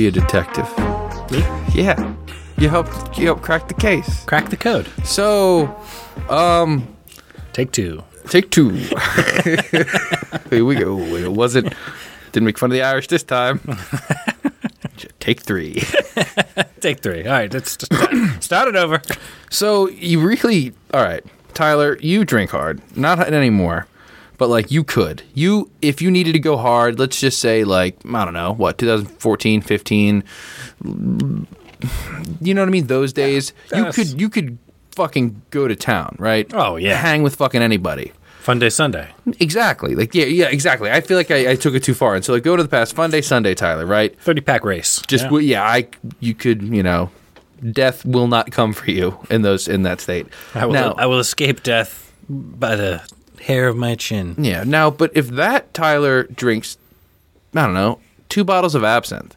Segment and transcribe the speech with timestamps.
[0.00, 0.66] be a detective.
[1.30, 1.40] Me?
[1.74, 2.14] Yeah,
[2.56, 4.24] you helped you helped crack the case.
[4.24, 4.88] Crack the code.
[5.04, 5.76] So,
[6.30, 6.88] um,
[7.52, 8.02] Take two.
[8.30, 8.70] take two.
[10.50, 10.98] Here we go.
[10.98, 11.74] It wasn't.
[12.32, 13.60] Didn't make fun of the Irish this time.
[15.20, 15.82] Take three.
[16.80, 17.26] Take three.
[17.26, 18.10] All right, let's start,
[18.42, 19.02] start it over.
[19.50, 23.86] So you really, all right, Tyler, you drink hard, not anymore,
[24.40, 27.98] but like you could, you if you needed to go hard, let's just say like
[28.06, 30.24] I don't know what 2014, 15,
[32.40, 32.86] you know what I mean?
[32.86, 34.56] Those days, you could you could
[34.92, 36.50] fucking go to town, right?
[36.54, 36.96] Oh, yeah.
[36.96, 38.12] hang with fucking anybody.
[38.38, 39.10] Fun day Sunday.
[39.40, 39.94] Exactly.
[39.94, 40.90] Like yeah, yeah, exactly.
[40.90, 42.68] I feel like I, I took it too far, and so like go to the
[42.70, 44.18] past Fun Day Sunday, Tyler, right?
[44.22, 45.02] Thirty pack race.
[45.06, 45.30] Just Yeah.
[45.32, 45.38] yeah.
[45.40, 45.88] yeah, I
[46.20, 47.10] you could you know,
[47.72, 50.28] death will not come for you in those in that state.
[50.54, 53.02] I will, now, I will escape death by the
[53.40, 54.34] hair of my chin.
[54.38, 54.64] yeah.
[54.64, 56.76] Now, but if that Tyler drinks,
[57.54, 59.36] I don't know, two bottles of absinthe,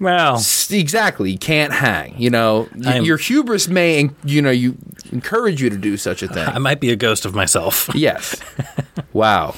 [0.00, 2.14] Well, s- exactly, you can't hang.
[2.18, 4.76] You know, Y- I'm- your hubris may you know you
[5.12, 6.46] encourage you to do such a thing.
[6.48, 7.88] I might be a ghost of myself.
[7.94, 8.34] Yes.
[9.12, 9.54] wow.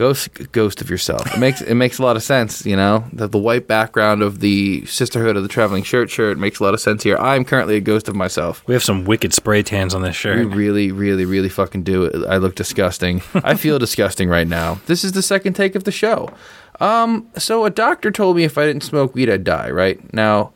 [0.00, 1.30] Ghost ghost of yourself.
[1.34, 3.04] It makes it makes a lot of sense, you know.
[3.12, 6.72] That the white background of the Sisterhood of the Traveling Shirt shirt makes a lot
[6.72, 7.18] of sense here.
[7.18, 8.66] I'm currently a ghost of myself.
[8.66, 10.38] We have some wicked spray tans on this shirt.
[10.38, 12.24] We really, really, really fucking do.
[12.26, 13.20] I look disgusting.
[13.34, 14.80] I feel disgusting right now.
[14.86, 16.30] This is the second take of the show.
[16.80, 19.70] Um, so a doctor told me if I didn't smoke weed, I'd die.
[19.70, 20.54] Right now,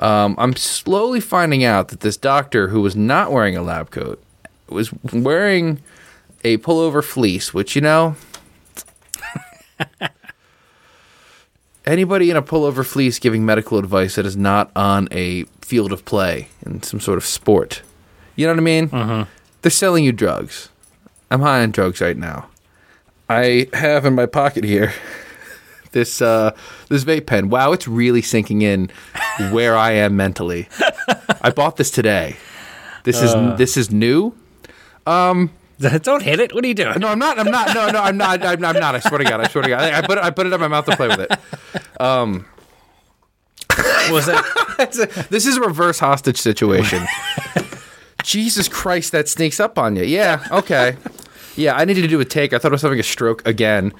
[0.00, 4.20] um, I'm slowly finding out that this doctor who was not wearing a lab coat
[4.68, 5.80] was wearing
[6.42, 8.16] a pullover fleece, which you know.
[11.84, 16.04] Anybody in a pullover fleece giving medical advice that is not on a field of
[16.04, 17.82] play in some sort of sport,
[18.36, 18.88] you know what I mean?
[18.88, 19.30] Mm-hmm.
[19.62, 20.68] They're selling you drugs.
[21.30, 22.48] I'm high on drugs right now.
[23.28, 24.92] I have in my pocket here
[25.92, 26.54] this uh,
[26.88, 27.48] this vape pen.
[27.48, 28.90] Wow, it's really sinking in
[29.50, 30.68] where I am mentally.
[31.42, 32.36] I bought this today.
[33.04, 34.34] This is this is new.
[36.02, 36.54] Don't hit it.
[36.54, 36.98] What are you doing?
[37.00, 37.38] No, I'm not.
[37.38, 37.74] I'm not.
[37.74, 38.44] No, no, I'm not.
[38.44, 38.94] I'm, I'm not.
[38.94, 39.40] I swear to God.
[39.40, 39.80] I swear to God.
[39.82, 40.24] I, I put it.
[40.24, 41.30] I put it in my mouth to play with it.
[44.10, 45.26] Was that?
[45.30, 47.06] This is a reverse hostage situation.
[48.24, 50.02] Jesus Christ, that sneaks up on you.
[50.02, 50.96] Yeah, okay.
[51.56, 52.52] Yeah, I needed to do a take.
[52.52, 53.92] I thought I was having a stroke again.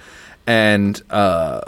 [0.46, 1.60] And uh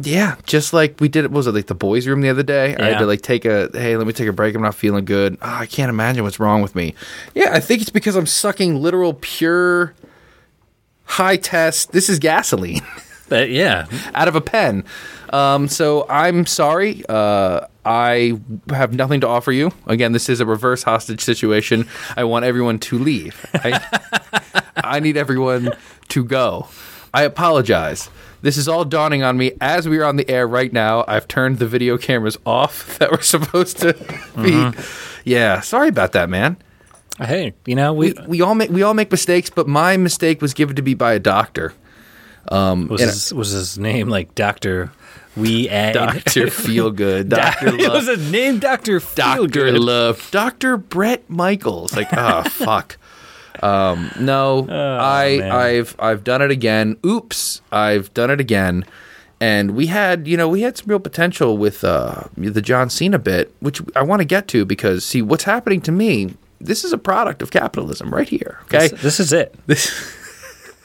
[0.00, 2.76] yeah, just like we did what was it like the boys' room the other day?
[2.76, 4.54] I had to like take a hey, let me take a break.
[4.54, 5.36] I'm not feeling good.
[5.42, 6.94] Oh, I can't imagine what's wrong with me.
[7.34, 9.94] Yeah, I think it's because I'm sucking literal pure
[11.04, 11.92] high test.
[11.92, 12.82] This is gasoline.
[13.30, 13.84] Uh, yeah.
[14.14, 14.82] out of a pen.
[15.34, 17.04] Um, so I'm sorry.
[17.10, 19.70] Uh, I have nothing to offer you.
[19.86, 21.86] Again, this is a reverse hostage situation.
[22.16, 23.44] I want everyone to leave.
[23.52, 25.72] I, I need everyone
[26.08, 26.68] to go.
[27.12, 28.10] I apologize.
[28.42, 31.04] This is all dawning on me as we are on the air right now.
[31.08, 34.70] I've turned the video cameras off that were supposed to mm-hmm.
[34.70, 34.82] be.
[35.24, 36.56] Yeah, sorry about that, man.
[37.18, 40.54] Hey, you know we We all make we all make mistakes, but my mistake was
[40.54, 41.74] given to me by a doctor.
[42.50, 44.92] Um, was and- his, was his name like Doctor
[45.36, 47.28] We Add Doctor Feel Good.
[47.30, 50.28] Doctor it was a name Doctor Doctor Love.
[50.30, 51.96] Doctor Bret Michaels.
[51.96, 52.97] Like, oh fuck.
[53.62, 55.52] Um, no, I man.
[55.52, 56.96] I've I've done it again.
[57.04, 58.84] Oops, I've done it again.
[59.40, 63.20] And we had, you know, we had some real potential with uh, the John Cena
[63.20, 66.34] bit, which I want to get to because, see, what's happening to me.
[66.60, 68.58] This is a product of capitalism right here.
[68.64, 69.54] Okay, This, this is it.
[69.68, 69.92] this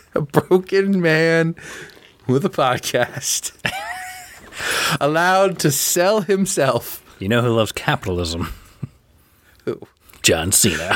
[0.13, 1.55] a broken man
[2.27, 3.53] with a podcast
[5.01, 7.03] allowed to sell himself.
[7.17, 8.53] You know who loves capitalism?
[10.25, 10.31] Who?
[10.31, 10.95] John Cena,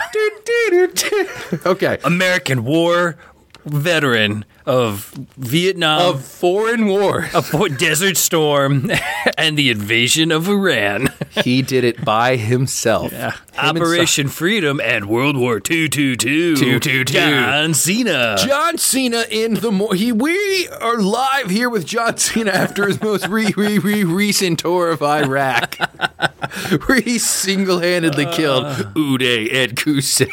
[1.65, 1.97] okay.
[2.05, 3.17] American war
[3.65, 7.33] veteran of Vietnam, Of foreign wars.
[7.33, 8.91] of Desert Storm,
[9.37, 11.07] and the invasion of Iran.
[11.43, 13.11] he did it by himself.
[13.11, 17.03] Him and Operation Freedom and World War II, two, two, Two, two, two.
[17.05, 18.35] John Cena.
[18.37, 23.01] John Cena in the more he we are live here with John Cena after his
[23.01, 25.77] most re, re, re, recent tour of Iraq,
[26.85, 28.35] where he single handedly uh.
[28.35, 28.65] killed
[28.95, 30.29] Uday and Qusay.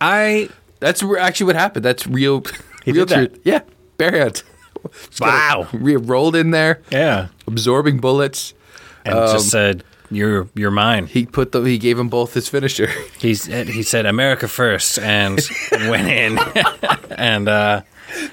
[0.00, 0.50] I
[0.80, 1.84] That's actually what happened.
[1.84, 2.42] That's real,
[2.92, 3.28] real did that.
[3.32, 3.40] truth.
[3.44, 3.60] Yeah,
[3.98, 4.44] bare hands.
[5.08, 5.66] Just Wow.
[5.72, 8.52] re- rolled in there, yeah, absorbing bullets.
[9.06, 11.06] and just said you're you're mine.
[11.06, 12.88] He put the he gave him both his finisher.
[13.18, 15.40] He's he said America first and,
[15.72, 16.38] and went in
[17.12, 17.80] and uh,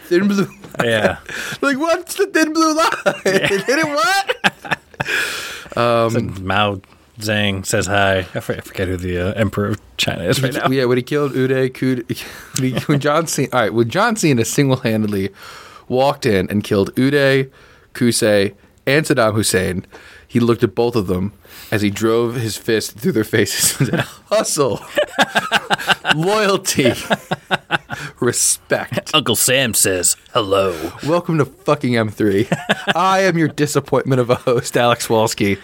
[0.07, 0.47] Thin blue.
[0.83, 1.19] yeah.
[1.61, 2.91] Like what's the thin blue line?
[3.23, 5.77] Hit it what?
[5.77, 6.81] Um, Mao
[7.21, 8.19] Zedong says hi.
[8.19, 10.67] I forget who the uh, emperor of China is right now.
[10.69, 12.05] Yeah, when he killed Uday, Kud,
[12.87, 15.29] when, John Cena, all right, when John Cena single handedly
[15.87, 17.49] walked in and killed Uday,
[17.93, 19.85] Qusay, and Saddam Hussein.
[20.27, 21.33] He looked at both of them
[21.71, 24.79] as he drove his fist through their faces and said, Hustle,
[26.15, 26.93] loyalty,
[28.21, 29.11] respect.
[29.13, 30.93] Uncle Sam says hello.
[31.05, 32.93] Welcome to fucking M3.
[32.95, 35.59] I am your disappointment of a host, Alex Walski.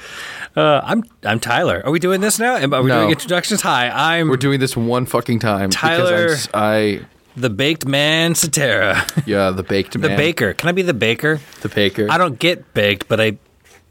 [0.58, 1.84] Uh, I'm I'm Tyler.
[1.86, 2.56] Are we doing this now?
[2.56, 3.02] Am- Are we No.
[3.02, 3.62] doing introductions?
[3.62, 5.70] Hi, I'm We're doing this one fucking time.
[5.70, 9.24] because I'm Tyler- the baked man Satara.
[9.28, 10.02] yeah, the baked man.
[10.02, 10.18] the man.
[10.18, 10.54] baker.
[10.54, 11.40] Can I be the baker?
[11.62, 12.08] The baker.
[12.10, 13.38] I don't get baked, but I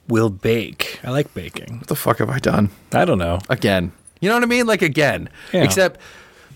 [0.08, 0.98] will bake.
[1.04, 1.78] I like baking.
[1.78, 2.70] What the fuck have I done?
[2.92, 3.38] I don't know.
[3.48, 3.92] Again.
[4.20, 4.66] You know what I mean?
[4.66, 5.28] Like, again.
[5.52, 5.62] Yeah.
[5.62, 6.00] Except.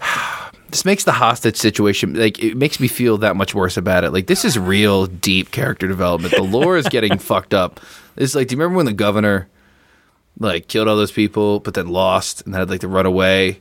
[0.70, 4.12] This makes the hostage situation like it makes me feel that much worse about it.
[4.12, 6.32] Like this is real deep character development.
[6.32, 7.80] The lore is getting fucked up.
[8.16, 9.48] It's like, do you remember when the governor
[10.38, 13.60] like killed all those people, but then lost and had like to run away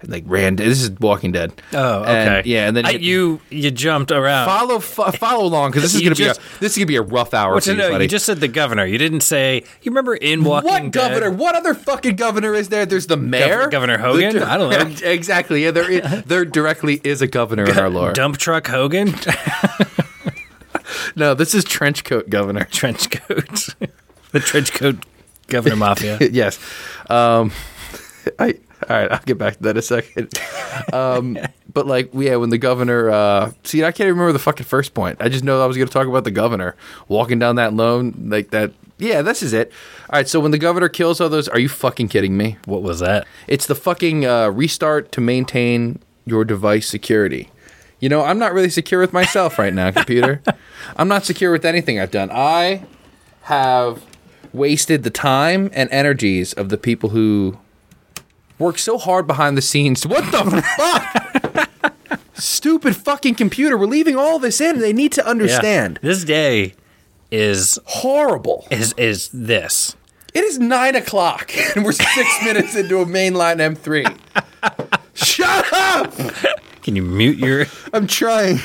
[0.00, 0.56] and like ran?
[0.56, 1.52] This is Walking Dead.
[1.72, 2.48] Oh, And, okay.
[2.48, 4.46] yeah, and then I, you you jumped around.
[4.46, 6.86] follow fo- follow along because this is You gonna just- be a, this is gonna
[6.86, 8.04] be a rough hour for you, no, buddy.
[8.04, 8.84] you just said the governor.
[8.86, 9.64] You didn't say.
[9.82, 10.72] You remember in Walking Dead.
[10.72, 10.92] what Dead?
[11.20, 11.30] governor?
[11.30, 12.86] What other fucking governor is there?
[12.86, 14.36] There's the mayor, Governor Hogan?
[14.36, 14.96] The- I don't know.
[15.10, 15.64] exactly.
[15.64, 18.12] Yeah, there is, there directly is a governor in our lore.
[18.12, 19.14] Dump truck Hogan,
[21.16, 22.64] No, this is trench coat governor.
[22.70, 23.68] trench coat,
[24.32, 24.96] the trench coat
[25.48, 26.18] governor mafia.
[26.20, 26.58] yes.
[27.10, 27.52] Um,
[28.38, 28.54] I
[28.88, 29.10] all right.
[29.10, 30.32] I'll get back to that in a second.
[30.92, 31.36] Um,
[31.72, 33.10] but like, yeah, when the governor.
[33.10, 35.18] Uh, see, I can't even remember the fucking first point.
[35.20, 36.76] I just know I was going to talk about the governor
[37.08, 38.72] walking down that loan, like that.
[38.98, 39.72] Yeah, this is it.
[40.10, 40.28] All right.
[40.28, 42.56] So when the governor kills all those, are you fucking kidding me?
[42.64, 43.26] What was that?
[43.46, 47.50] It's the fucking uh, restart to maintain your device security.
[48.00, 50.40] You know, I'm not really secure with myself right now, computer.
[50.96, 52.30] I'm not secure with anything I've done.
[52.32, 52.84] I
[53.42, 54.04] have
[54.52, 57.58] wasted the time and energies of the people who
[58.58, 60.06] work so hard behind the scenes.
[60.06, 61.70] What the fuck?
[62.34, 63.76] Stupid fucking computer.
[63.76, 64.78] We're leaving all this in.
[64.78, 65.30] They need to Yeah.
[65.30, 65.98] understand.
[66.02, 66.74] This day
[67.30, 68.66] is Horrible.
[68.70, 69.96] is is this.
[70.34, 74.16] It is nine o'clock, and we're six minutes into a mainline M3.
[75.14, 76.14] Shut up!
[76.82, 77.66] Can you mute your?
[77.92, 78.60] I'm trying.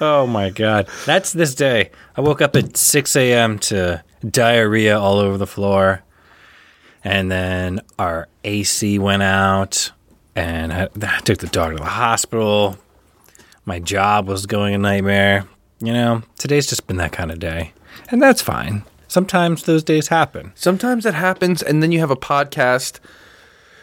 [0.00, 1.90] Oh my god, that's this day.
[2.16, 3.58] I woke up at six a.m.
[3.60, 6.02] to diarrhea all over the floor,
[7.04, 9.92] and then our AC went out,
[10.34, 12.76] and I, I took the dog to the hospital.
[13.64, 15.46] My job was going a nightmare.
[15.80, 17.72] You know, today's just been that kind of day,
[18.10, 18.82] and that's fine.
[19.06, 20.52] Sometimes those days happen.
[20.54, 22.98] Sometimes it happens, and then you have a podcast.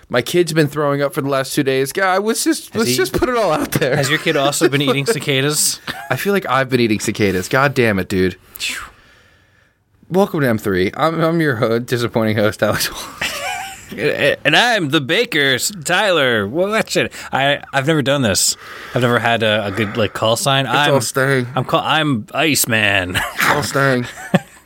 [0.07, 1.91] My kid's been throwing up for the last two days.
[1.91, 3.95] God, let's just let's he- just put it all out there.
[3.95, 5.79] Has your kid also been eating cicadas?
[6.11, 7.47] I feel like I've been eating cicadas.
[7.49, 8.35] God damn it, dude.
[10.09, 10.93] Welcome to M3.
[10.95, 12.89] I'm, I'm your disappointing host, Alex.
[13.91, 16.47] and I'm the baker, Tyler.
[16.47, 17.11] Well, that shit.
[17.31, 18.55] I I've never done this.
[18.93, 20.67] I've never had a, a good like call sign.
[20.67, 21.47] It's I'm all staying.
[21.55, 23.15] I'm call, I'm Iceman.
[23.15, 24.05] It's all staying.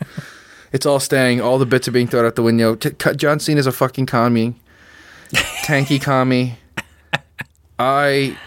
[0.74, 1.40] it's all staying.
[1.40, 2.76] All the bits are being thrown out the window.
[2.76, 4.56] T- John Cena's a fucking commie.
[5.32, 6.58] Tankie commie.
[7.80, 8.38] I.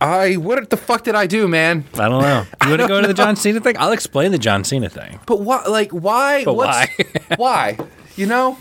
[0.00, 0.36] I.
[0.36, 1.84] What the fuck did I do, man?
[1.94, 2.44] I don't know.
[2.64, 3.76] You want to go to the John Cena thing?
[3.78, 5.20] I'll explain the John Cena thing.
[5.26, 5.64] But why?
[5.64, 6.44] Like, why?
[6.44, 6.88] But why?
[7.36, 7.78] why?
[8.16, 8.58] You know?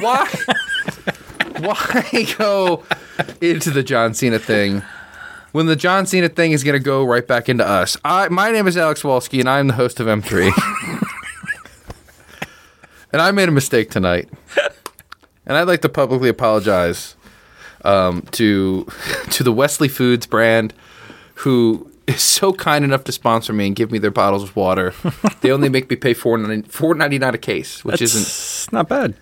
[0.00, 0.28] Why?
[1.58, 2.82] why go
[3.40, 4.82] into the John Cena thing
[5.52, 7.96] when the John Cena thing is going to go right back into us?
[8.04, 10.50] I, my name is Alex Walski, and I'm the host of M3.
[13.12, 14.28] and I made a mistake tonight,
[15.46, 17.16] and I'd like to publicly apologize
[17.84, 18.86] um, to
[19.30, 20.74] to the Wesley Foods brand,
[21.36, 24.92] who is so kind enough to sponsor me and give me their bottles of water.
[25.40, 29.14] they only make me pay four ninety nine a case, which isn't not bad.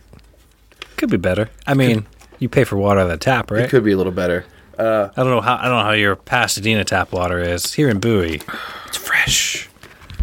[0.97, 1.51] Could be better.
[1.67, 2.07] I mean,
[2.39, 3.65] you pay for water out of the tap, right?
[3.65, 4.45] it could be a little better.
[4.79, 7.75] I don't know how I don't know how your Pasadena tap water is.
[7.75, 8.41] Here in Bowie,
[8.87, 9.69] it's fresh.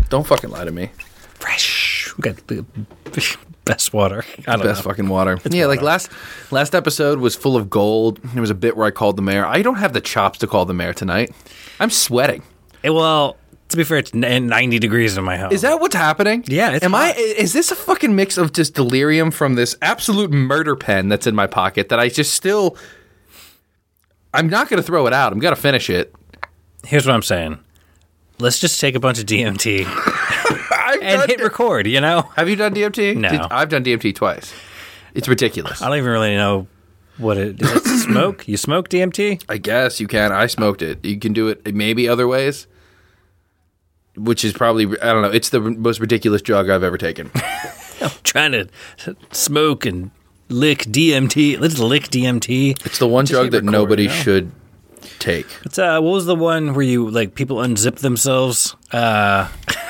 [0.09, 0.89] Don't fucking lie to me.
[1.35, 2.13] Fresh.
[2.17, 2.65] We got the
[3.67, 4.23] best water.
[4.47, 4.89] I don't Best know.
[4.89, 5.37] fucking water.
[5.49, 6.09] yeah, like last
[6.51, 8.19] last episode was full of gold.
[8.23, 9.45] There was a bit where I called the mayor.
[9.45, 11.31] I don't have the chops to call the mayor tonight.
[11.79, 12.43] I'm sweating.
[12.83, 13.37] Eh, well,
[13.69, 15.51] to be fair, it's 90 degrees in my house.
[15.51, 16.43] Is that what's happening?
[16.47, 17.13] Yeah, it's Am I?
[17.13, 21.35] Is this a fucking mix of just delirium from this absolute murder pen that's in
[21.35, 22.77] my pocket that I just still?
[24.33, 25.33] I'm not going to throw it out.
[25.33, 26.13] I'm going to finish it.
[26.85, 27.59] Here's what I'm saying.
[28.39, 29.83] Let's just take a bunch of DMT
[30.87, 31.43] I've and hit it.
[31.43, 32.21] record, you know?
[32.35, 33.17] Have you done DMT?
[33.17, 33.29] No.
[33.29, 34.53] Did- I've done DMT twice.
[35.13, 35.81] It's ridiculous.
[35.81, 36.67] I don't even really know
[37.17, 37.71] what it is.
[37.71, 38.47] It smoke?
[38.47, 39.43] You smoke DMT?
[39.49, 40.31] I guess you can.
[40.31, 41.03] I smoked it.
[41.03, 42.67] You can do it maybe other ways,
[44.15, 45.31] which is probably I don't know.
[45.31, 47.31] It's the most ridiculous drug I've ever taken.
[48.23, 48.67] Trying to
[49.31, 50.11] smoke and
[50.49, 51.59] lick DMT.
[51.59, 52.85] Let's lick DMT.
[52.85, 54.15] It's the one drug that record, nobody you know?
[54.15, 54.51] should
[55.19, 55.47] take.
[55.65, 58.75] It's, uh, what was the one where you, like, people unzip themselves?
[58.91, 59.47] Uh,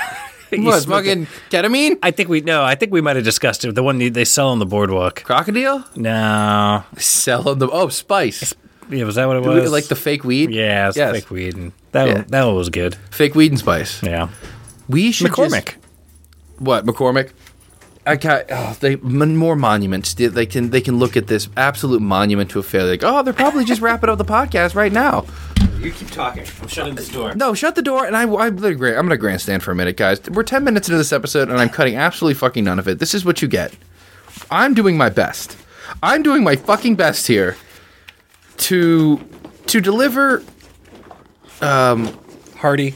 [0.64, 1.98] What fucking ketamine?
[2.02, 2.64] I think we no.
[2.64, 3.76] I think we might have discussed it.
[3.76, 5.24] The one they sell on the boardwalk.
[5.24, 5.86] Crocodile?
[5.96, 8.54] No, Selling the oh spice.
[8.90, 9.72] yeah, was that what it Do we- was?
[9.72, 10.52] like the fake weed?
[10.52, 11.12] yeah, it's Yes.
[11.14, 11.56] fake weed.
[11.56, 12.14] And that Yeah.
[12.14, 12.96] one, that one was good.
[13.12, 14.02] Fake weed and spice.
[14.04, 14.30] Yeah,
[14.88, 15.74] We should just- McCormick.
[16.60, 17.32] what McCormick?
[18.06, 18.46] I can't.
[18.50, 20.14] Oh, they more monuments.
[20.14, 22.92] They, they can they can look at this absolute monument to a failure.
[22.92, 25.26] Like, oh, they're probably just wrapping up the podcast right now.
[25.80, 26.44] You keep talking.
[26.62, 27.34] I'm shutting this door.
[27.36, 28.06] No, shut the door.
[28.06, 30.20] And I, I literally, gra- I'm going to grandstand for a minute, guys.
[30.30, 33.00] We're 10 minutes into this episode, and I'm cutting absolutely fucking none of it.
[33.00, 33.74] This is what you get.
[34.52, 35.56] I'm doing my best.
[36.04, 37.56] I'm doing my fucking best here
[38.58, 39.20] to
[39.68, 40.44] to deliver.
[41.62, 42.18] Um,
[42.58, 42.94] hearty,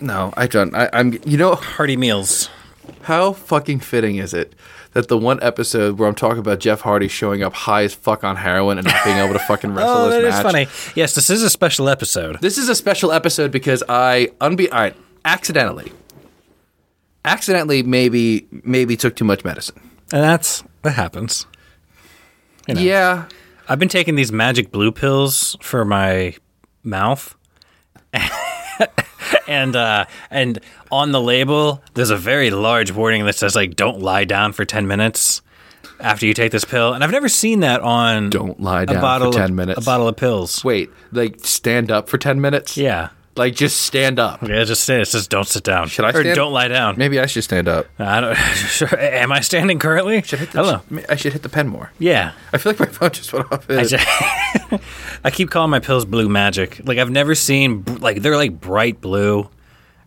[0.00, 0.74] No, I don't.
[0.74, 1.18] I, I'm.
[1.24, 2.50] You know hearty meals.
[3.02, 4.52] how fucking fitting is it
[4.94, 8.24] that the one episode where I'm talking about Jeff Hardy showing up high as fuck
[8.24, 10.42] on heroin and not being able to fucking wrestle Oh, this that is match.
[10.42, 10.66] funny.
[10.94, 12.40] Yes, this is a special episode.
[12.40, 15.92] This is a special episode because I unbe right, accidentally,
[17.24, 19.80] accidentally maybe maybe took too much medicine.
[20.12, 21.46] And that's that happens.
[22.68, 22.80] You know.
[22.80, 23.28] Yeah,
[23.68, 26.34] I've been taking these magic blue pills for my
[26.82, 27.34] mouth.
[29.48, 30.58] and uh and
[30.90, 34.64] on the label there's a very large warning that says like don't lie down for
[34.64, 35.42] 10 minutes
[36.00, 36.92] after you take this pill.
[36.92, 39.78] And I've never seen that on Don't lie down a for bottle 10 of, minutes.
[39.80, 40.62] A bottle of pills.
[40.64, 42.76] wait, like stand up for ten minutes?
[42.76, 43.10] Yeah.
[43.36, 44.42] Like just stand up.
[44.42, 45.88] Yeah, just it says don't sit down.
[45.88, 46.96] Should I or stand- don't lie down.
[46.96, 47.86] Maybe I should stand up.
[47.98, 48.98] I don't sure.
[48.98, 50.22] Am I standing currently?
[50.22, 51.02] Should I hit the, know.
[51.08, 51.92] I should hit the pen more.
[51.98, 52.32] Yeah.
[52.52, 53.68] I feel like my phone just went off.
[53.70, 54.06] I, just,
[55.24, 56.80] I keep calling my pills blue magic.
[56.84, 59.48] Like I've never seen br- like they're like bright blue,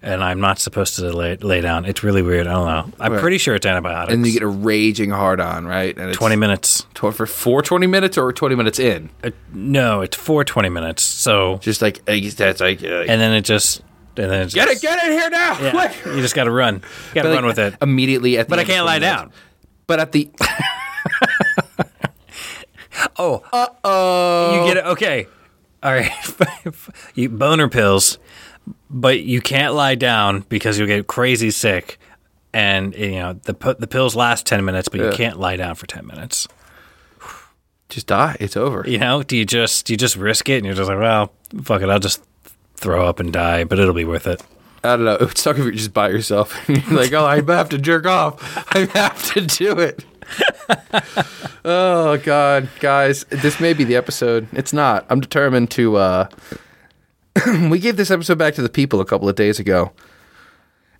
[0.02, 1.86] and I'm not supposed to lay, lay down.
[1.86, 2.48] It's really weird.
[2.48, 2.94] I don't know.
[3.00, 3.22] I'm Right.
[3.22, 4.14] pretty sure it's antibiotics.
[4.14, 5.98] and you get a raging hard on, right?
[5.98, 6.86] And it's twenty minutes.
[6.94, 9.10] tw- for four 20 minutes or 20 minutes in.
[9.24, 11.04] Uh, no, it's for twenty minutes.
[11.04, 13.82] So Just like uh, that's like uh, and then it just
[14.16, 15.60] and then get it, get it here now.
[15.60, 16.76] Yeah, you just got to run.
[16.76, 16.82] You
[17.16, 17.76] got to run like, with it.
[17.82, 18.38] immediately.
[18.38, 19.22] At the But I can't lie 20 minutes.
[19.22, 19.32] down.
[19.88, 20.30] But at the
[23.20, 24.86] Oh, uh oh, you get it.
[24.92, 25.28] Okay,
[25.84, 26.12] all right.
[27.16, 28.18] you boner pills,
[28.90, 32.00] but you can't lie down because you'll get crazy sick.
[32.54, 35.86] And you know the the pills last ten minutes, but you can't lie down for
[35.86, 36.48] ten minutes.
[37.90, 38.38] just die.
[38.40, 38.84] It's over.
[38.88, 41.32] You know, do you just do you just risk it and you're just like, well,
[41.62, 42.24] fuck it, I'll just
[42.76, 44.42] throw up and die, but it'll be worth it.
[44.84, 45.16] I don't know.
[45.16, 46.58] It would suck if you're just by yourself.
[46.70, 48.42] you're like, oh, I have to jerk off.
[48.76, 50.06] I have to do it.
[51.66, 54.48] oh God, guys, this may be the episode.
[54.54, 55.06] It's not.
[55.10, 55.98] I'm determined to.
[55.98, 56.30] uh
[57.70, 59.92] We gave this episode back to the people a couple of days ago,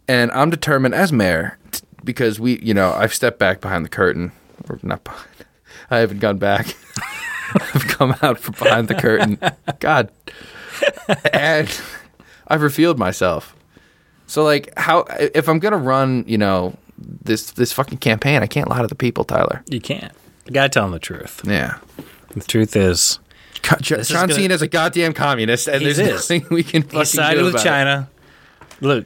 [0.08, 3.90] and I'm determined as mayor t- because we, you know, I've stepped back behind the
[3.90, 4.32] curtain,
[4.70, 5.28] or not behind.
[5.90, 6.76] I haven't gone back.
[7.54, 9.40] I've come out from behind the curtain.
[9.80, 10.12] God,
[11.32, 11.82] and
[12.48, 13.56] I've revealed myself.
[14.28, 18.70] So like how if I'm gonna run, you know, this this fucking campaign, I can't
[18.70, 19.64] lie to the people, Tyler.
[19.70, 20.12] You can't.
[20.46, 21.42] You gotta tell them the truth.
[21.46, 21.78] Yeah.
[22.34, 23.20] The truth is,
[23.62, 26.30] John Cena is a goddamn communist, and He there's is.
[26.30, 27.70] nothing we can fucking he sided do with about it.
[27.70, 28.10] China.
[28.82, 29.06] Look,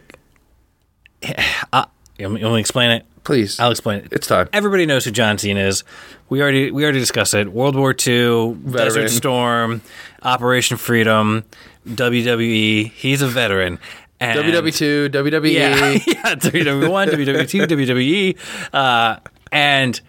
[1.73, 1.85] uh,
[2.17, 3.05] you want me you want me to explain it?
[3.23, 4.09] Please, I'll explain it.
[4.11, 4.49] it's time.
[4.51, 5.83] Everybody knows who John Cena is.
[6.29, 7.51] We already we already discussed it.
[7.51, 8.71] World War II, Veteran.
[8.71, 9.81] Desert Storm,
[10.23, 11.43] Operation Freedom,
[11.87, 12.91] WWE.
[12.91, 13.79] He's a veteran.
[14.19, 15.51] And WW two, WWE.
[15.53, 18.37] Yeah, yeah, WWE one, WWE two, WWE,
[18.73, 19.17] uh,
[19.51, 19.99] and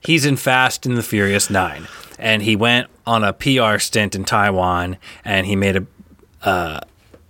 [0.00, 1.86] he's in Fast and the Furious Nine.
[2.18, 5.86] And he went on a PR stint in Taiwan, and he made a
[6.42, 6.80] uh,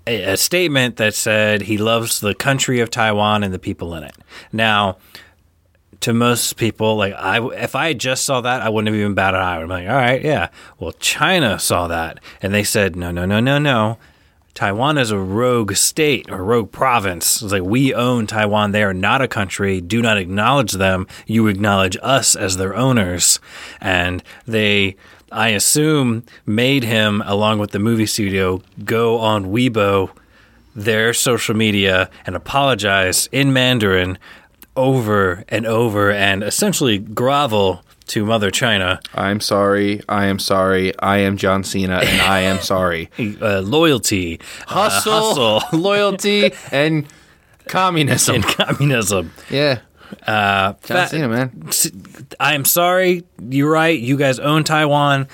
[0.06, 4.02] a, a statement that said he loves the country of Taiwan and the people in
[4.04, 4.16] it.
[4.52, 4.98] Now,
[6.00, 9.40] to most people, like I, if I just saw that, I wouldn't have even batted
[9.40, 9.62] an eye.
[9.62, 10.48] I'm like, all right, yeah.
[10.78, 13.98] Well, China saw that, and they said, no, no, no, no, no.
[14.54, 17.42] Taiwan is a rogue state or rogue province.
[17.42, 18.70] It's like we own Taiwan.
[18.70, 19.80] They are not a country.
[19.80, 21.08] Do not acknowledge them.
[21.26, 23.40] You acknowledge us as their owners.
[23.80, 24.94] And they,
[25.32, 30.10] I assume, made him, along with the movie studio, go on Weibo,
[30.76, 34.18] their social media, and apologize in Mandarin
[34.76, 39.00] over and over and essentially grovel to Mother China.
[39.14, 40.02] I'm sorry.
[40.08, 40.92] I am sorry.
[40.98, 43.10] I am John Cena, and I am sorry.
[43.18, 45.12] Uh, loyalty, uh, Hustle,
[45.60, 47.06] hustle, loyalty, and
[47.66, 48.36] communism.
[48.36, 49.32] and communism.
[49.50, 49.80] yeah,
[50.26, 51.70] Uh, John Cena, man.
[52.38, 53.24] I am sorry.
[53.48, 53.98] You're right.
[53.98, 55.26] You guys own Taiwan.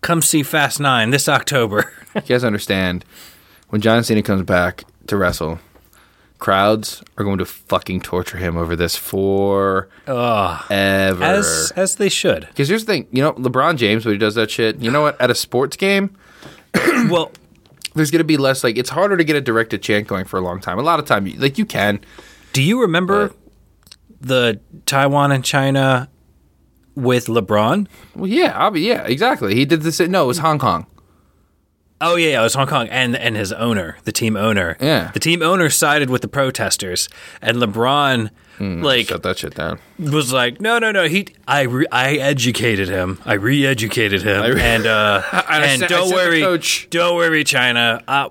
[0.00, 1.92] Come see Fast Nine this October.
[2.14, 3.04] You guys understand
[3.70, 5.58] when John Cena comes back to wrestle,
[6.38, 9.88] crowds are going to fucking torture him over this forever.
[11.24, 12.46] as as they should.
[12.48, 14.80] Because here's the thing, you know, LeBron James when he does that shit.
[14.80, 15.20] You know what?
[15.20, 16.16] At a sports game,
[17.08, 17.30] well,
[17.94, 20.38] there's going to be less like it's harder to get a directed chant going for
[20.38, 20.78] a long time.
[20.78, 22.00] A lot of time, like you can,
[22.52, 23.32] Do you remember
[24.20, 26.08] the Taiwan and China
[26.94, 27.86] with LeBron?
[28.14, 29.54] Well, yeah, obvi- yeah, exactly.
[29.54, 30.00] He did this.
[30.00, 30.86] No, it was Hong Kong.
[32.00, 34.76] Oh yeah, it was Hong Kong and and his owner, the team owner.
[34.80, 35.10] Yeah.
[35.14, 37.08] the team owner sided with the protesters,
[37.40, 39.78] and LeBron like Shut that shit down.
[39.98, 41.08] was like, no, no, no.
[41.08, 43.18] He, I, re, I educated him.
[43.24, 46.88] I re-educated him, re- and uh, I and I don't worry, coach.
[46.90, 48.02] don't worry, China.
[48.06, 48.28] Uh,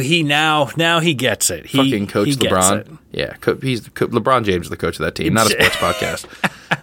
[0.00, 1.66] he now, now he gets it.
[1.66, 2.98] He, Fucking coach LeBron.
[3.10, 6.26] Yeah, he's the LeBron James is the coach of that team, not a sports podcast.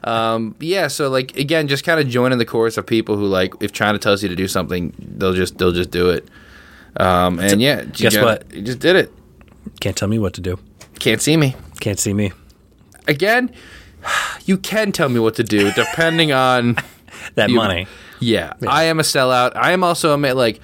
[0.04, 3.54] Um, yeah, so like again, just kind of joining the chorus of people who like
[3.62, 6.28] if China tells you to do something, they'll just they'll just do it.
[6.98, 8.54] Um, and yeah, Guess got- what?
[8.54, 9.12] You just did it.
[9.80, 10.58] Can't tell me what to do.
[11.00, 12.32] Can't see me Can't see me.
[13.08, 13.52] again.
[14.46, 16.76] You can tell me what to do depending on
[17.36, 17.88] That You- money.
[18.20, 19.56] Yeah, I am a sellout.
[19.56, 20.60] I am also a like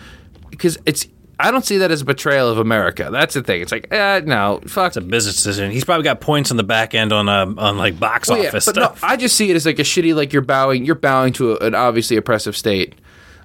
[0.51, 1.07] because it's.
[1.39, 3.09] I don't see that as a betrayal of America.
[3.11, 3.61] That's the thing.
[3.61, 4.87] It's like, eh, no, fuck.
[4.87, 5.69] It's a business decision.
[5.71, 8.47] He's probably got points on the back end on um, on like box Well, yeah,
[8.49, 9.01] office but stuff.
[9.01, 11.53] no, I just see it as like a shitty, like you're bowing, you're bowing to
[11.53, 12.95] a, an obviously oppressive state.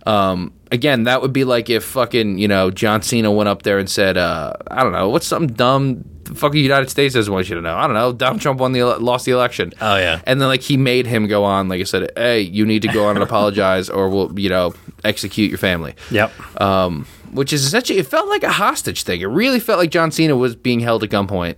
[0.06, 3.78] Um, again, that would be like if fucking you know John Cena went up there
[3.78, 6.04] and said, uh, I don't know, what's something dumb.
[6.24, 7.76] The fucking United States doesn't want you to know.
[7.76, 8.12] I don't know.
[8.12, 9.72] Donald Trump won the lost the election.
[9.80, 10.22] Oh, yeah.
[10.26, 11.68] and then like he made him go on.
[11.68, 14.72] Like I said, hey, you need to go on and apologize, or we'll you know
[15.04, 15.94] execute your family.
[16.10, 16.32] yep.
[16.60, 19.20] Um, which is essentially it felt like a hostage thing.
[19.20, 21.56] It really felt like John Cena was being held at gunpoint,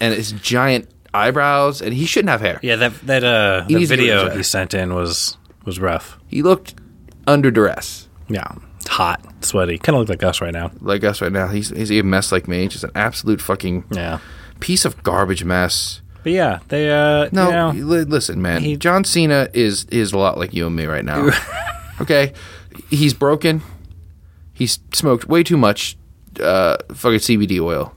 [0.00, 2.58] and his giant eyebrows, and he shouldn't have hair.
[2.62, 6.18] yeah, that that uh, the needs to get video he sent in was was rough.
[6.26, 6.74] He looked
[7.26, 8.48] under duress, Yeah,
[8.88, 9.78] hot, sweaty.
[9.78, 10.70] Kind of looked like us right now.
[10.80, 11.48] like us right now.
[11.48, 14.18] He's he's a mess like me, just an absolute fucking Yeah.
[14.60, 16.02] piece of garbage mess.
[16.22, 18.62] But yeah, they uh No, you know, li- listen, man.
[18.62, 21.30] he- John Cena is is a lot like you and me right now.
[22.00, 22.32] okay,
[22.90, 23.62] he's broken.
[24.64, 25.94] He's smoked way too much
[26.40, 27.94] uh, fucking CBD oil.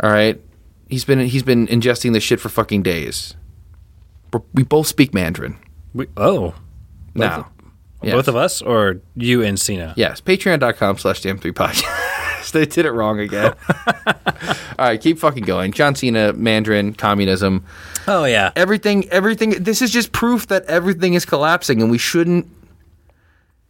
[0.00, 0.40] All right,
[0.88, 3.36] he's been he's been ingesting this shit for fucking days.
[4.32, 5.58] We're- We both speak Mandarin
[5.94, 6.56] we, oh,
[7.14, 7.52] now.
[8.02, 8.14] Yes.
[8.14, 9.94] both of us or you and Cena.
[9.96, 12.50] Yes, patreon.com slash DM3 podcast.
[12.52, 13.54] they did it wrong again.
[14.76, 15.70] All right, keep fucking going.
[15.70, 17.64] John Cena, Mandarin, communism.
[18.08, 18.50] Oh yeah.
[18.56, 22.48] everything everything this is just proof that everything is collapsing and we shouldn't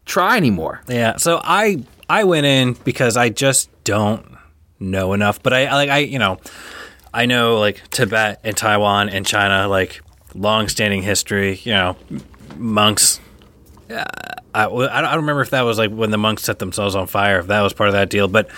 [0.07, 1.17] try anymore Yeah.
[1.17, 4.37] So I I went in because I just don't
[4.81, 5.43] know enough.
[5.43, 6.39] But I I- like I you know
[7.15, 10.01] I know like Tibet and Taiwan and China like
[10.35, 11.61] long-standing history.
[11.65, 11.97] You know
[12.57, 13.21] monks.
[13.91, 14.05] Uh,
[14.55, 17.39] I, I don't remember if that was like when the monks set themselves on fire.
[17.41, 18.49] If that was part of that deal, but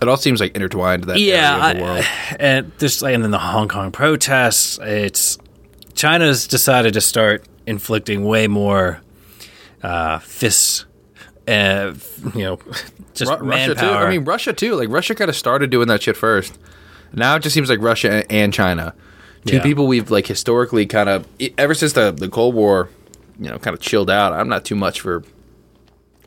[0.00, 3.38] it all seems like intertwined that yeah, the I- and just like and then the
[3.38, 4.78] Hong Kong protests.
[4.82, 5.38] It's
[5.94, 9.00] China's decided to start inflicting way more
[9.82, 10.84] uh, fists.
[11.48, 11.94] Uh,
[12.34, 12.58] you know,
[13.14, 13.86] just Ru- russia too?
[13.86, 14.74] I mean russia too.
[14.74, 16.58] Like russia kind of started doing that shit first.
[17.12, 18.94] Now it just seems like russia and china.
[19.44, 19.62] Two Yeah.
[19.62, 22.88] people we've like historically kind of ever since the, the cold war
[23.38, 24.32] you know kind of chilled out.
[24.32, 25.22] I'm not too much for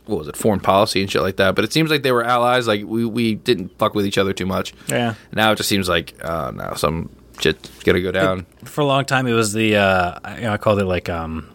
[0.06, 2.24] what was it foreign policy and shit like that but it seems like they were
[2.24, 2.66] allies.
[2.68, 4.74] Like we, we didn't fuck with each other too much.
[4.88, 5.16] Yeah.
[5.34, 7.10] now it just seems like uh now some
[7.42, 8.46] shit's gonna go down.
[8.64, 11.10] for a long time it was the uh, I, you know, I called it like
[11.10, 11.50] um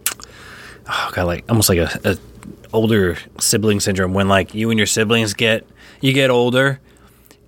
[0.87, 2.16] oh god like almost like a, a
[2.74, 5.66] older sibling syndrome when like you and your siblings get
[6.00, 6.80] you get older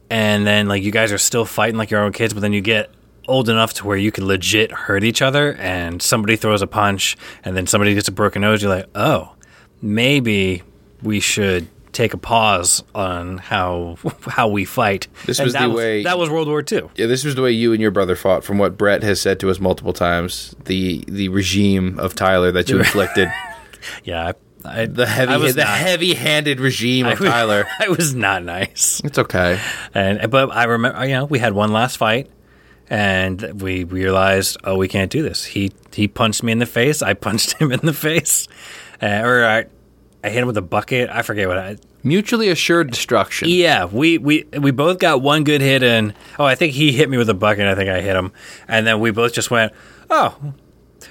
[0.09, 2.61] and then like you guys are still fighting like your own kids but then you
[2.61, 2.91] get
[3.29, 7.17] old enough to where you can legit hurt each other and somebody throws a punch
[7.45, 9.35] and then somebody gets a broken nose you're like oh
[9.83, 10.63] maybe
[11.03, 13.97] we should take a pause on how
[14.29, 15.09] how we fight.
[15.25, 17.43] This And was that the way- that was world war ii Yeah, this was the
[17.43, 18.45] way you and your brother fought.
[18.45, 22.69] From what Brett has said to us multiple times, the the regime of Tyler that
[22.69, 23.29] you inflicted,
[24.05, 24.33] yeah
[24.67, 27.67] I, I, the heavy I the not- heavy-handed regime of Tyler.
[27.81, 29.01] I was not nice.
[29.05, 29.61] It's okay.
[29.95, 32.29] And but I remember, you know, we had one last fight,
[32.89, 35.45] and we realized, oh, we can't do this.
[35.45, 37.03] He he punched me in the face.
[37.03, 38.49] I punched him in the face,
[39.03, 39.65] uh, or I,
[40.23, 41.11] I hit him with a bucket.
[41.11, 41.77] I forget what I.
[42.03, 43.49] Mutually assured destruction.
[43.49, 46.15] Yeah, we, we we both got one good hit in.
[46.39, 47.67] Oh, I think he hit me with a bucket.
[47.67, 48.33] I think I hit him,
[48.69, 49.73] and then we both just went,
[50.09, 50.39] oh,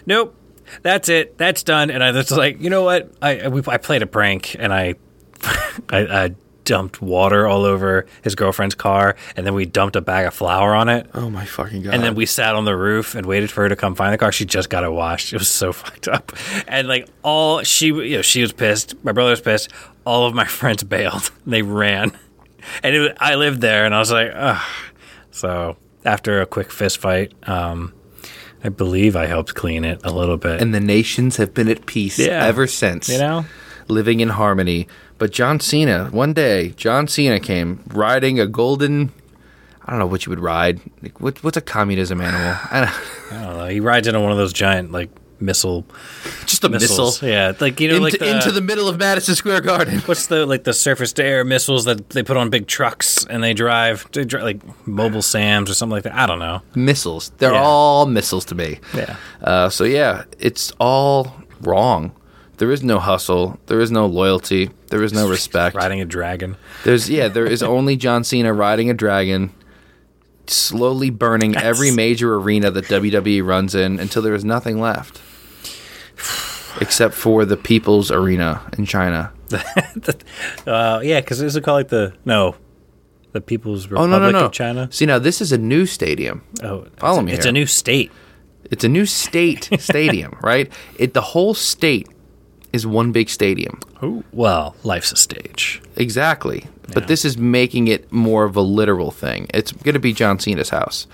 [0.05, 0.33] nope.
[0.81, 1.37] That's it.
[1.37, 1.89] That's done.
[1.89, 3.11] And I was like, you know what?
[3.21, 4.95] I we, I played a prank, and I,
[5.89, 10.25] I I dumped water all over his girlfriend's car, and then we dumped a bag
[10.25, 11.07] of flour on it.
[11.13, 11.93] Oh my fucking god.
[11.93, 14.17] And then we sat on the roof and waited for her to come find the
[14.17, 14.31] car.
[14.31, 15.31] She just got it washed.
[15.31, 16.33] It was so fucked up.
[16.67, 18.95] And like all she, you know, she was pissed.
[19.03, 19.69] My brother was pissed.
[20.05, 21.31] All of my friends bailed.
[21.45, 22.17] They ran,
[22.83, 24.61] and it I lived there, and I was like, ugh.
[25.31, 27.93] So after a quick fist fight, um,
[28.65, 30.59] I believe I helped clean it a little bit.
[30.59, 32.43] and the nations have been at peace Yeah.
[32.45, 33.07] ever since.
[33.09, 33.45] you know,
[33.87, 34.87] living in harmony.
[35.19, 39.11] But John Cena, one day, John Cena came riding a golden.
[39.85, 40.81] I don't know what you would ride.
[41.03, 42.57] Like, what, what's a communism animal?
[42.71, 43.65] I don't, I don't know.
[43.67, 45.09] He rides into one of those giant like
[45.45, 45.85] missile
[46.45, 47.21] just a missiles.
[47.21, 49.99] missile Yeah, like you know, into, like the, into the middle of Madison Square Garden.
[50.05, 53.43] what's the like the surface to air missiles that they put on big trucks and
[53.43, 56.13] they drive, they drive like mobile Sams or something like that.
[56.15, 56.61] I don't know.
[56.75, 57.31] missiles.
[57.37, 57.61] They're Yeah.
[57.63, 58.79] all missiles to me.
[58.95, 59.15] Yeah.
[59.41, 62.11] Uh, so yeah, it's all wrong.
[62.57, 63.59] There is no hustle.
[63.67, 64.69] There is no loyalty.
[64.87, 65.75] There is no respect.
[65.75, 66.55] Riding a dragon.
[66.85, 69.51] There's yeah, there is only John Cena riding a dragon,
[70.47, 75.19] slowly burning every major arena that WWE runs in until there is nothing left,
[76.81, 79.31] except for the People's Arena in China.
[80.67, 82.55] Uh, yeah, because is it called like the no,
[83.33, 84.45] the People's Oh Republic no no no!
[84.45, 84.87] of China?
[84.91, 86.43] See now, this is a new stadium.
[86.63, 87.49] Oh, Follow it's, me It's here.
[87.49, 88.11] a new state.
[88.71, 90.71] It's a new state stadium, right?
[90.97, 92.07] It the whole state
[92.73, 93.79] is one big stadium.
[94.33, 95.81] Well, life's a stage.
[95.95, 96.65] Exactly.
[96.93, 99.47] But this is making it more of a literal thing.
[99.53, 101.07] It's going to be John Cena's house.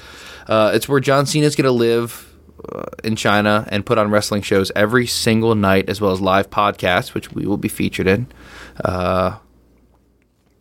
[0.48, 2.31] Uh, it's where John Cena's going to live
[3.04, 7.14] in China and put on wrestling shows every single night, as well as live podcasts,
[7.14, 8.28] which we will be featured in.
[8.84, 9.38] Uh,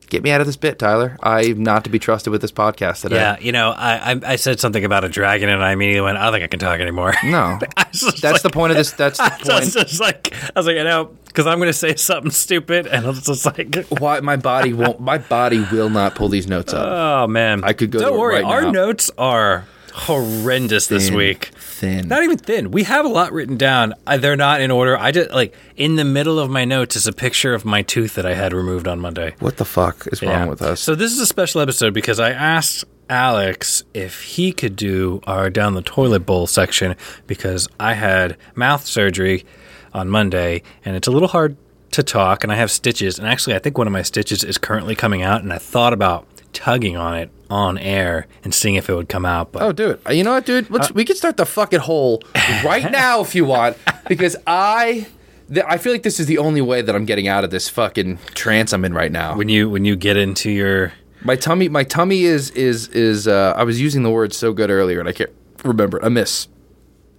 [0.09, 1.17] get me out of this bit, Tyler.
[1.23, 3.17] I'm not to be trusted with this podcast today.
[3.17, 6.19] Yeah, you know, I, I I said something about a dragon, and I immediately went,
[6.19, 7.15] I don't think I can talk anymore.
[7.25, 7.59] No.
[7.77, 8.93] I was just That's like- the point of this.
[8.93, 9.89] That's the I was point.
[9.89, 13.07] just like, I was like, you know, because I'm going to say something stupid, and
[13.07, 14.99] I was just like, Why my body won't?
[15.01, 16.87] My body will not pull these notes up.
[16.89, 18.71] oh man, I could go Don't worry, right our now.
[18.73, 21.51] notes are horrendous this week.
[21.81, 22.09] Thin.
[22.09, 22.71] Not even thin.
[22.71, 23.95] We have a lot written down.
[24.07, 24.97] I, they're not in order.
[24.97, 28.15] I just like in the middle of my notes is a picture of my tooth
[28.15, 29.35] that I had removed on Monday.
[29.41, 30.81] What the fuck is wrong with us?
[30.81, 35.49] So this is a special episode because I asked Alex if he could do our
[35.51, 36.95] down the toilet bowl section
[37.27, 39.45] because I had mouth surgery
[39.93, 41.57] on Monday and it's a little hard
[41.93, 44.59] to talk and I have stitches and actually I think one of my stitches is
[44.59, 48.89] currently coming out and I thought about tugging on it on air and seeing if
[48.89, 50.15] it would come out but Oh, do it.
[50.15, 50.71] You know what, dude?
[50.71, 52.23] Let's we can start the fucking hole
[52.65, 53.77] right now if you want,
[54.09, 55.07] because I,
[55.53, 57.69] th- I feel like this is the only way that I'm getting out of this
[57.69, 59.37] fucking trance I'm in right now.
[59.37, 60.93] when you when you get into your
[61.25, 63.27] My tummy, my tummy is is is.
[63.29, 65.31] Uh, I was using the word so good earlier, and I can't
[65.65, 65.99] remember.
[65.99, 66.05] it.
[66.05, 66.49] I miss.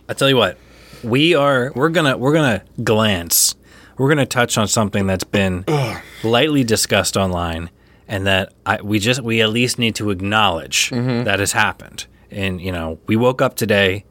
[0.10, 0.58] I tell you what,
[1.04, 3.56] we are we're gonna we're gonna glance.
[3.98, 5.63] We're gonna touch on something that's been
[6.24, 7.70] lightly discussed online,
[8.12, 11.24] and that I, we just we at least need to acknowledge mm-hmm.
[11.24, 12.06] that has happened.
[12.30, 14.06] And you know, we woke up today,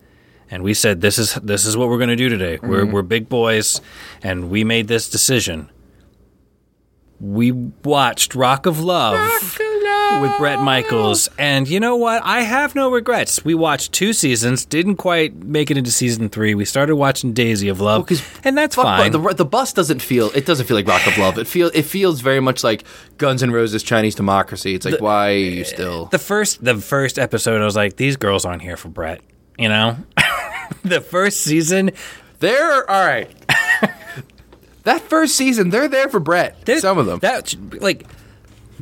[0.51, 2.59] and we said this is this is what we're gonna do today.
[2.63, 2.93] We're mm-hmm.
[2.93, 3.81] we're big boys,
[4.23, 5.71] and we made this decision.
[7.21, 9.19] We watched Rock of Love
[10.21, 11.29] with Bret Michaels.
[11.39, 12.23] And you know what?
[12.25, 13.45] I have no regrets.
[13.45, 16.55] We watched two seasons, didn't quite make it into season three.
[16.55, 19.13] We started watching Daisy of Love, oh, 'cause and that's Fuck, fine.
[19.13, 20.31] but the the bus doesn't feel.
[20.35, 21.39] It doesn't feel like Rock of Love.
[21.39, 22.85] It feel it feels very much like
[23.19, 24.75] Guns N' Roses Chinese Democracy.
[24.75, 26.07] It's like why are you still?
[26.07, 29.21] the first the first episode, I was like, these girls aren't here for Bret.
[29.59, 29.97] You know,
[30.85, 31.91] the first season,
[32.39, 33.31] They're all right.
[34.85, 36.65] that first season, they're there for Bret.
[36.65, 38.07] there- Some of them, that like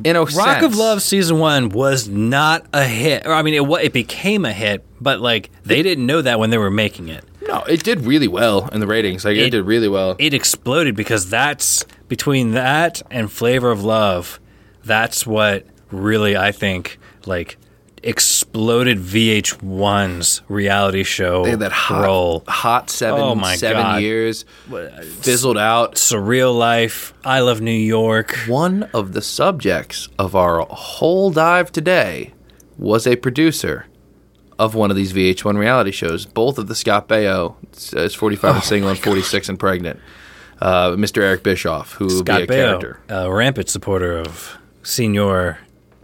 [0.03, 0.65] in a Rock sense.
[0.65, 3.25] of Love season one was not a hit.
[3.25, 6.49] Or I mean, it it became a hit, but like they didn't know that when
[6.49, 7.23] they were making it.
[7.47, 9.25] No, it did really well in the ratings.
[9.25, 10.15] Like it, It- did really well.
[10.19, 14.39] it exploded because that's between that and Flavor of Love.
[14.85, 17.57] That's what really I think like
[18.03, 22.43] exploded VH1's reality show They had that hot, role.
[22.47, 24.01] hot seven, Oh my seven God.
[24.01, 24.45] years,
[25.21, 25.95] fizzled out.
[25.95, 28.35] Surreal Life, I Love New York.
[28.47, 32.33] One of the subjects of our whole dive today
[32.77, 33.85] was a producer
[34.57, 36.25] of one of these VH1 reality shows.
[36.25, 37.55] Both of the Scott Baio,
[37.93, 39.99] is 45 Oh and single and 46 and pregnant.
[40.61, 41.21] Uh, Mr.
[41.21, 42.99] Eric Bischoff, who will Scott be a Baio, character.
[43.07, 45.59] a rampant supporter of Senior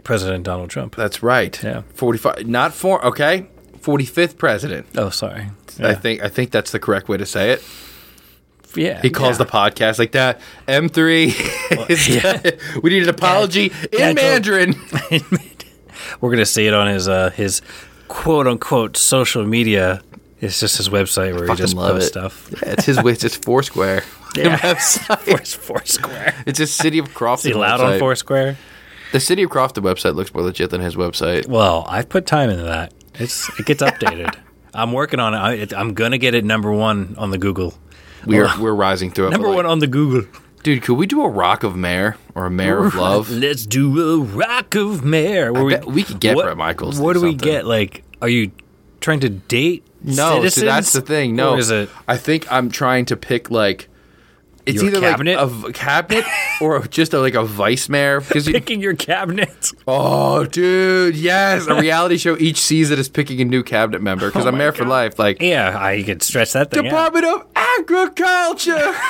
[0.06, 0.94] President Donald Trump.
[0.94, 1.60] That's right.
[1.62, 1.82] Yeah.
[1.94, 3.46] 45, not four, okay?
[3.80, 4.86] 45th president.
[4.96, 5.50] Oh, sorry.
[5.80, 7.62] I think I think that's the correct way to say it.
[8.74, 9.44] Yeah, He calls yeah.
[9.44, 10.40] the podcast like that.
[10.68, 11.90] M3.
[11.90, 12.40] is- yeah.
[12.82, 14.74] we need an apology Yeah, in Mandarin.
[16.20, 17.62] We're gonna see it on his uh, his
[18.08, 20.02] quote unquote social media.
[20.40, 22.08] It's just his website where he just posts it.
[22.10, 22.50] stuff.
[22.52, 24.02] Yeah, it's his it's Foursquare.
[24.36, 24.56] Yeah.
[24.74, 26.34] Foursquare?
[26.46, 27.50] It's just City of Crofton.
[27.52, 27.98] Is he loud on.
[27.98, 28.58] Foursquare?
[29.16, 31.46] The City of Crofton website looks more legit than his website.
[31.46, 32.92] Well, I've put time into that.
[33.14, 34.36] It's it gets updated.
[34.74, 35.38] I'm working on it.
[35.38, 35.72] I, it.
[35.72, 37.72] I'm gonna get it number one on the Google.
[38.26, 39.30] We're we're rising through it.
[39.30, 40.28] Number one on the Google.
[40.62, 40.82] dude.
[40.82, 43.30] Could we do a Rock of Mayor or a Mayor of Love?
[43.30, 45.50] Let's do a rock of mare.
[45.50, 47.64] Where bet we could get Bret Michaels to What do do we get?
[47.64, 48.50] Like, are you
[49.00, 49.86] trying to date?
[50.02, 51.34] No, so that's the thing.
[51.34, 51.88] No, Or is it?
[52.06, 53.88] I think I'm trying to pick like
[54.66, 55.36] It's either cabinet?
[55.40, 56.24] like a cabinet
[56.60, 59.70] or just a, like a vice mayor because you, Picking your cabinet.
[59.86, 64.44] oh dude yes a reality show each season is picking a new cabinet member because
[64.44, 66.90] Oh I'm mayor for life like Yeah, I could stretch that thing out.
[66.90, 68.94] Department of Agriculture.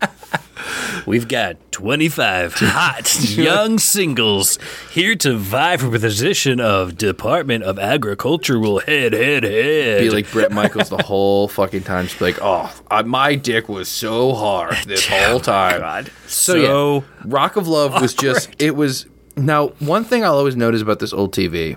[1.06, 4.58] We've got 25 hot young singles
[4.90, 10.00] here to vie for the position of Department of Agricultural head, head, head.
[10.00, 12.06] be like Bret Michaels the whole fucking time.
[12.06, 15.80] Just be like, oh, I, my dick was so hard this whole oh, time.
[15.80, 16.10] God.
[16.26, 19.06] So, So, yeah, Rock of Love was just it was.
[19.36, 21.76] Now, one thing I'll always notice about this old TV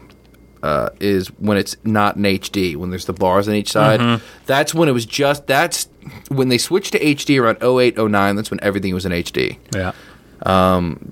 [0.64, 4.00] uh, is when it's not in HD, when there's the bars on each side.
[4.00, 4.26] Mm-hmm.
[4.46, 5.48] That's when it was just.
[5.48, 5.88] That's
[6.30, 8.36] when they switched to HD around 08, 09.
[8.36, 9.58] That's when everything was in HD.
[9.74, 9.92] yeah.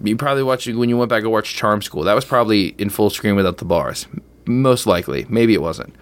[0.03, 2.03] You probably watched it when you went back and watched Charm School.
[2.03, 4.07] That was probably in full screen without the bars.
[4.45, 5.25] Most likely.
[5.29, 5.95] Maybe it wasn't.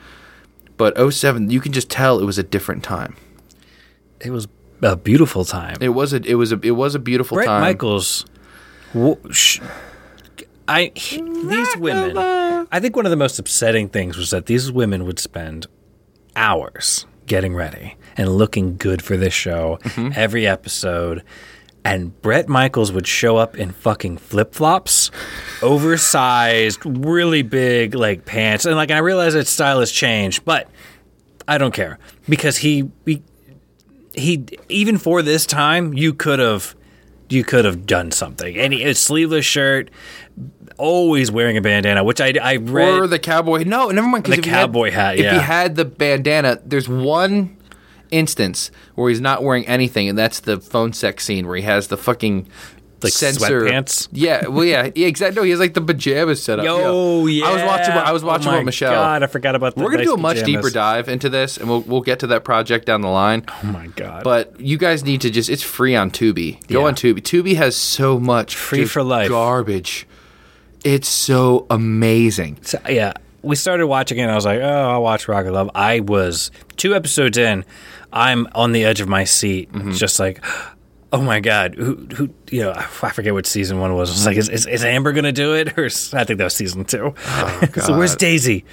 [0.78, 3.16] But 07, you can just tell it was a different time.
[4.20, 4.48] It was
[4.82, 5.78] a beautiful time.
[5.80, 7.62] It was a it was a it was a beautiful Bret time.
[7.62, 8.26] Michaels,
[10.76, 12.18] I these women.
[12.72, 15.68] I think one of the most upsetting things was that these women would spend
[16.36, 20.10] hours getting ready and looking good for this show Mm-hmm.
[20.16, 21.24] every episode.
[21.86, 25.12] And Bret Michaels would show up in fucking flip flops,
[25.62, 30.70] oversized, really big like pants, and like I realize that style has changed, but
[31.48, 33.22] I don't care because he he,
[34.14, 36.74] he even for this time you could have
[37.30, 38.56] you could have done something.
[38.56, 39.90] He, a sleeveless shirt,
[40.78, 42.90] always wearing a bandana, which I I read.
[43.00, 43.64] or the cowboy.
[43.64, 44.26] No, never mind.
[44.26, 47.58] The he had- cowboy hat, If he had the bandana, there's one
[48.12, 51.88] instance where he's not wearing anything, and that's the phone sex scene where he has
[51.88, 52.48] the fucking
[53.04, 54.08] Like sensor sweatpants?
[54.12, 55.36] Yeah, well, yeah, yeah, exactly.
[55.36, 56.66] No, he has like the pajamas set up.
[56.66, 57.46] Yo, yeah.
[57.46, 57.94] I was watching.
[57.94, 58.92] I was watching oh with Michelle.
[58.94, 59.82] God, I forgot about that.
[59.84, 60.64] We're gonna nice do a much pajamas.
[60.66, 63.44] deeper dive into this, and we'll we'll get to that project down the line.
[63.64, 64.24] Oh my god!
[64.24, 66.66] But you guys need to just it's free on Tubi.
[66.68, 66.88] Go Yeah.
[66.88, 67.20] on Tubi.
[67.22, 69.30] Tubi has so much Free for life.
[69.30, 70.08] garbage.
[70.84, 72.58] It's so amazing.
[72.62, 74.24] So, yeah, we started watching it.
[74.24, 75.70] and I was like, oh, I'll watch Rock of Love.
[75.76, 77.64] I was two episodes in.
[78.12, 79.92] I'm on the edge of my seat, Mm-hmm.
[79.94, 80.44] just like.
[81.16, 81.76] Oh my God!
[81.76, 84.10] Who, who, you know, I forget what season one was.
[84.10, 86.46] I was like, is, is, is Amber gonna do it, or is, I think that
[86.46, 87.14] was season two.
[87.82, 88.66] so where's Daisy?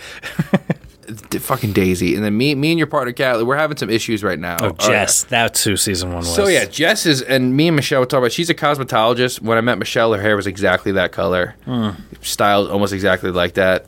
[1.29, 4.23] D- fucking Daisy, and then me, me and your partner Cat, we're having some issues
[4.25, 4.57] right now.
[4.61, 5.25] Oh, Jess.
[5.25, 6.35] That's who season one was.
[6.35, 8.33] So yeah, Jess is, and me and Michelle were talking about.
[8.33, 9.43] She's a cosmetologist.
[9.43, 11.91] When I met Michelle, her hair was exactly that color, Hmm.
[12.23, 13.87] styled almost exactly like that.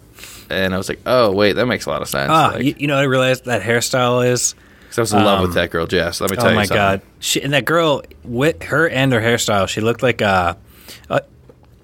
[0.51, 2.29] And I was like, oh wait, that makes a lot of sense.
[2.31, 4.55] Ah, like, you, you know what I realized that hairstyle is?
[4.95, 6.21] 'Cause I was in love with that girl, Jess.
[6.21, 6.77] Let me tell Oh you Oh my something.
[6.77, 7.03] god!
[7.19, 10.55] She, and that girl with her and her hairstyle, she looked like uh,
[11.11, 11.21] uh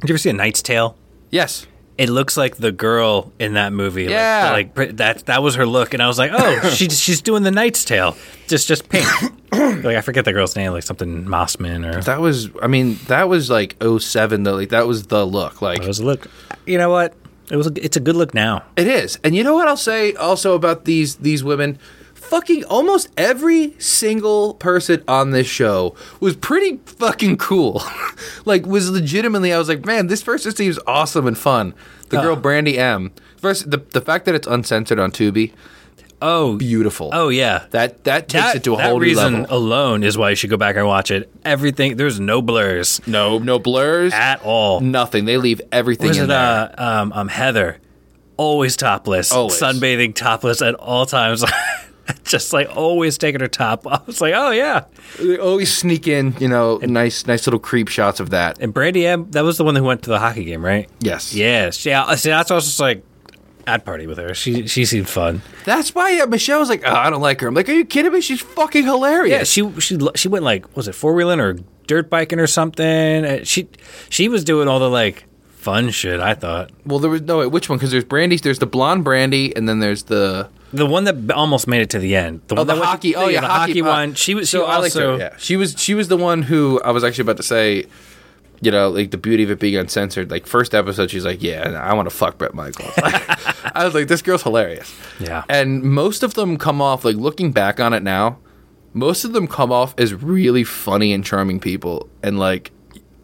[0.01, 0.97] Did you ever see a Knight's Tale?
[1.31, 1.67] Yes,
[1.99, 4.05] It looks like the girl in that movie.
[4.05, 4.51] Yeah.
[4.53, 5.27] like, pr- that.
[5.27, 8.17] That was her look, and I was like, oh, she's she's doing the Knight's Tale,
[8.47, 9.07] just just pink.
[9.53, 12.51] like I forget the girl's name, like something Mossman or that was.
[12.63, 14.55] I mean, that was like 07 though.
[14.55, 15.61] Like that was the look.
[15.63, 16.29] Like it was a look.
[16.67, 17.15] You know what?
[17.51, 17.67] It was.
[17.67, 18.63] A, it's a good look now.
[18.77, 19.19] It is.
[19.25, 21.79] And you know what I'll say also about these these women?
[22.29, 27.83] Fucking almost every single person on this show was pretty fucking cool.
[28.45, 31.75] like was legitimately I was like, "Man, this person seems awesome and fun."
[32.11, 33.13] The girl Brandy M.
[33.39, 35.53] First the the fact that it's uncensored on Tubi,
[36.21, 37.11] Oh, beautiful.
[37.13, 37.67] oh yeah.
[37.71, 39.57] That that takes that, it to a whole new reason level.
[39.57, 41.31] alone is why you should go back and watch it.
[41.45, 44.81] Everything there's no blurs No, no blurs, at all.
[44.81, 45.25] nothing.
[45.27, 46.75] They leave everything in it there.
[46.77, 47.79] uh, um, um, Heather?
[48.37, 49.59] Always topless, Always.
[49.61, 51.45] sunbathing topless at all times.
[52.25, 53.87] Just like always taking her top.
[53.87, 54.09] off.
[54.09, 54.85] It's like, oh yeah.
[55.19, 58.59] They always sneak in, you know, nice nice little creep shots of that.
[58.61, 60.89] And Brandy M, that was the one who went to the hockey game, right?
[61.01, 61.35] Yes.
[61.35, 61.85] Yes.
[61.87, 62.15] Yeah.
[62.15, 63.03] See, that's why I was just like,
[63.67, 64.35] I'd party with her.
[64.35, 65.43] She she seemed fun.
[65.65, 67.49] That's why uh, Michelle was like, oh, I don't like her.
[67.49, 68.21] I'm like, are you kidding me?
[68.21, 69.31] She's fucking hilarious.
[69.59, 69.71] Yeah.
[69.73, 73.25] She she she went like, was it four wheeling or dirt biking or something?
[73.25, 73.69] Uh, She
[74.09, 76.19] she was doing all the like fun shit.
[76.21, 77.77] I thought Well, there was no wait, which one?
[77.79, 81.67] Because there's Brandy, there's the blonde Brandy, and then there's the the one that almost
[81.67, 82.43] made it to the end.
[82.49, 83.13] The oh one the that hockey.
[83.13, 84.15] to- oh yeah, the hockey, uh, one.
[84.15, 84.49] She was.
[84.49, 85.13] She so also.
[85.17, 85.19] her.
[85.19, 87.87] Yeah, she was she was the one who I was actually about to say.
[88.61, 90.33] You know, like the beauty of it being uncensored.
[90.33, 94.09] Like first episode, she's like, "Yeah, I want to fuck Bret Michaels." I was like,
[94.09, 95.45] "This girl's hilarious." Yeah.
[95.49, 98.39] and most of them come off like looking back on it now.
[98.95, 102.73] Most of them come off as really funny and charming people, and like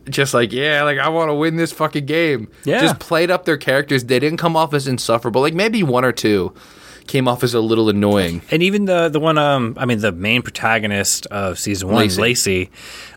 [0.09, 2.49] just like yeah, like I want to win this fucking game.
[2.65, 2.81] Yeah.
[2.81, 4.05] just played up their characters.
[4.05, 5.41] They didn't come off as insufferable.
[5.41, 6.55] Like maybe one or two.
[7.07, 8.43] Came off as a little annoying.
[8.51, 12.21] And even the the one, um, I mean, the main protagonist of season one, Lacey.
[12.23, 12.71] Lacey,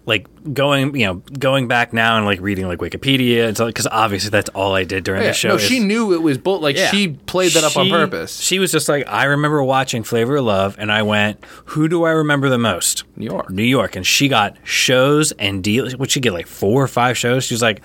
[0.06, 4.30] like going, you know, going back now and like reading like Wikipedia, and because obviously
[4.30, 5.48] that's all I did during Yeah, the show.
[5.50, 6.60] no, is- she knew it was bull.
[6.60, 6.92] Like Yeah.
[6.92, 8.40] she played that up on purpose.
[8.40, 12.04] She was just like, I remember watching Flavor of Love, and I went, "Who do
[12.04, 13.50] I remember the most?" New York.
[13.50, 15.96] New York, and she got shows and deals.
[15.96, 17.44] Would she get like four or five shows?
[17.46, 17.82] She's like,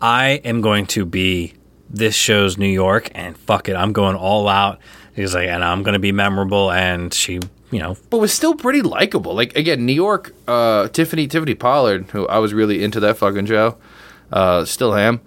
[0.00, 1.54] I am going to be
[1.88, 4.78] this show's New York, and fuck it, I'm going all out.
[5.16, 8.54] She's like, and I'm going to be memorable, and she, you know, but was still
[8.54, 9.34] pretty likable.
[9.34, 13.46] Like again, New York, uh, Tiffany Tiffany Pollard, who I was really into that fucking
[13.46, 13.76] show,
[14.32, 15.20] uh, still am.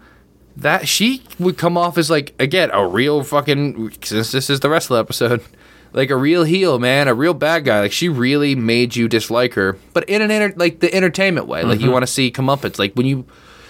[0.57, 4.69] That she would come off as like again a real fucking since this is the
[4.69, 5.43] rest of the episode,
[5.93, 7.81] like a real heel man, a real bad guy.
[7.81, 11.63] Like she really made you dislike her, but in an enter- like the entertainment way.
[11.63, 12.79] Like you want to see comeuppance.
[12.79, 13.25] Like when you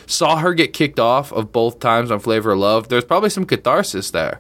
[0.06, 3.46] saw her get kicked off of both times on Flavor of Love, there's probably some
[3.46, 4.40] catharsis there.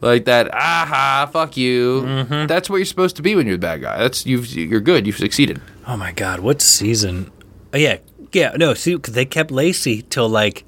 [0.00, 2.24] Like that, aha, fuck you.
[2.46, 3.98] That's what you're supposed to be when you're the bad guy.
[3.98, 5.06] That's you've you're good.
[5.06, 5.60] You've succeeded.
[5.86, 7.30] oh my god, what season?
[7.74, 7.98] Oh, yeah,
[8.32, 10.64] yeah, no, see, they kept Lacey till like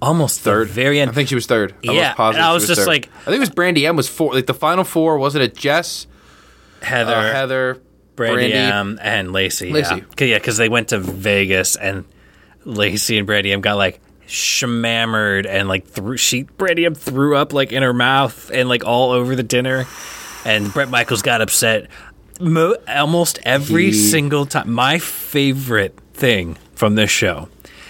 [0.00, 1.10] almost Third, very end.
[1.10, 1.74] I think she was third.
[1.88, 2.86] I Yeah, and I she was just third.
[2.86, 4.32] like- I think it was Brandy M was four.
[4.34, 5.56] Like the final four, wasn't it?
[5.56, 6.06] Jess,
[6.82, 7.80] Heather, uh, Heather,
[8.14, 8.56] Brandy, Brandy.
[8.56, 9.72] M, and Lacey.
[9.72, 10.04] Lacey.
[10.20, 12.04] Yeah, because they went to Vegas and
[12.64, 17.52] Lacey and Brandy M got like shammered and like threw she Brandy M threw up
[17.52, 19.86] like in her mouth and like all over the dinner,
[20.44, 21.88] and Bret Michaels got upset.
[22.40, 24.72] Mo- almost every He- single time.
[24.72, 27.48] My favorite thing from this show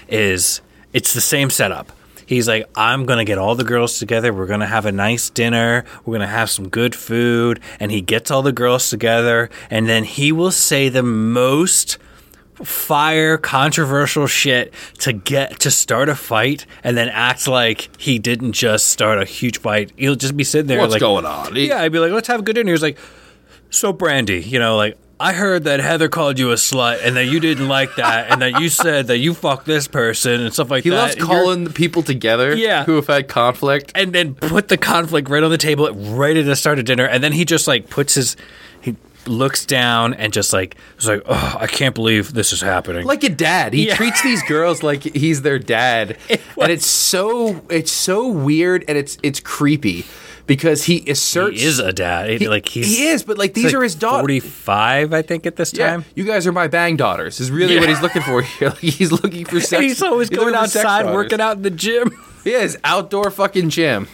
[0.09, 0.61] is
[0.93, 1.93] it's the same setup.
[2.25, 4.33] He's like, I'm gonna get all the girls together.
[4.35, 5.85] We're gonna have a nice dinner.
[6.05, 7.59] We're gonna have some good food.
[7.81, 11.97] And he gets all the girls together, and then he will say the most
[12.65, 18.53] fire controversial shit to get to start a fight and then act like he didn't
[18.53, 19.93] just start a huge fight.
[19.97, 21.55] He'll just be sitting there What's like going on?
[21.57, 22.73] Yeah, I'd be like, let's have a good dinner.
[22.73, 22.99] He's like,
[23.71, 27.25] so Brandy, you know, like I heard that Heather called you a slut and that
[27.25, 30.71] you didn't like that and that you said that you fucked this person and stuff
[30.71, 31.15] like He that.
[31.15, 32.55] He loves calling the people together.
[32.55, 32.85] Yeah.
[32.85, 33.91] who have had conflict.
[33.95, 37.05] and then put the conflict right on the table right at the start of dinner
[37.05, 38.37] and then he just like puts his
[38.81, 38.95] he
[39.29, 43.23] looks down and just like is like oh i can't believe this is happening like
[43.25, 43.73] a dad.
[43.73, 43.95] He Yeah.
[43.97, 49.19] treats these girls like he's their dad, and it's so it's so weird and it's
[49.23, 50.05] it's creepy
[50.47, 53.65] because he asserts he is a dad He- like he's he is, but like he's
[53.65, 54.23] these like are his daughters.
[54.23, 57.39] 45 i think at this Yeah, time you guys are my bang daughters.
[57.41, 57.81] Is really Yeah.
[57.81, 58.69] what he's looking for here.
[58.71, 59.73] Like he's looking for sex.
[59.73, 62.11] and he's always he's going looking for sex outside working out in the gym
[62.45, 64.09] Yeah, his outdoor fucking gym.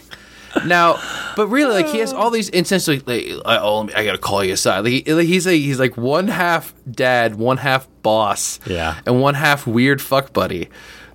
[0.66, 1.00] Now,
[1.36, 2.88] but really, like he has all these instances.
[3.06, 4.80] Like, like I, oh, I gotta call you aside.
[4.80, 8.98] Like, he, like, he's like he's like one half dad, one half boss, Yeah.
[9.06, 10.68] and one half weird fuck buddy.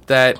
[0.07, 0.39] That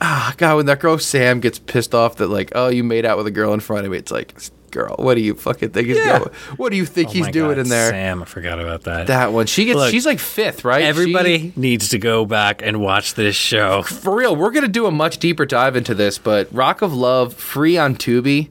[0.00, 3.16] ah, God, when that girl Sam gets pissed off that like, oh, you made out
[3.18, 3.98] with a girl in front of me.
[3.98, 4.34] It's like,
[4.70, 6.18] girl, what do you fucking think he's Yeah.
[6.18, 6.30] going?
[6.56, 7.90] What do you think Oh he's doing God, in there?
[7.90, 9.76] sam i forgot about that That one, she gets.
[9.76, 10.82] Look, she's like fifth, right?
[10.82, 14.86] She- everybody needs to go back and watch this show for real, we're gonna do
[14.86, 18.48] a much deeper dive into this, but Rock of Love free on Tubi.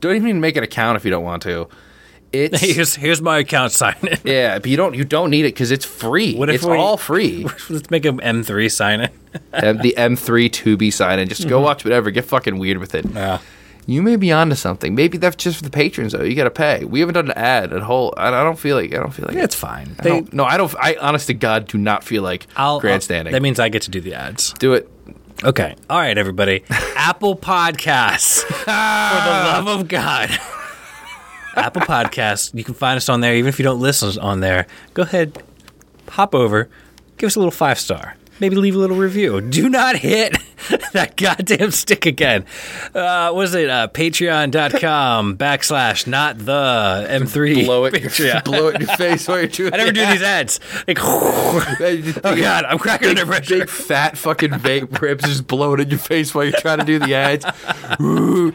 [0.00, 1.68] Don't even make an account if you don't want to.
[2.32, 5.54] It's here's here's my account sign in yeah, but you don't you don't need it
[5.54, 6.34] because it's free.
[6.34, 7.46] What if it's we- all free.
[7.70, 9.10] let's make an m3 sign in
[9.52, 11.28] and the M3 Tubi sign in.
[11.28, 11.64] Just go mm-hmm.
[11.64, 12.10] watch whatever.
[12.10, 13.06] Get fucking weird with it.
[13.06, 13.38] yeah
[13.86, 14.94] You may be onto something.
[14.94, 16.22] Maybe that's just for the patrons though.
[16.22, 16.84] You got to pay.
[16.84, 18.14] We haven't done an ad at whole.
[18.16, 20.72] I, don't feel like I don't feel like it's fine I don't, no, I don't.
[20.78, 23.32] I honest to God do not feel like I'll, grandstanding.
[23.34, 24.52] I'll- that means I get to do the ads.
[24.54, 24.88] do it.
[25.44, 25.74] Okay.
[25.90, 26.62] All right, everybody.
[26.96, 28.42] Apple Podcasts.
[28.42, 30.30] For the love of God.
[31.56, 32.54] Apple Podcasts.
[32.54, 34.66] You can find us on there, even if you don't listen on there.
[34.94, 35.42] Go ahead,
[36.08, 36.68] hop over,
[37.18, 38.16] give us a little five star.
[38.42, 39.40] Maybe leave a little review.
[39.40, 40.36] Do not hit
[40.94, 42.44] that goddamn stick again.
[42.92, 43.70] Uh, what is it?
[43.70, 47.64] Uh, Patreon.com backslash not the M3.
[47.64, 47.94] Blow it.
[47.94, 48.42] Patreon.
[48.44, 49.72] blow it in your face while you're doing.
[49.72, 50.58] I never do these ads.
[50.88, 51.64] Like, oh
[52.36, 53.60] God, I'm cracking under pressure.
[53.60, 56.84] Big fat fucking vape rips just blow it in your face while you're trying to
[56.84, 57.46] do the ads.
[58.00, 58.52] Oh.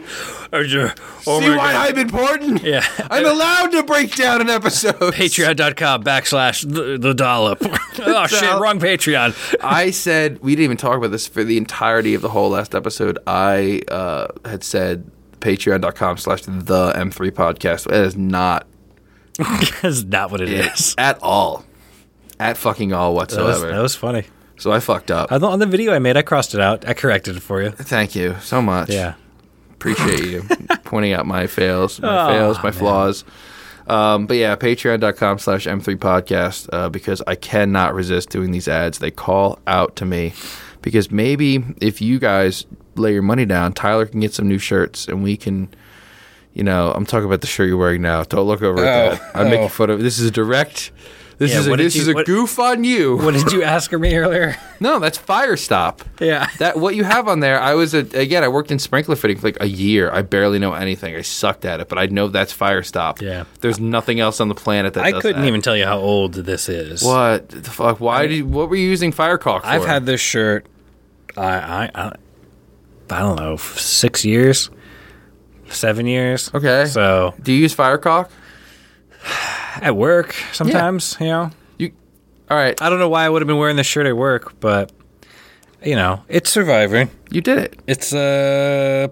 [0.50, 1.90] See why God.
[1.90, 2.62] I'm important?
[2.62, 2.82] Yeah.
[3.10, 4.96] I'm allowed to break down an episode.
[5.14, 7.58] Patreon.com backslash the, the dollop.
[7.62, 9.34] oh shit, wrong Patreon.
[9.62, 12.74] I said we didn't even talk about this for the entirety of the whole last
[12.74, 13.18] episode.
[13.26, 15.10] I uh, had said
[15.40, 17.84] patreon.com slash the M3 podcast.
[17.88, 18.66] That is not
[19.82, 20.94] That's not what it is.
[20.98, 21.64] at all.
[22.40, 23.72] At fucking all That was, whatsoever.
[23.72, 24.24] that was funny.
[24.58, 25.30] so I fucked up.
[25.32, 26.86] On the, on the video I made, I crossed it out.
[26.88, 27.70] I corrected it for you.
[27.70, 28.90] Thank you so much.
[28.90, 29.14] Yeah.
[29.72, 30.42] Appreciate you
[30.84, 32.72] pointing out my fails, my Aw, fails, my man.
[32.72, 33.24] flaws.
[33.88, 38.98] Um, but yeah, patreon.com slash M3 podcast uh, because I cannot resist doing these ads.
[38.98, 40.34] They call out to me
[40.82, 42.66] because maybe if you guys
[42.96, 45.68] lay your money down, Tyler can get some new shirts and we can,
[46.52, 48.24] you know, I'm talking about the shirt you're wearing now.
[48.24, 49.36] Don't look over at Oh, that.
[49.36, 49.50] I'm oh.
[49.50, 50.00] making fun of.
[50.02, 50.90] This is a direct.
[51.38, 53.16] This Yeah, is a, this you- is a what- goof on you.
[53.22, 54.56] What did you ask me earlier?
[54.80, 56.02] No, that's fire stop.
[56.20, 56.48] Yeah.
[56.58, 57.60] That what you have on there.
[57.60, 58.42] I was a, again.
[58.42, 60.10] I worked in sprinkler fitting for like a year.
[60.10, 61.14] I barely know anything.
[61.14, 63.20] I sucked at it, but I know that's fire stop.
[63.22, 63.44] Yeah.
[63.60, 65.46] There's nothing else on the planet that I couldn't that.
[65.48, 67.02] even tell you how old this is.
[67.04, 68.00] What the fuck?
[68.00, 68.36] Why did?
[68.38, 69.68] You, what were you using fire caulk for?
[69.68, 70.66] I've had this shirt.
[71.36, 72.12] I I I,
[73.10, 74.70] I don't know, six years,
[75.68, 76.50] seven years.
[76.52, 76.86] Okay.
[76.86, 78.28] So Do you use fire caulk?
[79.82, 81.50] at work sometimes, you know.
[81.78, 81.92] You.
[82.50, 82.80] All right.
[82.80, 84.92] I don't know why I would have been wearing this shirt at work, but
[85.84, 87.10] you know, it's surviving.
[87.30, 87.80] You did it.
[87.86, 89.08] It's uh,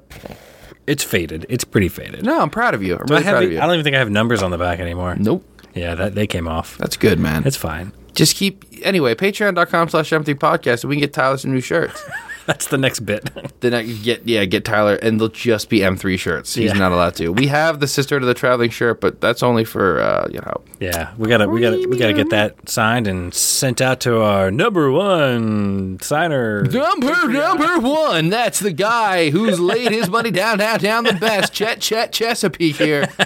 [0.86, 1.46] it's faded.
[1.48, 2.24] It's pretty faded.
[2.24, 2.96] No, I'm proud of you.
[2.96, 3.58] I'm really proud of you.
[3.58, 5.16] I don't even think I have numbers on the back anymore.
[5.18, 5.44] Nope.
[5.74, 6.78] Yeah, that they came off.
[6.78, 7.44] That's good, man.
[7.44, 7.92] It's fine.
[8.16, 9.14] Just keep anyway.
[9.14, 12.02] Patreon.com slash M3 podcast, so we can get Tyler some new shirts.
[12.46, 13.28] That's the next bit.
[13.60, 16.54] then I can get yeah, get Tyler, and they'll just be M3 shirts.
[16.54, 16.78] He's Yeah.
[16.78, 17.30] not allowed to.
[17.30, 20.60] We have the sister to the traveling shirt, but that's only for uh, you know.
[20.78, 24.52] yeah, we gotta we gotta we gotta get that signed and sent out to our
[24.52, 26.62] number one signer.
[26.62, 28.28] Number number one.
[28.28, 31.52] That's the guy who's laid his money down, down, down the best.
[31.52, 33.08] Chet Chet Chesapeake here.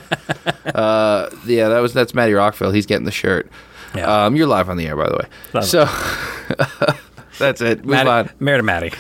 [0.75, 2.71] Uh, yeah, that was that's Matty Rockville.
[2.71, 3.51] He's getting the shirt.
[3.95, 4.27] Yeah.
[4.27, 5.27] Um, you're live on the air, by the way.
[5.53, 5.85] Love so
[7.39, 7.85] that's it.
[7.85, 8.05] Move on.
[8.07, 8.93] Matty, Mayor to Matty.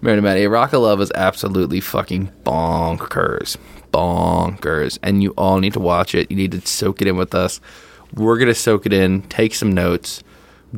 [0.00, 3.56] Mary Matty, Rock of Love is absolutely fucking bonkers.
[3.92, 4.98] Bonkers.
[5.02, 6.30] And you all need to watch it.
[6.30, 7.60] You need to soak it in with us.
[8.14, 10.22] We're going to soak it in, take some notes,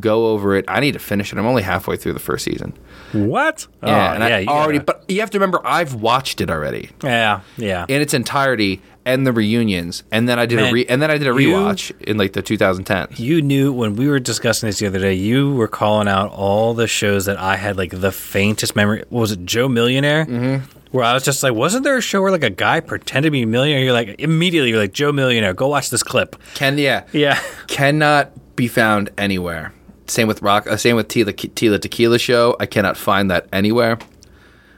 [0.00, 0.64] go over it.
[0.66, 1.38] I need to finish it.
[1.38, 2.72] I'm only halfway through the first season.
[3.12, 3.66] What?
[3.82, 6.50] Yeah, oh, and I you already, gotta- but you have to remember, I've watched it
[6.50, 7.86] already yeah, yeah.
[7.88, 10.02] in its entirety and the reunions.
[10.12, 12.34] And then I did a re- and then I did a you- rewatch in like
[12.34, 13.08] the 2010.
[13.16, 15.14] You knew when we were discussing this the other day.
[15.14, 19.04] You were calling out all the shows that I had like the faintest memory.
[19.08, 20.26] What was it Joe Millionaire?
[20.26, 20.64] Mm-hmm.
[20.90, 23.30] Where I was just like, wasn't there a show where like a guy pretended to
[23.30, 23.84] be a millionaire?
[23.84, 25.52] You're like immediately you're like Joe Millionaire.
[25.54, 26.36] Go watch this clip.
[26.54, 27.04] Can yeah.
[27.12, 27.38] Yeah.
[27.66, 29.72] cannot be found anywhere.
[30.08, 30.66] Same with rock.
[30.66, 32.56] Uh, same with Tila, Tila Tequila Show.
[32.58, 33.98] I cannot find that anywhere.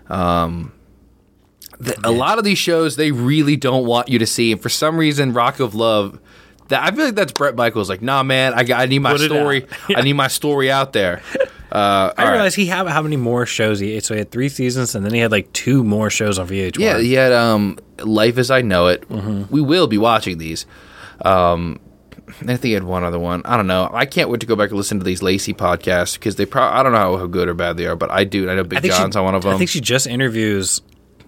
[0.08, 0.72] Um,
[1.78, 4.68] the, a lot of these shows they really don't want you to see, and for
[4.68, 6.20] some reason, Rock of Love.
[6.68, 7.88] That I feel like that's Bret Michaels.
[7.88, 9.64] Like, nah, man, I, I need my Put story.
[9.64, 9.68] out.
[9.96, 11.22] I need my story out there.
[11.72, 12.32] Uh, I right.
[12.32, 15.14] realized he had how many more shows he so he had three seasons and then
[15.14, 16.78] he had like two more shows on VH1.
[16.80, 19.08] Yeah, he had um, Life as I Know It.
[19.08, 19.44] Mm-hmm.
[19.54, 20.66] We will be watching these.
[21.24, 21.78] Um,
[22.42, 23.42] I think he had one other one.
[23.44, 23.90] I don't know.
[23.92, 26.78] I can't wait to go back and listen to these Lacey podcasts because they probably
[26.78, 28.48] I don't know how, good or bad they are, but I do.
[28.48, 29.54] I know Big I John's she, on one of them.
[29.54, 30.80] I think she just interviews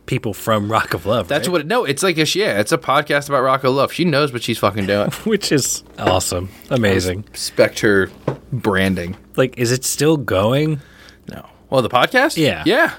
[0.06, 1.28] people from Rock of Love.
[1.28, 1.52] That's right?
[1.52, 1.60] what.
[1.62, 2.60] It, no, it's like a yeah.
[2.60, 3.92] It's a podcast about rock of love.
[3.92, 5.10] She knows what she's fucking doing.
[5.24, 7.24] which is awesome, amazing.
[7.32, 8.10] Respect her
[8.52, 9.16] branding.
[9.36, 10.80] Like, is it still going?
[11.28, 11.46] No.
[11.70, 12.36] Well, the podcast.
[12.36, 12.62] Yeah.
[12.66, 12.94] Yeah.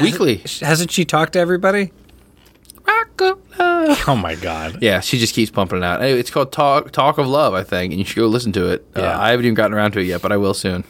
[0.00, 0.42] Weekly.
[0.60, 1.92] Hasn't she talked to everybody?
[2.86, 4.04] Rock of love.
[4.08, 4.78] Oh my god.
[4.80, 6.02] Yeah, she just keeps pumping it out.
[6.02, 8.68] Anyway, it's called Talk Talk of Love, I think, and you should go listen to
[8.68, 8.86] it.
[8.94, 10.84] Uh, I haven't even gotten around to it yet, but I will soon.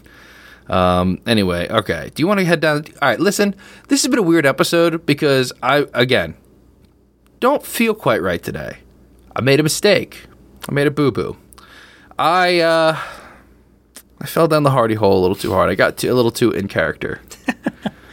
[0.68, 2.10] Um, anyway, okay.
[2.14, 2.84] Do you want to head down?
[3.00, 3.54] All right, listen.
[3.88, 6.34] This has been a weird episode because I again
[7.40, 8.78] don't feel quite right today.
[9.34, 10.26] I made a mistake.
[10.68, 11.36] I made a boo boo.
[12.18, 12.98] I uh,
[14.20, 15.68] I fell down the hardy hole a little too hard.
[15.68, 17.20] I got too, a little too in character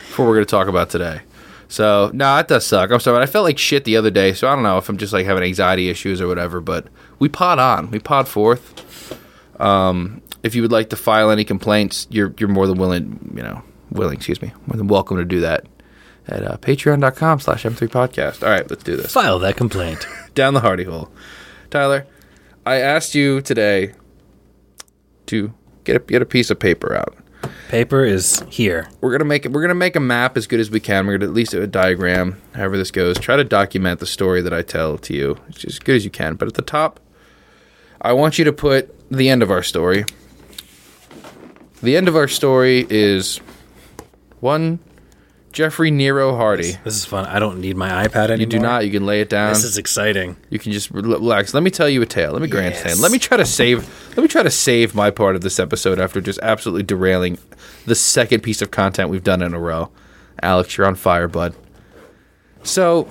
[0.10, 1.22] for what we're going to talk about today.
[1.70, 2.92] So, no, it does suck.
[2.92, 3.16] I'm sorry.
[3.20, 5.14] but I felt like shit the other day, so I don't know if I'm just
[5.14, 6.88] like having anxiety issues or whatever, but
[7.20, 7.92] we pod on.
[7.92, 9.16] We pod forth.
[9.62, 13.44] Um, if you would like to file any complaints, you're you're more than willing, you
[13.44, 13.62] know,
[13.92, 15.68] willing, excuse me, more than welcome to do that
[16.28, 18.42] at uh, patreon.com slash m3 podcast.
[18.44, 19.12] All right, let's do this.
[19.12, 20.08] File that complaint.
[20.34, 21.12] Down the hardy hole.
[21.70, 22.08] Tyler,
[22.66, 23.94] I asked you today
[25.28, 25.54] to
[25.84, 27.16] get a, get a piece of paper out.
[27.70, 28.90] Paper is here.
[29.00, 29.52] we're gonna make it.
[29.52, 31.06] We're gonna make a map as good as we can.
[31.06, 33.20] We're gonna at least do a diagram, however this goes.
[33.20, 36.10] Try to document the story that I tell to you as as good as you
[36.10, 36.36] can.
[36.36, 37.00] But at the top,
[38.02, 40.06] I want you to put the end of our story.
[41.84, 43.40] The end of our story is
[44.40, 44.80] one
[45.52, 46.74] Jeffrey Nero Hardy.
[46.84, 47.26] This is fun.
[47.26, 48.38] I don't need my iPad anymore.
[48.38, 48.86] You do not.
[48.86, 49.54] You can lay it down.
[49.54, 50.36] This is exciting.
[50.50, 51.54] You can just relax.
[51.54, 52.34] Let me tell you a tale.
[52.34, 52.92] Let me grandstand.
[52.92, 53.02] Yes.
[53.02, 54.10] Let me try to save.
[54.16, 57.38] Let me try to save my part of this episode after just absolutely derailing
[57.86, 59.90] the second piece of content we've done in a row.
[60.42, 61.56] Alex, you're on fire, bud.
[62.64, 63.08] So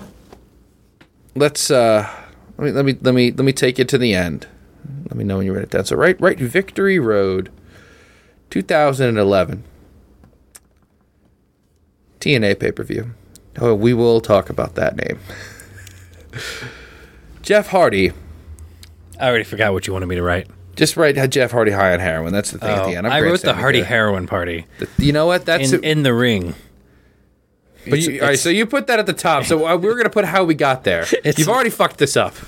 [1.35, 2.09] let's uh,
[2.57, 4.47] let me let me let me let me take you to the end.
[5.05, 5.85] Let me know when you write it down.
[5.85, 7.51] So right, right, Victory Road,
[8.51, 9.65] 2011.
[12.21, 13.15] TNA pay per view.
[13.61, 15.19] Oh, we will talk about that name.
[17.43, 18.13] Jeff Hardy.
[19.21, 20.49] I already forgot what you wanted me to write.
[20.77, 22.33] Just write Jeff Hardy high on heroin.
[22.33, 23.07] That's the thing at Oh, the end.
[23.07, 24.67] I'm I wrote the Hardy heroin party
[24.97, 25.45] You know what?
[25.45, 26.55] That's in, in the ring.
[27.89, 29.45] But you, all right, so you put that at the top.
[29.45, 31.07] So uh, we are going to put how we got there.
[31.25, 32.35] You've already fucked this up.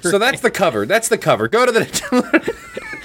[0.00, 0.86] So that's the cover.
[0.86, 1.48] That's the cover.
[1.48, 2.54] Go to the.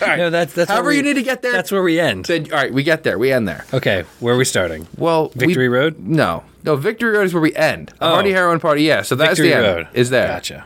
[0.08, 0.18] Right.
[0.18, 1.52] no, that's that's However we- you need to get there.
[1.52, 2.26] That's where we end.
[2.26, 3.18] Then, all right, we get there.
[3.18, 3.66] We end there.
[3.74, 4.88] Okay, where are we starting?
[4.98, 6.00] Well, we- Victory Road?
[6.00, 6.76] No, no.
[6.76, 7.94] Victory Road is where we end.
[8.02, 8.10] Oh.
[8.14, 8.84] Hardy heroin party.
[8.84, 9.02] Yeah.
[9.02, 9.66] So that's Victory the end.
[9.66, 10.28] Road Is there?
[10.28, 10.66] Gotcha.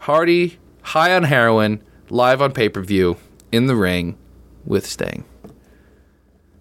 [0.00, 3.16] Hardy high on heroin, live on pay per view,
[3.52, 4.16] in the ring
[4.64, 5.24] with Sting.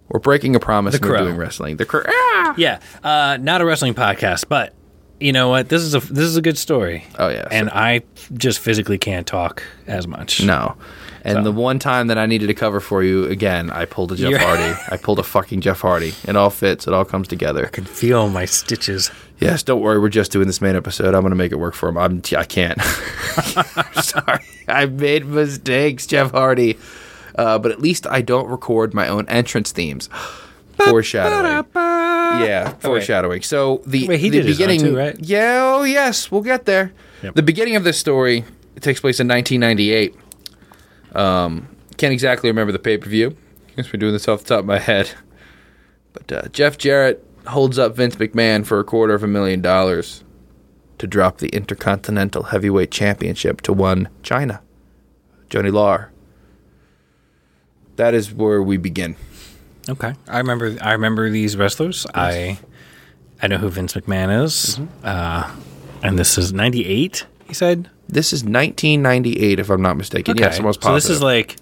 [0.09, 0.97] We're breaking a promise.
[0.97, 1.77] The and we're doing wrestling.
[1.77, 2.01] The crow.
[2.07, 2.53] Ah!
[2.57, 4.73] Yeah, uh, not a wrestling podcast, but
[5.19, 5.69] you know what?
[5.69, 7.05] This is a this is a good story.
[7.19, 8.01] Oh, yeah, and I
[8.33, 10.43] just physically can't talk as much.
[10.43, 10.75] No.
[11.23, 14.11] And So- the one time that I needed to cover for you again, I pulled
[14.11, 14.79] a Jeff You're- Hardy.
[14.89, 16.13] I pulled a fucking Jeff Hardy.
[16.27, 16.87] It all fits.
[16.87, 17.65] It all comes together.
[17.65, 19.11] I can feel my stitches.
[19.39, 19.99] Yes, don't worry.
[19.99, 21.15] We're just doing this main episode.
[21.15, 21.97] I'm going to make it work for him.
[21.97, 22.77] I'm, I can't.
[23.57, 24.39] I'm sorry.
[24.67, 26.77] I made mistakes, Jeff Hardy.
[27.35, 30.09] Uh, but at least I don't record my own entrance themes.
[30.77, 31.65] Foreshadowing.
[31.75, 33.41] Yeah, foreshadowing.
[33.41, 35.15] So the, Wait, he the did beginning, too, right?
[35.19, 36.91] Yeah, oh yes, we'll get there.
[37.23, 37.35] Yep.
[37.35, 38.43] The beginning of this story
[38.75, 40.15] it takes place in 1998.
[41.13, 43.35] Um, can't exactly remember the pay per view.
[43.75, 45.11] Guess we're doing this off the top of my head.
[46.13, 50.23] But uh, Jeff Jarrett holds up Vince McMahon for a quarter of a million dollars
[50.97, 54.59] to drop the Intercontinental Heavyweight Championship to one Chyna,
[55.49, 56.11] Joanie Laurer.
[57.95, 59.15] That is where we begin.
[59.89, 60.77] Okay, I remember.
[60.81, 62.05] I remember these wrestlers.
[62.13, 62.59] I
[63.41, 64.77] I know who Vince McMahon is.
[64.77, 65.05] Mm-hmm.
[65.05, 65.51] Uh,
[66.03, 67.25] and this is '98.
[67.49, 67.89] He said.
[68.07, 70.37] This is 1998, if I'm not mistaken.
[70.37, 71.57] Yes, I'm almost so this is like,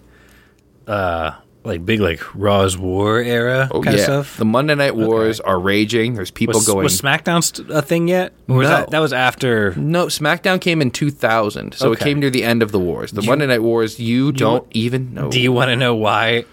[0.87, 1.31] uh,
[1.65, 4.03] like big like Raw's War era Oh, kind yeah.
[4.03, 4.37] of stuff.
[4.37, 6.13] The Monday Night Wars are raging.
[6.13, 6.83] There's people was, going.
[6.83, 8.31] was SmackDown st- a thing yet?
[8.47, 8.75] Or was No.
[8.77, 9.73] that that was after?
[9.75, 13.11] no, SmackDown came in 2000, so it came near the end of the wars.
[13.11, 15.29] The Monday Night Wars, you, don't even know.
[15.29, 16.45] Do you want to know why?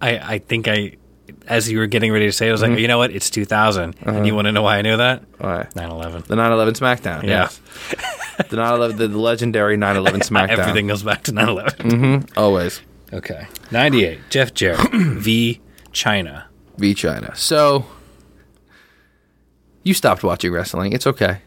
[0.00, 0.92] I I think I,
[1.52, 2.72] as you were getting ready to say, I was Mm-hmm.
[2.72, 3.10] like, you know what?
[3.12, 5.22] It's 2000, and you want to know why I knew that?
[5.38, 5.66] Why?
[5.74, 6.24] 9/11.
[6.26, 7.22] The 9/11 SmackDown.
[7.24, 7.48] Yeah.
[8.48, 10.48] The 9/11, the legendary 9/11 SmackDown.
[10.58, 11.76] Everything goes back to 9/11.
[11.76, 12.38] Mm-hmm.
[12.38, 12.80] Always.
[13.12, 14.18] Okay, 98.
[14.30, 15.60] Jeff Jarrett v
[15.92, 16.44] Chyna.
[16.78, 17.36] v Chyna.
[17.36, 17.84] So
[19.82, 20.92] you stopped watching wrestling.
[20.92, 21.38] It's okay.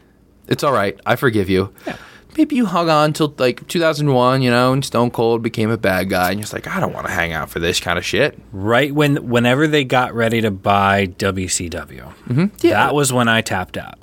[0.48, 0.98] It's all right.
[1.04, 1.72] I forgive you.
[1.86, 1.96] Yeah.
[2.36, 6.10] Maybe you hung on till like 2001, you know, and Stone Cold became a bad
[6.10, 8.04] guy, and you're just like, I don't want to hang out for this kind of
[8.04, 8.38] shit.
[8.52, 12.44] Right when whenever they got ready to buy WCW, Mm-hmm.
[12.60, 12.70] Yeah.
[12.86, 13.98] that was when I tapped out.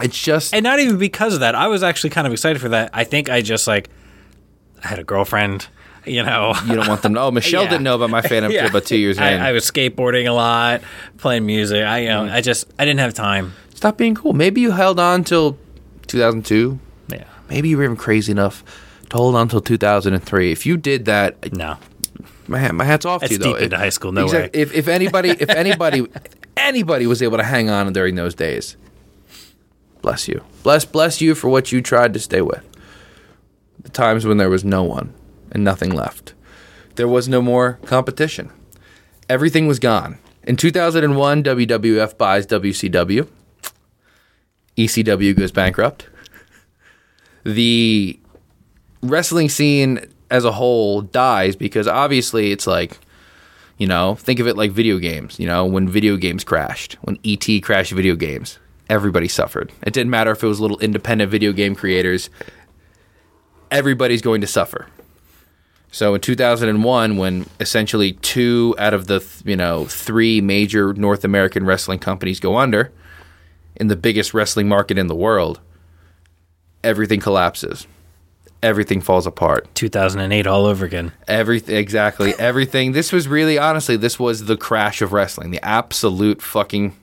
[0.00, 1.54] It's just and not even because of that.
[1.54, 2.90] I was actually kind of excited for that.
[2.92, 3.88] I think I just like
[4.84, 5.68] I had a girlfriend,
[6.04, 6.54] you know.
[6.66, 7.14] you don't want them.
[7.14, 7.70] to Oh, Michelle Yeah.
[7.70, 8.66] didn't know about my fan up Yeah.
[8.66, 9.22] about two years in.
[9.22, 10.82] I, I was skateboarding a lot,
[11.18, 11.82] playing music.
[11.84, 12.32] I you know, Mm.
[12.32, 13.52] I just I didn't have time.
[13.74, 14.32] Stop being cool.
[14.34, 15.56] Maybe you held on till
[16.08, 16.78] 2002.
[17.48, 18.64] Maybe you were even crazy enough
[19.10, 20.52] to hold on till 2003.
[20.52, 21.76] If you did that, No.
[22.48, 23.38] my, hat- my hat's off That's to you.
[23.44, 23.52] Though.
[23.54, 24.62] deep into high school, no Exact- way.
[24.62, 26.06] If, if anybody, if anybody,
[26.56, 28.76] anybody was able to hang on during those days,
[30.02, 30.42] bless you.
[30.62, 32.62] Bless, bless you for what you tried to stay with.
[33.82, 35.14] The times when there was no one
[35.52, 36.34] and nothing left.
[36.96, 38.50] There was no more competition.
[39.28, 40.18] Everything was gone.
[40.44, 43.28] In 2001, WWF buys WCW.
[44.76, 46.08] ECW goes bankrupt.
[47.46, 48.18] The
[49.02, 50.00] wrestling scene
[50.32, 52.98] as a whole dies because obviously it's like
[53.78, 57.18] you know think of it like video games you know when video games crashed when
[57.24, 58.58] et crashed video games
[58.90, 59.72] everybody suffered.
[59.82, 62.30] It didn't matter if it was little independent video game creators
[63.70, 64.86] everybody's going to suffer.
[65.92, 71.24] So in 2001 when essentially two out of the th- you know three major north
[71.24, 72.92] american wrestling companies go under
[73.76, 75.60] in the biggest wrestling market in the world
[76.84, 77.86] everything collapses
[78.62, 81.12] everything falls apart 2008 all over again.
[81.28, 82.34] Everything exactly.
[82.38, 82.92] Everything.
[82.92, 85.50] This was really honestly, this was the crash of wrestling.
[85.50, 86.96] The absolute fucking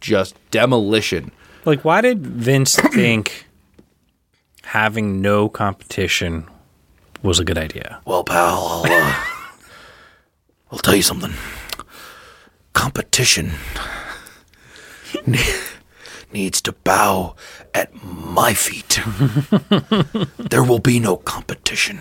[0.00, 1.32] just demolition.
[1.64, 3.46] Like why did Vince think
[4.62, 6.48] having no competition
[7.22, 8.00] was a good idea?
[8.04, 9.14] Well, pal, I'll, uh,
[10.72, 11.34] I'll tell you something.
[12.72, 13.52] Competition
[15.26, 15.38] ne-
[16.32, 17.34] needs to bow
[17.74, 19.00] at my feet.
[20.50, 22.00] there will be no competition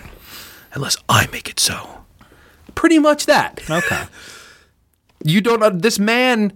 [0.73, 2.05] unless I make it so.
[2.76, 3.61] Pretty much that.
[3.69, 4.03] Okay.
[5.23, 5.63] You don't.
[5.63, 6.53] Uh, this man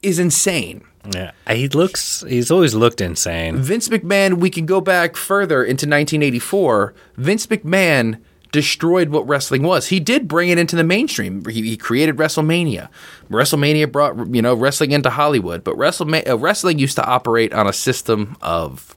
[0.00, 0.84] is insane.
[1.12, 1.32] Yeah.
[1.50, 3.56] He looks he's always looked insane.
[3.56, 6.94] Vince McMahon, we can go back further into 1984.
[7.16, 8.20] Vince McMahon
[8.52, 9.88] destroyed what wrestling was.
[9.88, 11.44] He did bring it into the mainstream.
[11.46, 12.88] He, he created WrestleMania.
[13.30, 17.66] WrestleMania brought you know wrestling into Hollywood, but WrestleMania, uh, wrestling used to operate on
[17.66, 18.96] a system of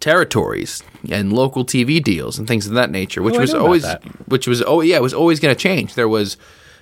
[0.00, 3.86] territories and local TV deals and things of that nature, which Oh, was always
[4.26, 5.94] which was oh yeah, it was always going to change.
[5.94, 6.36] There was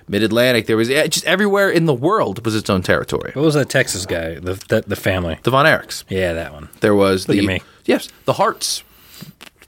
[0.07, 0.65] Mid Atlantic.
[0.65, 3.31] There was just everywhere in the world was its own territory.
[3.33, 4.35] What was that Texas guy?
[4.35, 5.39] The the, the family.
[5.43, 6.03] The Von Erichs.
[6.09, 6.69] Yeah, that one.
[6.81, 7.61] There was Look the me.
[7.85, 8.83] yes, the Harts.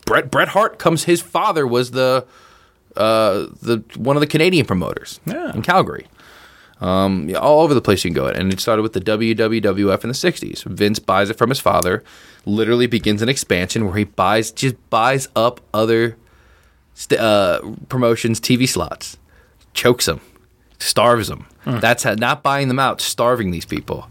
[0.05, 1.03] Bret Bret Hart comes.
[1.05, 2.25] His father was the
[2.95, 5.53] uh, the one of the Canadian promoters Yeah.
[5.53, 6.07] in Calgary.
[6.81, 10.03] Um, yeah, all over the place you can go, and it started with the WWF
[10.03, 10.63] in the '60s.
[10.65, 12.03] Vince buys it from his father.
[12.45, 16.17] Literally begins an expansion where he buys just buys up other
[16.93, 19.17] st- uh, promotions, TV slots,
[19.73, 20.19] chokes them,
[20.77, 21.47] starves them.
[21.65, 24.09] That's how, not buying them out, starving these people.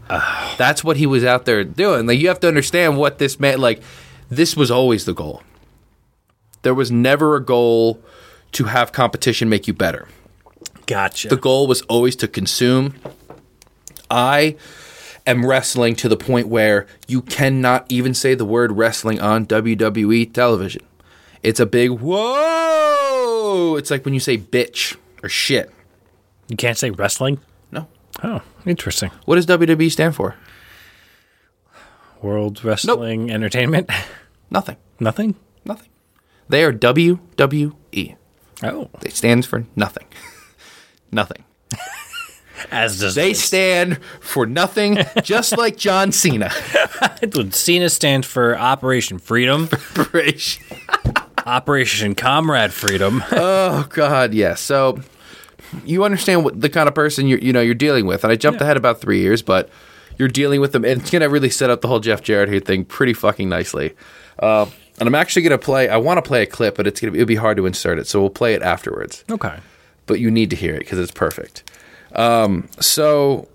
[0.56, 2.06] That's what he was out there doing.
[2.06, 3.60] Like you have to understand what this meant.
[3.60, 3.82] Like
[4.30, 5.42] this was always the goal.
[6.62, 8.00] There was never a goal
[8.52, 10.08] to have competition make you better.
[10.86, 11.28] Gotcha.
[11.28, 12.94] The goal was always to consume.
[14.10, 14.56] I
[15.26, 20.32] am wrestling to the point where you cannot even say the word wrestling on WWE
[20.32, 20.82] television.
[21.42, 23.76] It's a big whoa.
[23.76, 25.70] It's like when you say bitch or shit.
[26.48, 27.40] you can't say wrestling.
[27.70, 27.88] No.
[28.22, 29.10] Oh, interesting.
[29.24, 30.36] What does WWE stand for?
[32.20, 33.90] World Wrestling Entertainment.
[34.50, 34.76] Nothing.
[35.00, 35.34] Nothing.
[35.64, 35.88] Nothing.
[36.48, 38.16] They are WWE.
[38.62, 40.06] Oh, They stands for nothing.
[41.12, 41.44] nothing.
[42.70, 43.40] as does They Vince.
[43.42, 46.50] stand for nothing, just like John Cena.
[47.34, 49.68] Would Cena stand for Operation Freedom,
[51.46, 53.22] Operation Comrade Freedom?
[53.32, 54.60] Oh God, yes.
[54.60, 55.00] So
[55.84, 58.36] you understand what the kind of person you you know you're dealing with, and I
[58.36, 58.64] jumped Yeah.
[58.66, 59.68] ahead about three years, but
[60.18, 62.60] you're dealing with them, and it's gonna really set up the whole Jeff Jarrett here
[62.60, 63.94] thing pretty fucking nicely.
[64.38, 64.66] Uh,
[65.02, 65.88] and I'm actually gonna play.
[65.88, 68.06] I want to play a clip, but it's gonna it'll be hard to insert it,
[68.06, 69.24] so we'll play it afterwards.
[69.30, 69.58] okay.
[70.06, 71.70] But you need to hear it because it's perfect.
[72.14, 73.48] Um, so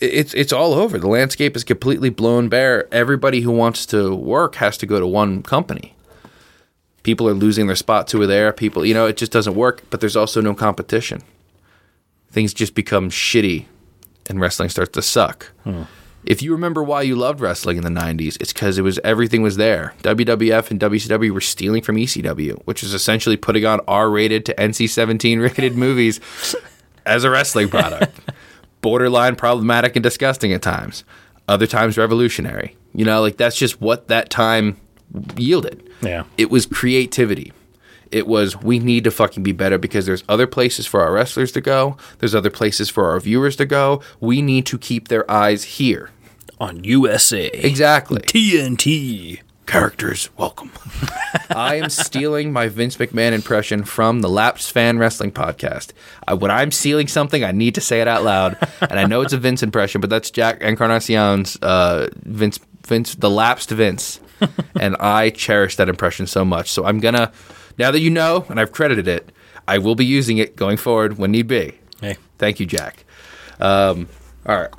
[0.00, 0.98] it's it's all over.
[0.98, 2.92] The landscape is completely blown bare.
[2.92, 5.94] Everybody who wants to work has to go to one company
[7.02, 8.52] people are losing their spots who are there.
[8.52, 9.82] People, you know, it just doesn't work.
[9.90, 11.22] But there's also no competition.
[12.30, 13.66] Things just become shitty,
[14.28, 15.52] and wrestling starts to suck.
[16.24, 19.42] If you remember why you loved wrestling in the '90s, it's because it was everything
[19.42, 19.94] was there.
[20.02, 25.42] WWF and WCW were stealing from ECW, which is essentially putting on R-rated to NC-17
[25.42, 26.20] rated movies
[27.04, 28.20] as a wrestling product.
[28.82, 31.04] Borderline problematic and disgusting at times.
[31.48, 32.76] Other times revolutionary.
[32.94, 34.76] You know, like that's just what that time
[35.36, 35.88] yielded.
[36.02, 36.24] Yeah.
[36.38, 37.52] It was creativity.
[38.12, 41.50] It was we need to fucking be better because there's other places for our wrestlers
[41.52, 41.96] to go.
[42.18, 44.02] There's other places for our viewers to go.
[44.20, 46.10] We need to keep their eyes here.
[46.60, 47.46] On USA.
[47.46, 48.20] Exactly.
[48.20, 49.40] TNT.
[49.66, 50.70] Characters, welcome.
[51.50, 55.92] I am stealing my Vince McMahon impression from the Lapsed Fan Wrestling podcast.
[56.28, 59.22] I, when I'm stealing something, I need to say it out loud, and I know
[59.22, 64.20] it's a Vince impression, but that's Jack Encarnacion's uh, Vince, Vince, the Lapsed Vince,
[64.78, 66.70] and I cherish that impression so much.
[66.70, 67.32] So I'm gonna,
[67.78, 69.30] now that you know, and I've credited it,
[69.66, 71.78] I will be using it going forward when need be.
[72.00, 72.16] Hey.
[72.38, 73.04] Thank you, Jack.
[73.60, 74.08] Um,
[74.46, 74.70] all right.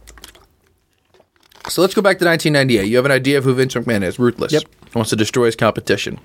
[1.70, 2.90] So let's go back to 1998.
[2.90, 4.20] You have an idea of who Vince McMahon is.
[4.20, 4.52] Ruthless.
[4.52, 4.64] Yep.
[4.94, 6.20] Wants to destroy his competition.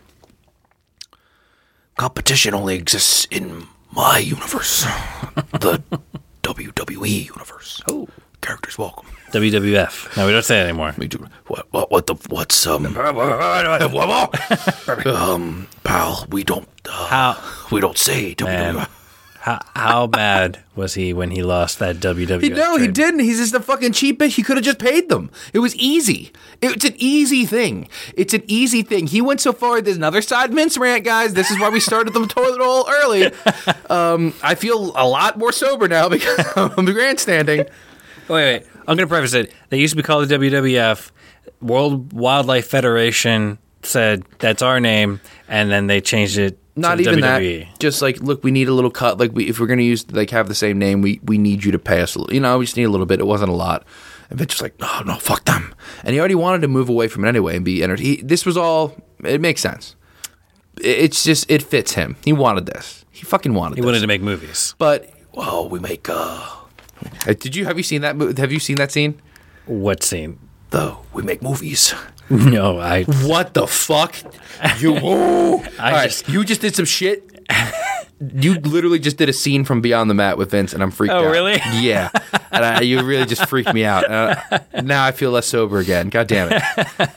[1.96, 4.82] Competition only exists in my universe,
[5.52, 5.82] the
[6.42, 7.82] WWE universe.
[7.88, 8.08] Oh,
[8.40, 9.06] characters welcome.
[9.32, 10.16] WWF.
[10.16, 10.94] No, we don't say that anymore.
[10.96, 11.26] Me too.
[11.46, 11.66] What?
[11.70, 11.90] What?
[11.90, 12.14] What the?
[12.28, 12.86] What's um?
[15.06, 16.68] um, pal, we don't.
[16.88, 18.86] Uh, How we don't say Man.
[19.40, 22.42] How, how bad was he when he lost that WWF?
[22.42, 23.20] He, no, he didn't.
[23.20, 24.34] He's just a fucking cheap bitch.
[24.34, 25.30] He could have just paid them.
[25.52, 26.32] It was easy.
[26.60, 27.88] It's an easy thing.
[28.14, 29.06] It's an easy thing.
[29.06, 29.80] He went so far.
[29.80, 31.34] There's another side Vince rant, guys.
[31.34, 33.30] This is why we started the toilet roll early.
[33.90, 37.64] Um, I feel a lot more sober now because I'm grandstanding.
[38.28, 38.66] Wait, wait.
[38.80, 39.52] I'm going to preface it.
[39.70, 41.10] They used to be called the WWF.
[41.60, 46.58] World Wildlife Federation said that's our name, and then they changed it.
[46.76, 47.66] Not to even WWE.
[47.70, 47.80] that.
[47.80, 49.18] Just like, look, we need a little cut.
[49.18, 51.72] Like, we, if we're gonna use like have the same name, we we need you
[51.72, 52.14] to pay us.
[52.14, 53.18] A little, you know, we just need a little bit.
[53.18, 53.84] It wasn't a lot.
[54.30, 55.74] And Vince was like, no, no, fuck them.
[56.04, 57.98] And he already wanted to move away from it anyway and be entered.
[57.98, 58.94] He, this was all.
[59.24, 59.96] It makes sense.
[60.80, 62.14] It- It's just it fits him.
[62.24, 63.04] He wanted this.
[63.10, 63.72] He fucking wanted.
[63.72, 63.76] This.
[63.78, 63.86] He this.
[63.86, 64.76] wanted to make movies.
[64.78, 66.08] But well, we make.
[66.08, 66.46] uh,
[67.26, 68.16] Did you have you seen that?
[68.38, 69.20] Have you seen that scene?
[69.66, 70.38] What scene?
[70.70, 71.94] Though we make movies.
[72.30, 73.04] No, I.
[73.04, 74.14] What the fuck?
[74.80, 77.24] You All right, just- you just did some shit.
[78.20, 81.14] You literally just did a scene from Beyond the Mat with Vince, and I'm freaked
[81.14, 81.30] Oh, out.
[81.30, 81.56] really?
[81.80, 82.10] Yeah,
[82.52, 84.10] and I, you really just freaked me out.
[84.10, 84.34] Uh,
[84.82, 86.10] now I feel less sober again.
[86.10, 86.62] God damn it!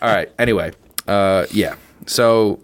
[0.02, 0.32] All right.
[0.40, 0.72] Anyway,
[1.10, 1.76] uh, yeah.
[2.06, 2.62] So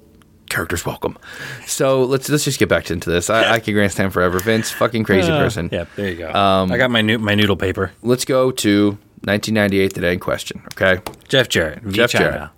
[0.49, 1.17] characters welcome.
[1.65, 3.29] So let's let's just get back into this.
[3.29, 4.39] I, I can grandstand forever.
[4.39, 5.69] Vince, fucking crazy Uh, person.
[5.71, 6.29] Yeah, there you go.
[6.29, 7.91] I got my new, my noodle paper.
[8.01, 8.91] Let's go to
[9.23, 10.61] 1998, the day in question.
[10.73, 11.01] Okay.
[11.27, 11.81] Jeff Jarrett.
[11.83, 12.51] V Jeff Chyna.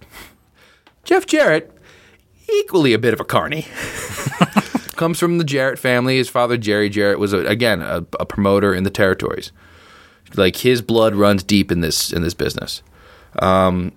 [1.04, 1.72] Jeff Jarrett,
[2.52, 3.66] equally a bit of a carny.
[4.96, 6.18] comes from the Jarrett family.
[6.18, 9.52] His father, Jerry Jarrett, was a, again a, a promoter in the territories.
[10.36, 12.84] Like his blood runs deep in this in this business.
[13.40, 13.94] Um,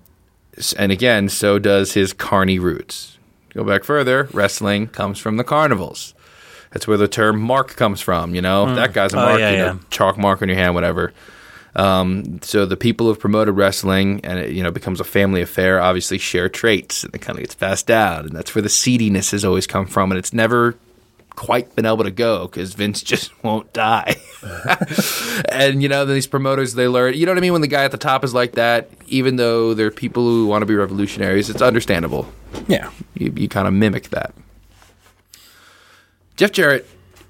[0.77, 3.12] and again, so does his carny roots.
[3.53, 6.13] Go back further, wrestling comes from the carnivals.
[6.71, 8.33] That's where the term mark comes from.
[8.33, 9.77] You know, that guy's a Oh, mark, yeah, you know, yeah.
[9.91, 11.13] chalk mark on your hand, whatever.
[11.75, 15.81] Um, so the people who've promoted wrestling and it, you know becomes a family affair
[15.81, 19.31] obviously share traits and it kind of gets passed down and that's where the seediness
[19.31, 20.75] has always come from and it's never
[21.35, 24.15] quite been able to go because Vince just won't die.
[25.49, 27.83] and you know these promoters they learn you know what I mean when the guy
[27.85, 31.49] at the top is like that even though they're people who want to be revolutionaries
[31.49, 32.27] it's understandable
[32.67, 32.91] Yeah.
[33.15, 34.33] you, you kind of mimic that.
[36.35, 36.87] Jeff Jarrett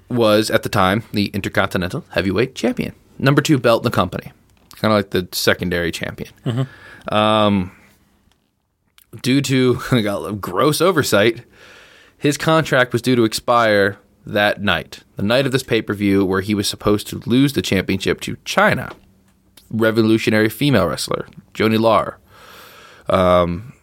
[0.08, 4.32] was at the time the Intercontinental Heavyweight Champion, number two belt in the company,
[4.76, 6.66] kind of like the secondary champion.
[7.08, 7.70] Um,
[9.22, 9.74] due to
[10.40, 11.42] gross oversight,
[12.24, 16.24] his contract was due to expire that night, the night of this pay per view,
[16.24, 18.94] where he was supposed to lose the championship to Chyna,
[19.68, 22.18] revolutionary female wrestler Joanie Laurer.
[23.10, 23.74] Um,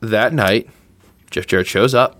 [0.00, 0.70] that night,
[1.30, 2.18] Jeff Jarrett shows up,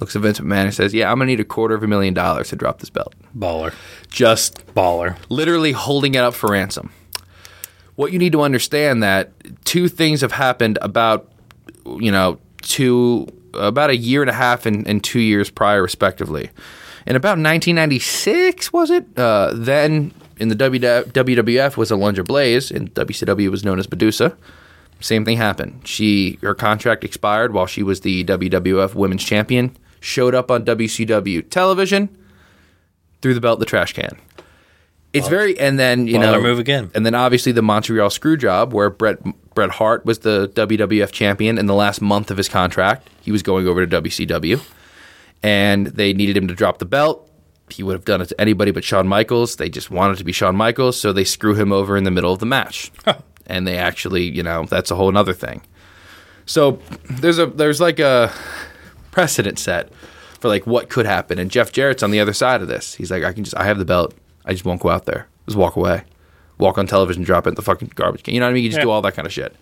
[0.00, 2.14] looks at Vince McMahon and says, "Yeah, I'm gonna need a quarter of a million
[2.14, 3.74] dollars to drop this belt." Baller.
[4.08, 5.16] Just Baller.
[5.28, 6.90] literally holding it up for ransom.
[7.96, 9.32] What you need to understand that
[9.64, 11.28] two things have happened about
[11.84, 13.26] you know two
[13.56, 16.50] about a year and a half and, and two years prior respectively.
[17.06, 19.06] In about 1996 was it?
[19.18, 24.36] Uh, then in the WWF was Alundra Blaze and WCW was known as Medusa.
[25.00, 25.86] Same thing happened.
[25.86, 29.76] She her contract expired while she was the WWF Women's Champion.
[30.00, 32.14] Showed up on WCW television,
[33.22, 34.18] threw the belt in the trash can.
[35.14, 36.90] It's very, and then you Baller know, move again.
[36.94, 39.18] and then obviously the Montreal screw job, where Bret
[39.54, 43.08] Bret Hart was the WWF champion in the last month of his contract.
[43.22, 44.60] He was going over to WCW,
[45.42, 47.30] and they needed him to drop the belt.
[47.70, 49.56] He would have done it to anybody but Shawn Michaels.
[49.56, 52.32] They just wanted to be Shawn Michaels, so they screw him over in the middle
[52.32, 52.92] of the match.
[53.46, 55.62] and they actually, you know, that's a whole other thing.
[56.46, 58.30] So there's a there's like a
[59.12, 59.90] precedent set
[60.40, 61.38] for like what could happen.
[61.38, 62.94] And Jeff Jarrett's on the other side of this.
[62.96, 64.14] He's like, I can just I have the belt.
[64.44, 65.26] I just won't go out there.
[65.46, 66.04] Just walk away.
[66.58, 68.34] Walk on television, drop it in the fucking garbage can.
[68.34, 68.64] You know what I mean?
[68.64, 68.84] You just Yeah.
[68.84, 69.54] do all that kind of shit.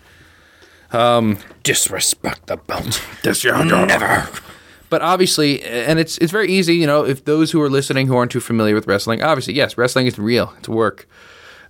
[0.92, 3.02] Um, Disrespect the belt.
[3.22, 4.28] Disrespect Never.
[4.90, 8.16] But obviously, and it's it's very easy, you know, if those who are listening who
[8.16, 10.52] aren't too familiar with wrestling, obviously, yes, wrestling is real.
[10.58, 11.08] It's work.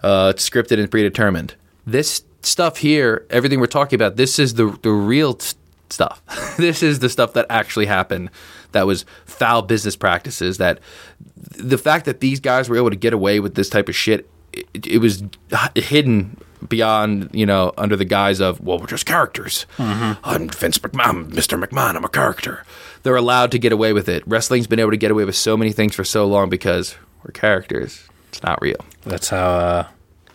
[0.03, 1.55] Uh, it's scripted and predetermined.
[1.87, 5.57] This stuff here, everything we're talking about, this is the the real t-
[5.89, 6.21] stuff.
[6.57, 8.31] this is the stuff that actually happened.
[8.73, 10.59] That was foul business practices.
[10.59, 10.81] That
[11.57, 14.29] the fact that these guys were able to get away with this type of shit,
[14.53, 15.23] it, it was
[15.75, 16.37] hidden
[16.69, 19.67] beyond, you know, under the guise of, well, we're just characters.
[19.79, 21.63] I'm Vince McMahon, I'm Mr.
[21.63, 22.65] McMahon, I'm a character.
[23.03, 24.23] They're allowed to get away with it.
[24.27, 27.33] Wrestling's been able to get away with so many things for so long because we're
[27.33, 28.09] characters.
[28.29, 28.77] It's not real.
[29.03, 29.89] That's how uh,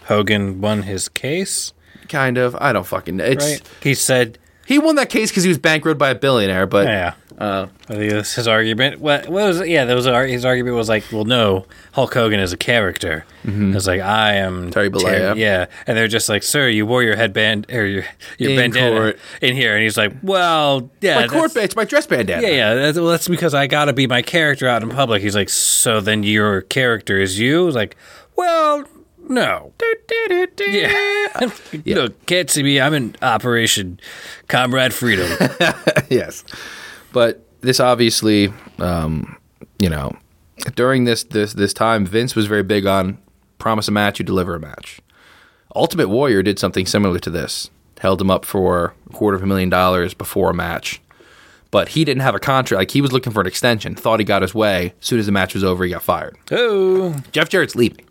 [0.05, 1.73] Hogan won his case,
[2.09, 2.55] Kind of.
[2.55, 3.25] I don't fucking know.
[3.25, 3.61] It's, right?
[3.81, 4.38] He said,
[4.68, 7.13] He won that case because he was bankrupted by a billionaire, but yeah.
[7.39, 8.99] Uh, I think that's his argument.
[8.99, 9.68] What, what was?
[9.68, 13.26] Yeah, that was ar- his argument was like, well, no, Hulk Hogan is a character.
[13.45, 15.36] It's like I am Terry Bollea.
[15.38, 18.05] yeah, and they're just like, sir, you wore your headband or your
[18.39, 19.20] your In bandana court.
[19.41, 22.41] in here, and he's like, well, yeah, my court it's my dress bandana.
[22.41, 22.74] Yeah, yeah.
[22.74, 25.22] That's, well, that's because I got to be my character out in public.
[25.22, 27.70] He's like, so then your character is you?
[27.70, 27.95] Like,
[28.36, 28.84] well,
[29.30, 29.73] no.
[30.67, 31.51] Yeah.
[31.86, 32.80] Look, can't see me.
[32.80, 33.99] I'm in Operation
[34.47, 35.30] Comrade Freedom.
[36.09, 36.43] yes,
[37.13, 39.38] but this obviously, um,
[39.80, 40.15] you know,
[40.75, 43.17] during this this this time, Vince was very big on
[43.59, 44.99] promise a match, you deliver a match.
[45.75, 47.69] Ultimate Warrior did something similar to this.
[47.99, 51.01] Held him up for a quarter of a million dollars before a match.
[51.69, 52.80] But he didn't have a contract.
[52.80, 53.95] Like he was looking for an extension.
[53.95, 54.93] Thought he got his way.
[55.01, 56.38] As soon as the match was over, he got fired.
[56.51, 58.07] oh, Jeff Jarrett's leaving.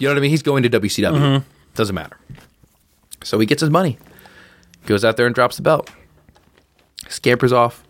[0.00, 0.30] You know what I mean?
[0.30, 1.12] He's going to WCW.
[1.16, 1.48] Mm-hmm.
[1.74, 2.16] Doesn't matter.
[3.22, 3.98] So he gets his money,
[4.86, 5.88] goes out there and drops the belt,
[7.08, 7.84] scampers off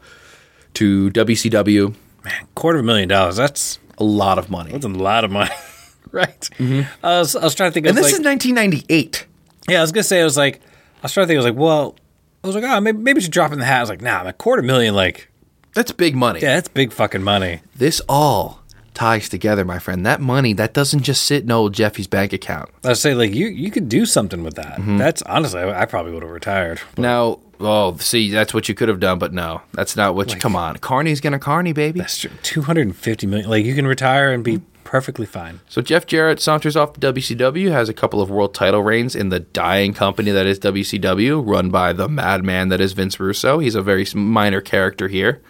[0.74, 1.94] to WCW.
[2.24, 3.36] man, quarter of a million dollars.
[3.36, 4.72] That's A lot of money.
[4.72, 5.50] that's a lot of money,
[6.12, 6.40] right?
[6.58, 6.82] Mm-hmm.
[7.06, 7.86] I was I was trying to think.
[7.86, 9.26] And this like, is 1998.
[9.68, 11.36] yeah, I was gonna say I was like, I was trying to think.
[11.36, 11.94] I was like, well,
[12.42, 13.78] I was like, oh, maybe maybe we should drop in the hat.
[13.78, 15.30] I was like, nah, a quarter million, like,
[15.74, 16.40] That's big money.
[16.40, 17.60] yeah, that's big fucking money.
[17.76, 18.59] This all
[19.00, 20.04] ties together, my friend.
[20.04, 22.68] That money, that doesn't just sit in old Jeffy's bank account.
[22.84, 24.78] I say like you you could do something with that.
[24.78, 24.98] Mm-hmm.
[24.98, 26.82] That's honestly, I, I probably would have retired.
[26.98, 30.38] Now, oh, see, that's what you could have done, but no, that's not what you.
[30.38, 32.00] Come on, Carney's gonna Carney, baby.
[32.00, 32.30] That's true.
[32.42, 33.48] Two hundred and fifty million.
[33.48, 35.60] Like you can retire and be perfectly fine.
[35.68, 39.30] So Jeff Jarrett saunters off to WCW, has a couple of world title reigns in
[39.30, 43.60] the dying company that is WCW, run by the madman that is Vince Russo.
[43.60, 45.40] He's a very minor character here.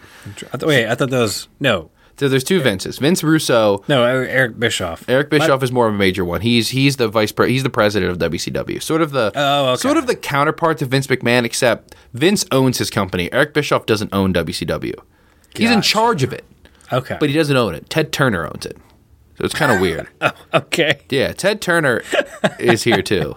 [0.61, 1.89] Wait, I thought that was no,
[2.21, 2.99] So there's two Vinces.
[2.99, 5.03] Vince Russo, no, Er- Eric Bischoff.
[5.09, 6.41] Eric Bischoff is more of a major one.
[6.41, 8.79] He's he's the vice pre- he's the president of WCW.
[8.79, 9.81] Sort of the Oh, okay.
[9.81, 13.33] sort of the counterpart to Vince McMahon, except Vince owns his company.
[13.33, 14.93] Eric Bischoff doesn't own WCW.
[15.55, 16.45] He's in charge of it,
[16.93, 17.89] Okay, but he doesn't own it.
[17.89, 18.77] Ted Turner owns it.
[19.39, 20.07] So it's kind of weird.
[20.53, 22.03] okay, Yeah, Ted Turner
[22.59, 23.35] is here too.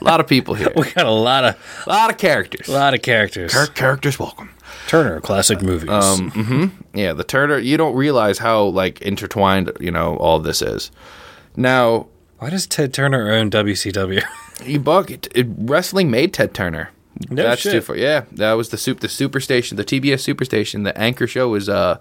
[0.00, 0.72] A lot of people here.
[0.74, 2.66] we got a lot of A lot of characters.
[2.66, 3.52] a lot of characters.
[3.52, 4.48] Char- characters welcome.
[4.88, 5.90] Turner classic movies.
[5.90, 6.98] Um, mm-hmm.
[6.98, 7.58] Yeah, the Turner.
[7.58, 10.90] You don't realize how like intertwined you know all this is.
[11.56, 12.08] Now,
[12.38, 14.22] Why does Ted Turner own WCW?
[14.64, 15.46] you bug it, it.
[15.56, 16.90] Wrestling made Ted Turner.
[17.30, 17.88] No That's shit.
[17.96, 19.00] Yeah, that was the soup.
[19.00, 20.84] The superstation, the TBS superstation.
[20.84, 21.98] The anchor show was uh,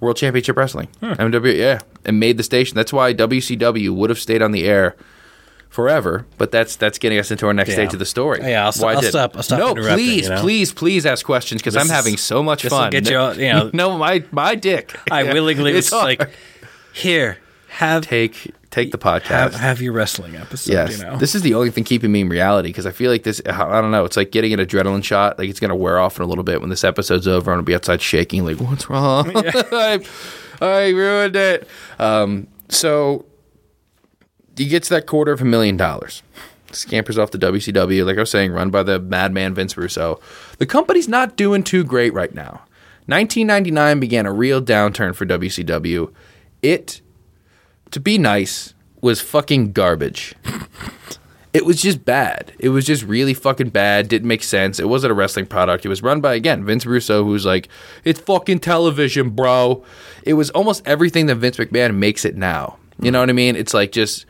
[0.00, 0.88] World Championship Wrestling.
[1.00, 1.12] Hmm.
[1.12, 1.56] MW.
[1.56, 2.74] Yeah, and made the station.
[2.74, 4.96] That's why WCW would have stayed on the air
[5.68, 6.26] forever.
[6.38, 7.74] But that's that's getting us into our next Yeah.
[7.76, 8.40] stage of the story.
[8.42, 10.40] Yeah, I'll st- Why I'll did- stop- I'll stop No, interrupting, please, you know?
[10.40, 12.90] please, please ask questions because I'm having so much this'll fun.
[12.90, 14.94] get you all- you know- no, my my dick.
[15.10, 16.30] I willingly It's was like,
[16.92, 17.38] here,
[17.68, 19.22] have take take the podcast.
[19.28, 20.72] have have your wrestling episode.
[20.72, 23.10] Yes, you know, this is the only thing keeping me in reality because I feel
[23.10, 23.40] like this.
[23.46, 24.04] I don't know.
[24.04, 25.38] It's like getting an adrenaline shot.
[25.38, 27.50] Like it's gonna wear off in a little bit when this episode's over.
[27.50, 28.44] I'm gonna be outside shaking.
[28.44, 29.30] Like what's wrong?
[29.36, 30.00] I,
[30.60, 31.68] I ruined it.
[31.98, 33.24] Um, so
[34.58, 36.22] he gets that quarter of a million dollars.
[36.72, 40.20] Scampers off the WCW, like I was saying, run by the madman Vince Russo.
[40.58, 42.62] The company's not doing too great right now.
[43.06, 46.12] 1999 began a real downturn for WCW.
[46.60, 47.00] It
[47.90, 50.34] to be nice, was fucking garbage.
[51.54, 52.52] it was just bad.
[52.58, 54.08] It was just really fucking bad.
[54.08, 54.78] Didn't make sense.
[54.78, 55.86] It wasn't a wrestling product.
[55.86, 57.68] It was run by again Vince Russo, who's like,
[58.04, 59.82] it's fucking television, bro.
[60.22, 62.76] It was almost everything that Vince McMahon makes it now.
[63.00, 63.56] You know what I mean?
[63.56, 64.26] It's like just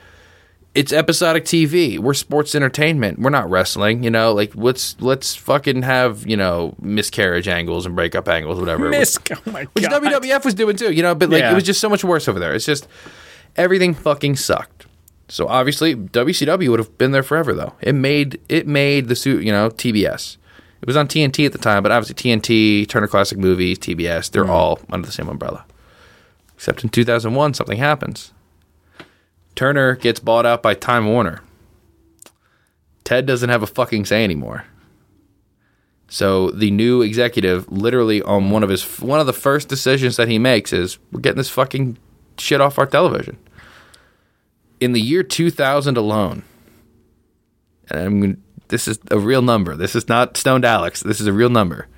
[0.79, 1.99] it's episodic TV.
[1.99, 3.18] We're sports entertainment.
[3.18, 4.05] We're not wrestling.
[4.05, 8.89] You know, like let's let's fucking have you know miscarriage angles and breakup angles, whatever.
[8.89, 9.18] Miss.
[9.31, 9.85] Oh my Which.
[9.85, 11.51] WWF was doing too, you know, but like Yeah.
[11.51, 12.55] it was just so much worse over there.
[12.55, 12.87] It's just
[13.57, 14.87] everything fucking sucked.
[15.26, 17.74] So obviously WCW would have been there forever though.
[17.81, 20.37] It made it made the suit, you know, TBS.
[20.81, 24.45] It was on TNT at the time, but obviously TNT, Turner Classic Movies, TBS, they're
[24.45, 24.51] mm.
[24.51, 25.64] all under the same umbrella.
[26.55, 28.33] Except in 2001 something happens.
[29.59, 31.42] Turner gets bought out by Time Warner.
[33.02, 34.66] Ted doesn't have a fucking say anymore.
[36.06, 40.28] So the new executive, literally on one of his one of the first decisions that
[40.28, 41.98] he makes is we're getting this fucking
[42.38, 43.36] shit off our television.
[44.78, 46.44] In the year 2000 alone,
[47.90, 49.74] and I'm this is a real number.
[49.74, 51.02] This is not stoned Alex.
[51.02, 51.88] This is a real number.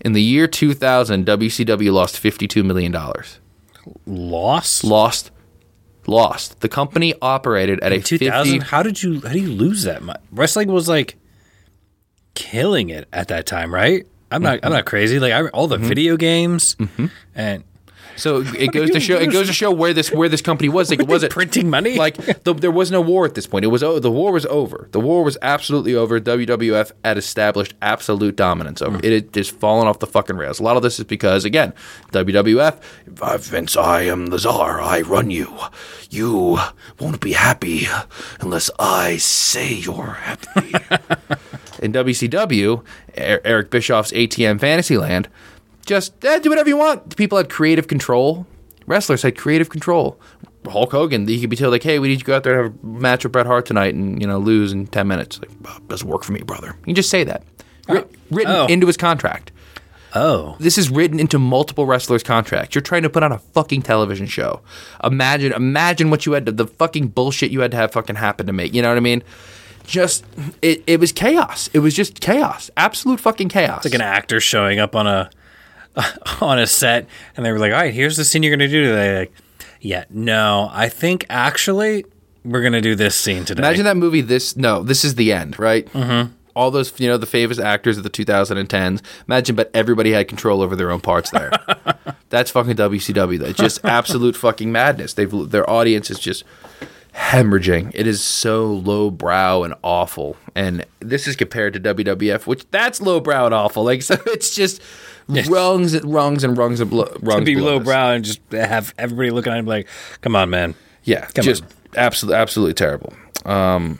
[0.00, 3.40] In the year 2000, WCW lost 52 million dollars.
[4.06, 4.84] Lost.
[4.84, 5.32] Lost,
[6.08, 6.60] lost.
[6.60, 8.60] The company operated at a 2000.
[8.60, 8.66] 50.
[8.66, 10.20] How did you how do you lose that much?
[10.32, 11.16] Wrestling was like
[12.34, 14.06] killing it at that time, right?
[14.30, 15.18] I'm not I'm not crazy.
[15.18, 15.86] Like I, all the mm-hmm.
[15.86, 17.06] video games mm-hmm.
[17.34, 17.64] and
[18.18, 19.16] So it goes to show.
[19.16, 20.90] It goes to show where this where this company was.
[20.90, 21.94] Like it wasn't printing money?
[21.96, 23.64] Like the, there was no war at this point.
[23.64, 24.88] It was oh, the war was over.
[24.92, 26.20] The war was absolutely over.
[26.20, 28.98] WWF had established absolute dominance over.
[28.98, 29.04] it.
[29.04, 30.58] It had just fallen off the fucking rails.
[30.58, 31.72] A lot of this is because again,
[32.12, 32.80] WWF.
[33.20, 34.80] "Uh, Vince, I am the czar.
[34.80, 35.56] I run you.
[36.10, 36.58] You
[36.98, 37.86] won't be happy
[38.40, 40.72] unless I say you're happy.
[41.82, 42.82] in WCW,
[43.16, 45.28] Er- Eric Bischoff's ATM Fantasyland,
[45.88, 47.16] just eh, do whatever you want.
[47.16, 48.46] People had creative control.
[48.86, 50.18] Wrestlers had creative control.
[50.68, 52.60] Hulk Hogan, he could be told like, "Hey, we need you to go out there
[52.62, 55.40] and have a match with Bret Hart tonight, and you know lose in ten minutes."
[55.40, 56.68] Like, "Well, doesn't work for me, brother.
[56.80, 57.42] You can just say that.
[57.88, 58.66] Writ- written Oh.
[58.66, 59.50] into his contract.
[60.14, 62.74] oh, This is written into multiple wrestlers' contracts.
[62.74, 64.60] You're trying to put on a fucking television show.
[65.04, 68.46] Imagine, imagine what you had to, the fucking bullshit you had to have fucking happen
[68.46, 68.74] to make.
[68.74, 69.22] You know what I mean?
[69.86, 70.24] Just
[70.60, 71.68] it, it was chaos.
[71.72, 72.70] It was just chaos.
[72.76, 73.84] Absolute fucking chaos.
[73.84, 75.30] like an actor showing up on a
[76.40, 78.74] on a set and they were like, "All right, here's the scene you're going to
[78.74, 79.32] do today." Like,
[79.80, 82.04] yeah, no, I think actually
[82.44, 83.60] we're going to do this scene today.
[83.60, 84.20] Imagine that movie.
[84.20, 85.86] This no, this is the end, right?
[85.86, 86.32] Mm-hmm.
[86.54, 89.02] All those you know the famous actors of the 2010s.
[89.26, 91.52] Imagine, but everybody had control over their own parts there.
[92.30, 93.38] That's fucking WCW.
[93.38, 95.14] That's just absolute fucking madness.
[95.14, 96.44] They've their audience is just
[97.14, 97.92] hemorrhaging.
[97.94, 100.36] It is so low brow and awful.
[100.54, 103.84] And this is compared to WWF, which that's low brow and awful.
[103.84, 104.82] Like so, it's just
[105.28, 107.40] rungs and rungs and rungs of blo- rungs.
[107.40, 109.86] to be below low brow and just have everybody looking at him like,
[110.20, 110.74] "Come on, man."
[111.04, 111.68] Yeah, Come just on.
[111.96, 113.12] absolutely, absolutely terrible.
[113.44, 113.98] Um,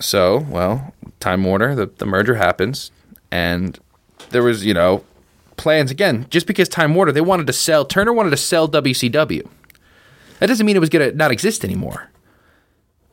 [0.00, 2.90] so, well, Time Warner, the, the merger happens,
[3.30, 3.78] and
[4.30, 5.04] there was, you know,
[5.56, 6.26] plans again.
[6.30, 9.46] Just because Time Warner, they wanted to sell Turner wanted to sell WCW.
[10.38, 12.10] That doesn't mean it was going to not exist anymore.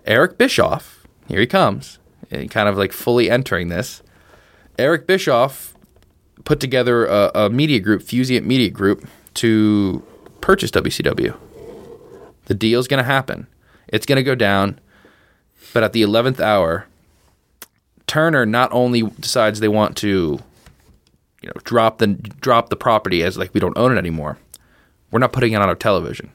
[0.06, 2.00] Eric Bischoff, here he comes,
[2.32, 4.02] eh, kind of like fully entering this.
[4.80, 5.74] Eric Bischoff
[6.48, 10.02] put together a, a media group, Fusient Media Group, to
[10.40, 11.38] purchase WCW.
[12.46, 13.48] The deal's going to happen.
[13.90, 14.80] It's going to go down,
[15.74, 16.88] but at the 11th hour,
[18.08, 20.40] Turner not only decides they want to,
[21.42, 24.38] you know, drop the drop the property as like we don't own it anymore.
[25.12, 26.32] We're not putting it on our television.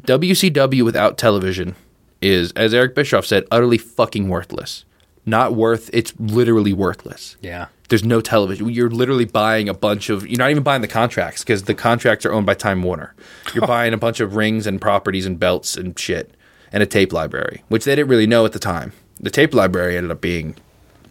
[0.00, 1.74] WCW without television
[2.20, 4.84] is, as Eric Bischoff said, utterly fucking worthless.
[5.24, 5.88] Not worth.
[5.94, 7.36] It's literally worthless.
[7.40, 7.68] Yeah.
[7.88, 8.68] There's no television.
[8.68, 10.26] You're literally buying a bunch of.
[10.28, 13.14] You're not even buying the contracts because the contracts are owned by Time Warner.
[13.54, 16.34] You're buying a bunch of rings and properties and belts and shit
[16.70, 18.92] and a tape library, which they didn't really know at the time.
[19.20, 20.54] The tape library ended up being,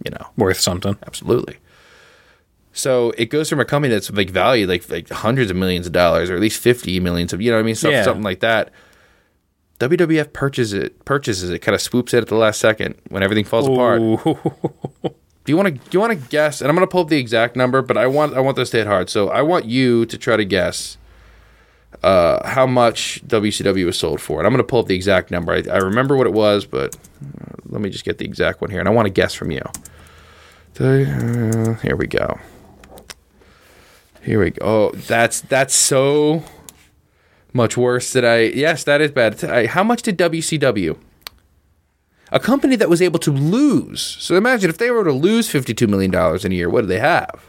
[0.05, 0.97] you know, Worth something.
[1.07, 1.57] absolutely.
[2.73, 5.93] So it goes from a company that's like valued like like hundreds of millions of
[5.93, 8.03] dollars, or at least fifty millions of you know what I mean, stuff, Yeah.
[8.03, 8.71] something like that.
[9.79, 13.45] WWF purchases it, purchases it, kind of swoops it at the last second when everything
[13.45, 13.99] falls apart.
[15.47, 16.59] Do you want to do you want to guess?
[16.59, 18.69] And I'm going to pull up the exact number, but I want I want this
[18.71, 19.09] to hit hard.
[19.09, 20.97] So I want you to try to guess
[22.03, 24.41] uh, how much WCW was sold for.
[24.41, 25.53] And I'm going to pull up the exact number.
[25.53, 28.71] I, I remember what it was, but uh, let me just get the exact one
[28.71, 28.81] here.
[28.81, 29.63] And I want to guess from you.
[30.77, 32.37] Uh, here we go.
[34.23, 34.65] Here we go.
[34.65, 36.43] Oh, that's that's so
[37.53, 38.41] much worse that I.
[38.41, 39.41] Yes, that is bad.
[39.45, 40.97] I, how much did WCW?
[42.31, 44.01] A company that was able to lose.
[44.01, 46.99] So imagine if they were to lose $52 million in a year, what do they
[46.99, 47.45] have?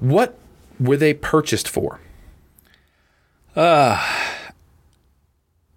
[0.00, 0.38] What
[0.78, 2.00] were they purchased for?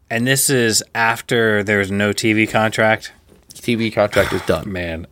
[0.09, 3.11] And this is after there's no TV contract.
[3.53, 4.71] TV contract is done.
[4.71, 5.07] Man.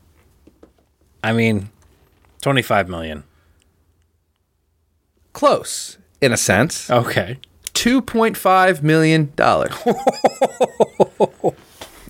[1.24, 1.70] I mean,
[2.42, 3.24] 25 million.
[5.34, 6.90] Close, in a sense.
[6.90, 7.40] Okay.
[7.74, 9.34] $2.5 million.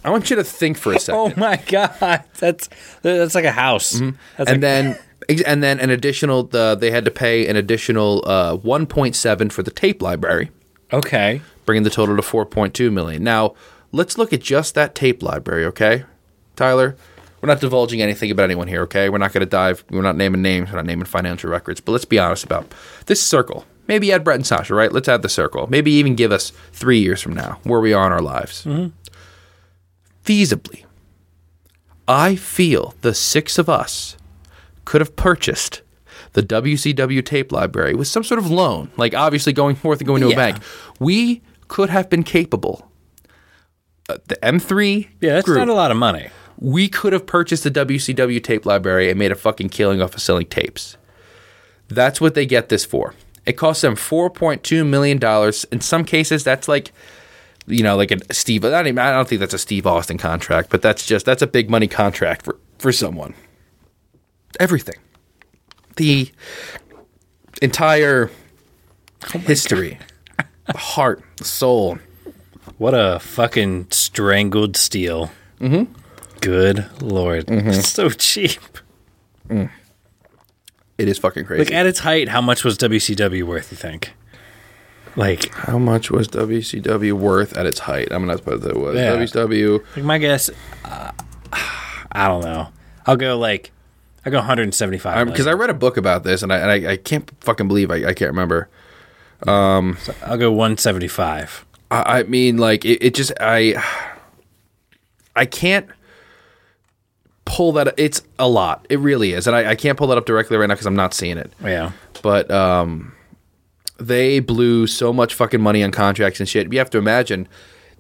[0.04, 1.20] I want you to think for a second.
[1.20, 2.24] Oh my god.
[2.40, 2.70] That's
[3.02, 3.92] that's like a house.
[3.92, 4.98] That's and like, then
[5.46, 9.72] and then an additional uh, they had to pay an additional uh, 1.7 for the
[9.72, 10.52] tape library.
[10.94, 11.42] Okay.
[11.66, 13.24] bringing the total to 4.2 million.
[13.24, 13.54] Now
[13.92, 16.04] let's look at just that tape library okay
[16.56, 16.96] tyler?
[17.42, 19.10] We're not divulging anything about anyone here okay?
[19.10, 21.92] We're not going to dive we're not naming names we're not naming financial records but
[21.92, 22.72] let's be honest about
[23.06, 23.66] this circle.
[23.88, 24.92] Maybe add brett and sasha right?
[24.92, 25.68] Let's add the circle.
[25.68, 28.66] Maybe even give us three years from now where we are in our lives
[30.32, 30.86] feasibly
[32.08, 34.16] i feel the six of us
[34.86, 35.82] could have purchased
[36.34, 40.22] the WCW tape library with some sort of loan, like obviously going forth and going
[40.22, 40.58] to a bank.
[41.00, 42.90] We could have been capable.
[44.10, 46.30] Uh, the M3 Yeah, that's group, not a lot of money.
[46.58, 50.22] we could have purchased the WCW tape library and made a fucking killing off of
[50.22, 50.98] selling tapes.
[51.90, 53.14] That's what they get this for.
[53.46, 55.20] It costs them $4.2 million.
[55.72, 56.94] In some cases, that's like,
[57.68, 60.18] you know, like a Steve, I don't, even, I don't think that's a Steve Austin
[60.18, 63.34] contract, but that's just, that's a big money contract for, for someone.
[64.60, 64.96] Everything.
[65.96, 66.32] The
[67.62, 68.32] entire
[69.34, 70.00] history,
[70.76, 72.00] heart, soul.
[72.78, 75.32] What a fucking strangled steel.
[75.60, 75.92] Mm-hmm.
[76.42, 77.50] Good lord.
[77.74, 78.60] So cheap.
[79.50, 81.64] It is fucking crazy.
[81.66, 84.14] Like at its height, how much was WCW worth, you think?
[85.16, 88.10] Like, How much was WCW worth at its height?
[88.12, 89.16] I'm gonna put that was Yeah.
[89.16, 89.84] WCW.
[89.96, 90.50] like my guess,
[90.86, 91.12] uh,
[92.12, 92.70] I don't know.
[93.06, 93.72] I'll go like,
[94.26, 95.28] I'll go 175.
[95.28, 97.90] Because I read a book about this and I, and I, I can't fucking believe
[97.92, 98.70] I, I can't remember.
[99.48, 101.66] I'll go 175.
[101.90, 103.84] I, I mean, like it, it just I
[105.36, 105.88] I can't
[107.46, 107.94] pull that.
[107.98, 108.86] It's a lot.
[108.90, 110.96] It really is, and I, I can't pull that up directly right now because I'm
[110.96, 111.52] not seeing it.
[111.62, 111.92] Yeah.
[112.22, 113.14] But um,
[114.08, 116.72] they blew so much fucking money on contracts and shit.
[116.72, 117.48] You have to imagine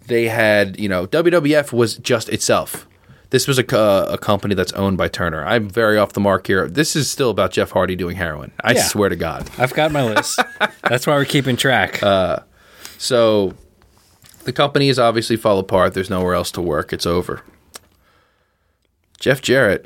[0.07, 2.87] they had, you know, WWF was just itself.
[3.29, 5.45] This was a, co- a company that's owned by Turner.
[5.45, 6.67] I'm very off the mark here.
[6.67, 8.51] This is still about Jeff Hardy doing heroin.
[8.61, 8.83] I Yeah.
[8.83, 9.49] swear to God.
[9.57, 10.37] I've got my list.
[10.89, 12.03] That's why we're keeping track.
[12.03, 12.39] Uh,
[12.97, 13.53] so
[14.43, 15.93] the company has obviously fall apart.
[15.93, 16.91] There's nowhere else to work.
[16.91, 17.41] It's over.
[19.19, 19.85] Jeff Jarrett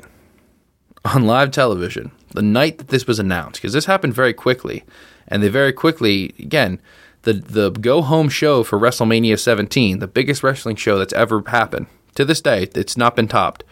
[1.04, 4.82] on live television the night that this was announced, because this happened very quickly,
[5.28, 6.80] and they very quickly again
[7.26, 11.86] the the go home show for WrestleMania 17, the biggest wrestling show that's ever happened
[12.14, 12.68] to this day.
[12.74, 13.64] It's not been topped.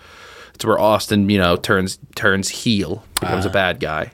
[0.55, 3.53] It's where Austin, you know, turns turns heel, becomes a ah.
[3.53, 4.13] bad guy.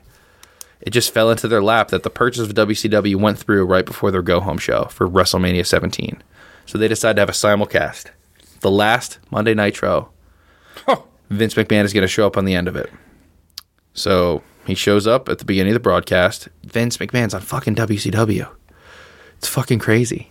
[0.81, 4.11] It just fell into their lap that the purchase of WCW went through right before
[4.11, 6.23] their go home show for WrestleMania 17.
[6.65, 8.07] So they decided to have a simulcast.
[8.61, 10.11] The last Monday Nitro.
[11.31, 12.91] Vince McMahon is going to show up on the end of it.
[13.93, 16.49] So he shows up at the beginning of the broadcast.
[16.65, 18.49] Vince McMahon's on fucking WCW.
[19.39, 20.31] It's fucking crazy.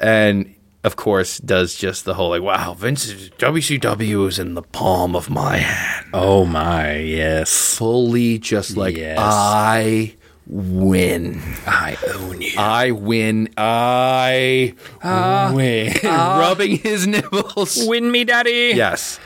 [0.00, 5.14] And of course, does just the whole like, wow, Vince WCW is in the palm
[5.14, 6.06] of my hand.
[6.12, 7.76] Oh my, yes.
[7.76, 9.18] Fully just like Yes.
[9.20, 10.14] I
[10.46, 11.40] win.
[11.66, 12.52] I own you.
[12.58, 13.48] I win.
[13.56, 14.74] I
[15.04, 15.52] Ah.
[15.54, 15.92] win.
[16.04, 17.78] Rubbing his nipples.
[17.86, 18.72] Win me, daddy.
[18.74, 19.20] Yes.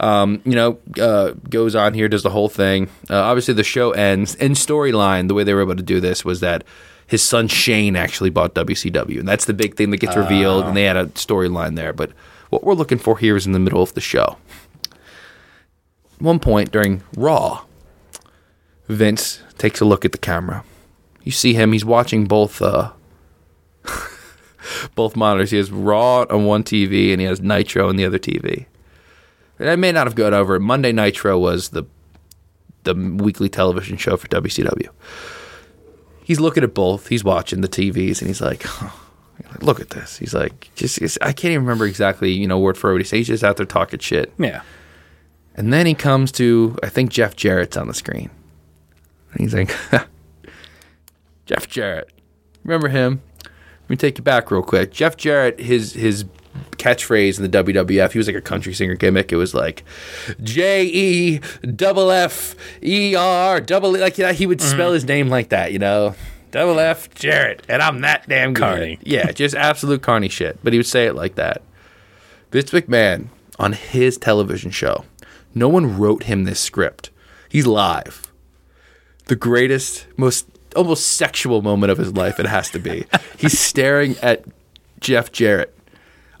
[0.00, 2.88] Um, you know, uh, goes on here, does the whole thing.
[3.08, 4.34] Uh, obviously, the show ends.
[4.36, 6.64] In storyline, the way they were able to do this was that
[7.06, 10.64] his son Shane actually bought WCW, and that's the big thing that gets revealed.
[10.64, 11.92] And they had a storyline there.
[11.92, 12.12] But
[12.48, 14.38] what we're looking for here is in the middle of the show.
[16.18, 17.64] One point during Raw,
[18.88, 20.64] Vince takes a look at the camera.
[21.24, 22.62] You see him; he's watching both.
[22.62, 22.92] Uh,
[24.94, 25.50] both monitors.
[25.50, 28.66] He has Raw on one TV and he has Nitro on the other TV.
[29.68, 30.60] I may not have gone over it.
[30.60, 31.84] Monday Nitro was the
[32.84, 34.88] the weekly television show for WCW.
[36.24, 37.08] He's looking at both.
[37.08, 38.90] He's watching the TVs and he's like, "Huh."
[39.60, 42.92] "Look at this." He's like, "Just I can't even remember exactly, you know, word for
[42.92, 42.98] word.
[43.00, 44.62] He says he's just out there talking shit." Yeah.
[45.54, 48.30] And then he comes to, I think Jeff Jarrett's on the screen.
[49.32, 49.74] And he's like,
[51.46, 52.10] Jeff Jarrett.
[52.64, 53.20] Remember him?
[53.44, 54.92] Let me take you back real quick.
[54.92, 56.24] Jeff Jarrett, his his
[56.72, 59.32] catchphrase in the WWF, he was like a country singer gimmick.
[59.32, 59.84] It was like
[60.42, 64.94] J E double F E R double like you know, he would spell mm-hmm.
[64.94, 66.14] his name like that, you know.
[66.50, 68.60] Double F Jarrett, and I'm that damn good.
[68.60, 68.98] Carny.
[69.02, 70.58] Yeah, just absolute carny shit.
[70.64, 71.62] But he would say it like that.
[72.50, 73.28] Vince McMahon
[73.58, 75.04] on his television show.
[75.54, 77.10] No one wrote him this script.
[77.48, 78.32] He's live.
[79.26, 83.06] The greatest, most almost sexual moment of his life, it has to be.
[83.38, 84.44] He's staring at
[85.00, 85.76] Jeff Jarrett,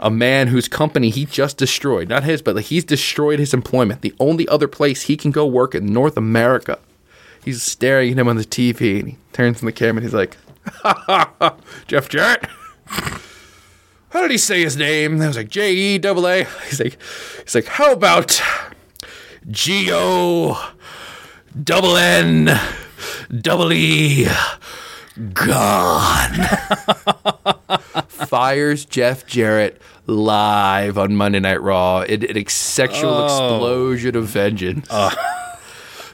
[0.00, 2.08] a man whose company he just destroyed.
[2.08, 4.00] Not his, but like he's destroyed his employment.
[4.00, 6.78] The only other place he can go work in North America.
[7.44, 10.14] He's staring at him on the TV and he turns to the camera and he's
[10.14, 10.36] like,
[10.66, 12.46] "Ha ha, Jeff Jarrett?
[12.86, 15.20] how did he say his name?
[15.20, 16.44] I was like J E double A.
[16.68, 16.98] He's like,
[17.42, 18.42] he's like, how about
[19.50, 20.72] G O
[21.62, 22.58] double N
[23.40, 24.26] double E
[25.32, 26.34] gone?
[28.08, 33.24] Fires Jeff Jarrett live on Monday Night Raw in an ex- sexual oh.
[33.24, 34.86] explosion of vengeance.
[34.90, 35.14] Uh.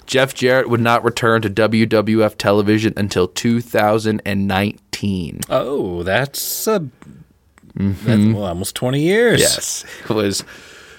[0.06, 5.40] Jeff Jarrett would not return to WWF television until 2019.
[5.50, 6.88] Oh, that's a
[7.76, 8.32] that's mm-hmm.
[8.32, 9.38] well, almost twenty years.
[9.38, 10.44] Yes, it was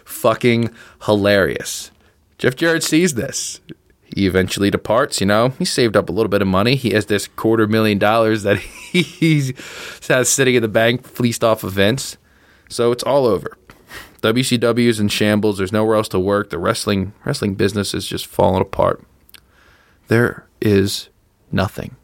[0.05, 0.69] fucking
[1.05, 1.89] hilarious.
[2.37, 3.61] Jeff Jarrett sees this.
[4.15, 5.19] He eventually departs.
[5.19, 6.75] You know, he saved up a little bit of money.
[6.75, 8.57] He has this quarter million dollars that
[8.91, 9.53] he
[10.07, 12.17] has sitting in the bank, fleeced off of Vince.
[12.69, 13.57] So it's all over.
[14.21, 15.57] WCW is in shambles.
[15.57, 16.49] There's nowhere else to work.
[16.49, 19.03] The wrestling wrestling business is just falling apart.
[20.07, 21.09] There is
[21.51, 21.95] nothing.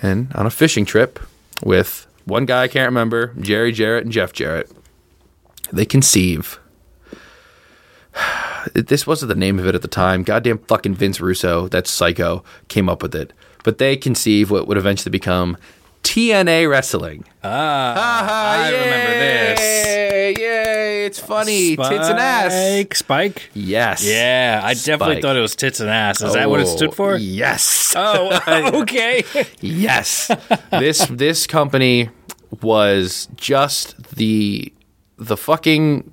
[0.00, 1.18] And on a fishing trip
[1.62, 4.70] with one guy I can't remember, Jerry Jarrett and Jeff Jarrett,
[5.72, 6.60] they conceive.
[8.74, 10.22] This wasn't the name of it at the time.
[10.22, 13.32] Goddamn fucking Vince Russo, that psycho, came up with it.
[13.64, 15.56] But they conceive what would eventually become
[16.02, 17.24] TNA Wrestling.
[17.44, 19.60] Ah, ha, ha, I remember this.
[19.60, 20.34] Yay!
[20.38, 21.06] Yay!
[21.06, 21.76] It's funny.
[21.76, 22.52] Tits and ass.
[22.52, 22.94] Spike.
[22.94, 23.50] Spike.
[23.54, 24.04] Yes.
[24.06, 26.20] Yeah, I definitely thought it was tits and ass.
[26.20, 27.16] Is that what it stood for?
[27.16, 27.94] Yes.
[27.96, 28.38] Oh,
[28.82, 29.24] okay.
[29.60, 30.30] Yes.
[30.70, 32.10] this this company
[32.62, 34.72] was just the
[35.16, 36.10] the fucking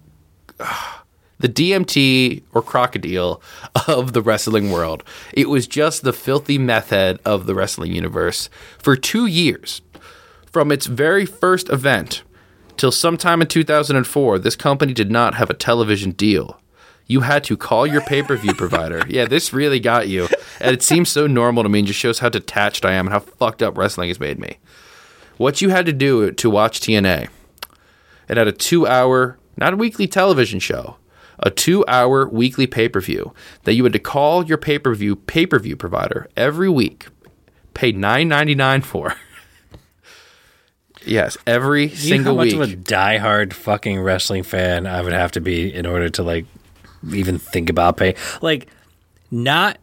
[1.39, 3.41] the DMT or krokodil
[3.87, 5.03] of the wrestling world.
[5.33, 9.81] It was just the filthy meth head of the wrestling universe for 2 years.
[10.51, 12.23] From its very first event
[12.77, 16.59] till sometime in 2004, this company did not have a television deal.
[17.07, 19.03] You had to call your pay per view provider.
[19.07, 20.27] Yeah, this really got you.
[20.59, 23.13] And it seems so normal to me and just shows how detached I am and
[23.13, 24.57] how fucked up wrestling has made me.
[25.37, 27.27] What you had to do to watch TNA,
[28.29, 30.95] it had a two hour, not a weekly television show,
[31.39, 33.33] a two hour weekly pay per view
[33.63, 37.07] that you had to call your pay per view pay per view provider every week,
[37.73, 39.15] pay nine ninety nine for.
[41.05, 42.61] yes, every You know single how much week.
[42.61, 46.45] of a diehard fucking wrestling fan I would have to be in order to like
[47.13, 48.15] even think about pay.
[48.41, 48.67] Like,
[49.31, 49.77] not.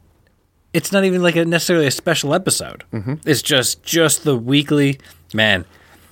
[0.72, 2.84] It's not even like a necessarily a special episode.
[2.92, 3.14] Mm-hmm.
[3.26, 4.98] It's just just the weekly
[5.34, 5.66] man.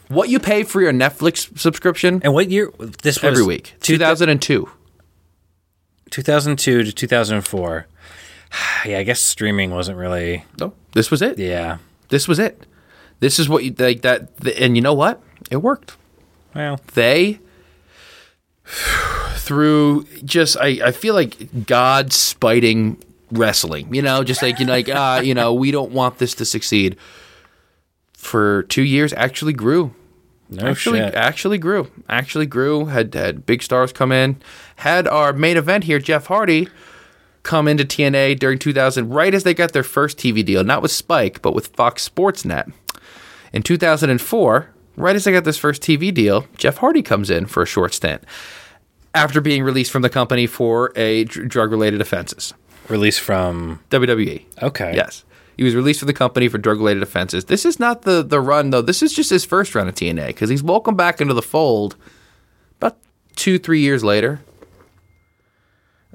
[0.08, 2.70] what you pay for your Netflix subscription And what year?
[3.02, 3.72] This was every week.
[3.80, 4.68] Two, 2002.
[6.10, 7.86] 2002 to 2004.
[8.84, 10.44] Yeah, I guess streaming wasn't really.
[10.58, 11.38] No, this was it.
[11.38, 11.78] Yeah.
[12.08, 12.66] This was it.
[13.20, 15.22] This is what you like that th- and you know what?
[15.52, 15.96] It worked.
[16.54, 17.38] Well, They
[19.36, 24.72] through just I, I feel like God spiting wrestling, you know, just like you know,
[24.72, 26.96] like uh, you know, we don't want this to succeed.
[28.14, 29.94] for two years actually grew.
[30.50, 31.14] No actually, shit.
[31.14, 31.90] actually grew.
[32.08, 32.86] Actually grew.
[32.86, 34.42] Had had big stars come in.
[34.76, 36.68] Had our main event here, Jeff Hardy,
[37.42, 40.90] come into TNA during 2000, right as they got their first TV deal, not with
[40.90, 42.68] Spike, but with Fox Sports Net.
[43.52, 47.62] In 2004, right as they got this first TV deal, Jeff Hardy comes in for
[47.62, 48.24] a short stint
[49.14, 52.54] after being released from the company for a dr- drug-related offenses.
[52.88, 53.80] Released from.
[53.90, 54.44] WWE.
[54.62, 54.94] Okay.
[54.94, 55.24] Yes.
[55.60, 57.44] He was released from the company for drug related offenses.
[57.44, 58.80] This is not the, the run, though.
[58.80, 61.96] This is just his first run at TNA because he's welcomed back into the fold
[62.78, 62.96] about
[63.36, 64.40] two, three years later.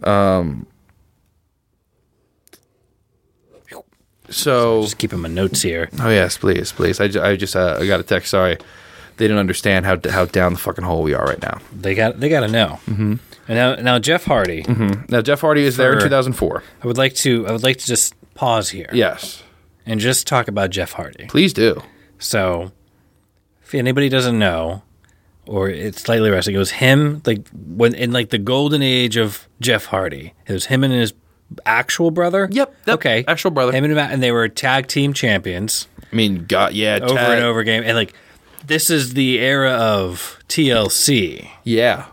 [0.01, 0.65] Um,
[4.31, 5.89] so, Just keeping my notes here.
[5.99, 6.99] oh, yes, please, please.
[6.99, 8.31] I, I just uh, I got a text.
[8.31, 8.57] Sorry.
[9.17, 11.59] They didn't understand how, how down the fucking hole we are right now.
[11.71, 12.19] They got.
[12.19, 12.79] They got to know.
[12.87, 13.13] Mm-hmm.
[13.47, 14.65] And now, now Jeff Hardy.
[15.07, 16.63] Now, Jeff Hardy is there in 2004.
[16.81, 17.45] I would like to.
[17.47, 19.41] I would like to just pause here Yes.
[19.85, 21.25] and just talk about Jeff Hardy.
[21.27, 21.81] Please do.
[22.19, 22.71] So,
[23.63, 24.83] if anybody doesn't know,
[25.47, 29.47] or it's slightly wrestling, it was him like when in like the golden age of
[29.61, 30.33] Jeff Hardy.
[30.47, 31.13] It was him and his
[31.65, 32.47] actual brother.
[32.51, 33.23] Yep, yep, Okay.
[33.27, 33.71] actual brother.
[33.71, 36.99] Him and him and they were tag team champions I mean, God, yeah.
[37.01, 37.83] over Tad- and over again.
[37.83, 38.13] And like
[38.65, 41.47] this is the era of TLC.
[41.63, 42.05] Yeah.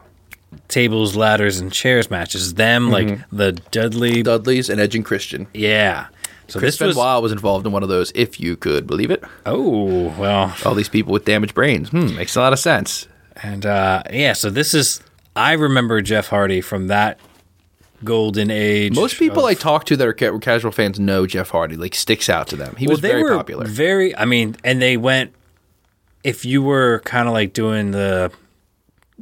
[0.68, 2.54] Tables, ladders, and chairs matches.
[2.54, 2.92] Them Mm-hmm.
[2.92, 4.22] like the Dudley.
[4.22, 5.46] Dudley's and Edge and Christian.
[5.54, 6.06] yeah.
[6.48, 6.96] So Chris this was.
[6.96, 9.24] Benoit was involved in one of those, if you could believe it.
[9.46, 10.54] Oh well.
[10.66, 11.88] All these people with damaged brains.
[11.88, 13.08] Hmm, makes a lot of sense.
[13.42, 15.00] And uh, yeah, so this is
[15.34, 17.18] I remember Jeff Hardy from that
[18.04, 18.94] golden age.
[18.94, 21.76] Most people of- I talk to that are ca- casual fans know Jeff Hardy.
[21.76, 22.74] Like sticks out to them.
[22.76, 23.66] He well, was they very were popular.
[23.66, 25.32] Very, I mean, and they went.
[26.24, 28.30] If you were kind of like doing the,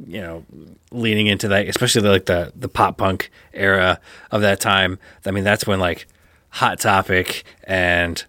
[0.05, 0.43] you know,
[0.91, 3.99] leaning into that, especially like the the pop punk era
[4.31, 4.99] of that time.
[5.25, 6.07] I mean, that's when like
[6.49, 8.23] Hot Topic and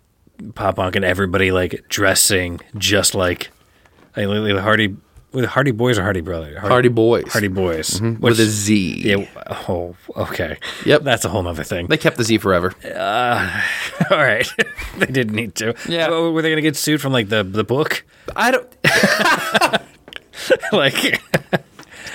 [0.55, 3.51] pop punk and everybody like dressing just like,
[4.16, 4.97] like, like Hardy.
[5.32, 6.59] With Hardy Boys or Hardy Brothers?
[6.59, 7.93] Hardy Boys Hardy Boys.
[7.93, 8.20] Mm-hmm.
[8.20, 9.01] with Which- a Z.
[9.02, 9.24] Yeah.
[9.66, 10.59] Oh, okay.
[10.84, 11.05] Yep.
[11.05, 11.86] That's a whole nother thing.
[11.86, 12.74] They kept the Z forever.
[12.84, 13.62] Uh,
[14.10, 14.47] all right.
[14.98, 15.74] they didn't need to.
[15.89, 16.09] Yeah.
[16.10, 18.05] Oh, were they going to get sued from like the the book?
[18.36, 18.68] I don't.
[20.72, 21.22] like,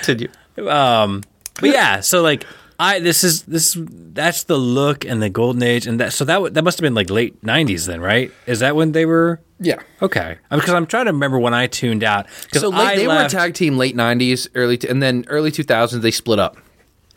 [0.07, 0.69] Continue.
[0.69, 1.23] Um,
[1.59, 1.99] but yeah.
[1.99, 2.45] So like,
[2.79, 6.53] I this is this that's the look and the golden age and that so that
[6.53, 8.31] that must have been like late '90s then, right?
[8.45, 9.41] Is that when they were?
[9.59, 9.79] Yeah.
[10.01, 12.27] Okay, because I'm trying to remember when I tuned out.
[12.53, 16.01] So late, they were a tag team late '90s, early, t- and then early 2000s
[16.01, 16.57] they split up,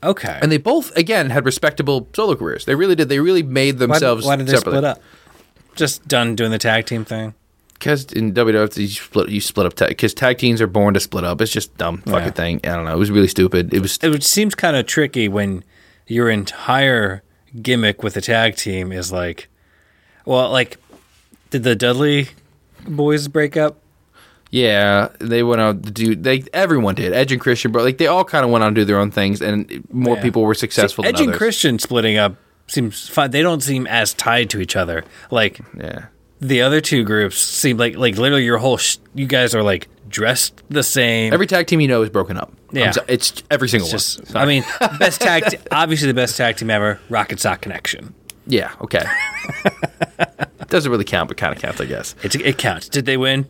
[0.03, 0.39] Okay.
[0.41, 2.65] and they both again had respectable solo careers.
[2.65, 3.11] They really did.
[3.11, 4.25] They really made why, themselves.
[4.25, 4.79] why did they separately.
[4.79, 5.03] split up?
[5.77, 7.35] Just done doing the tag team thing.
[7.81, 11.25] Because in WWF you split you split up because tag teams are born to split
[11.25, 11.41] up.
[11.41, 12.31] It's just dumb fucking Yeah.
[12.31, 12.61] thing.
[12.63, 12.93] I don't know.
[12.95, 13.73] It was really stupid.
[13.75, 15.65] It was it seems kind of tricky when
[16.07, 17.23] your entire
[17.63, 19.49] gimmick with the tag team is like,
[20.27, 20.77] well, like,
[21.51, 22.29] did the Dudley
[22.87, 23.79] boys break up?
[24.51, 25.09] yeah.
[25.19, 28.25] They went out to do they everyone did Edge and Christian, but like they all
[28.25, 30.23] kind of went on to do their own things, and more Yeah.
[30.23, 31.05] people were successful.
[31.07, 31.39] Edge than and.
[31.39, 32.37] Christian splitting up
[32.67, 33.31] seems fun.
[33.31, 35.03] They don't seem as tied to each other.
[35.31, 36.07] Like Yeah.
[36.41, 39.89] The other two groups seem like like literally your whole sh- you guys are like
[40.09, 41.33] dressed the same.
[41.35, 42.53] Every tag team you know is broken up.
[42.73, 42.93] Yeah.
[42.93, 44.25] So- it's every single It's one.
[44.27, 44.65] just, I mean,
[44.99, 48.15] best tag, t- obviously the best tag team ever, Rock 'n' Sock Connection.
[48.47, 48.73] Yeah.
[48.81, 49.05] Okay.
[50.69, 52.15] Doesn't really count, but kind of counts, I guess.
[52.23, 52.89] It, it counts.
[52.89, 53.49] Did they win?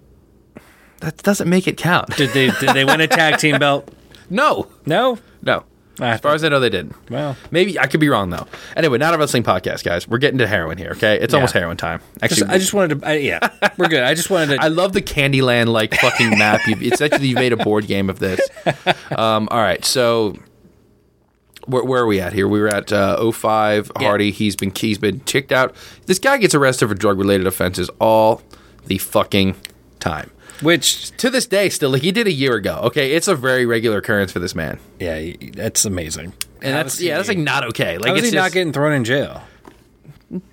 [1.01, 2.15] That doesn't make it count.
[2.17, 3.91] Did they did they win a tag team belt?
[4.31, 4.67] no.
[4.87, 5.19] No.
[5.43, 5.65] No.
[6.01, 6.95] As far as I know, they didn't.
[7.11, 8.47] Well, Maybe I could be wrong though.
[8.77, 10.09] Anyway, not a wrestling podcast, guys.
[10.09, 10.91] We're getting to heroin here.
[10.93, 12.01] Okay, it's almost heroin time.
[12.23, 13.07] Actually, Just- I just wanted to.
[13.09, 14.03] I, yeah, we're good.
[14.03, 14.63] I just wanted to.
[14.65, 16.67] I love the Candyland like fucking map.
[16.67, 18.41] You've, it's actually you made a board game of this.
[19.17, 20.37] Um, all right, so
[21.67, 22.47] where, where are we at here?
[22.49, 23.91] We were at uh, 05.
[23.97, 24.31] Hardy.
[24.31, 25.75] He's been he's been kicked out.
[26.07, 28.43] This guy gets arrested for drug related offenses all
[28.87, 29.57] the fucking
[29.99, 30.31] time.
[30.63, 32.81] Which, To this day, still like he did a year ago.
[32.85, 36.33] Okay, it's a very regular occurrence for this man, yeah, that's amazing.
[36.63, 37.99] and that's yeah, that's like not okay.
[37.99, 39.43] Like How is it's he not just getting thrown in jail?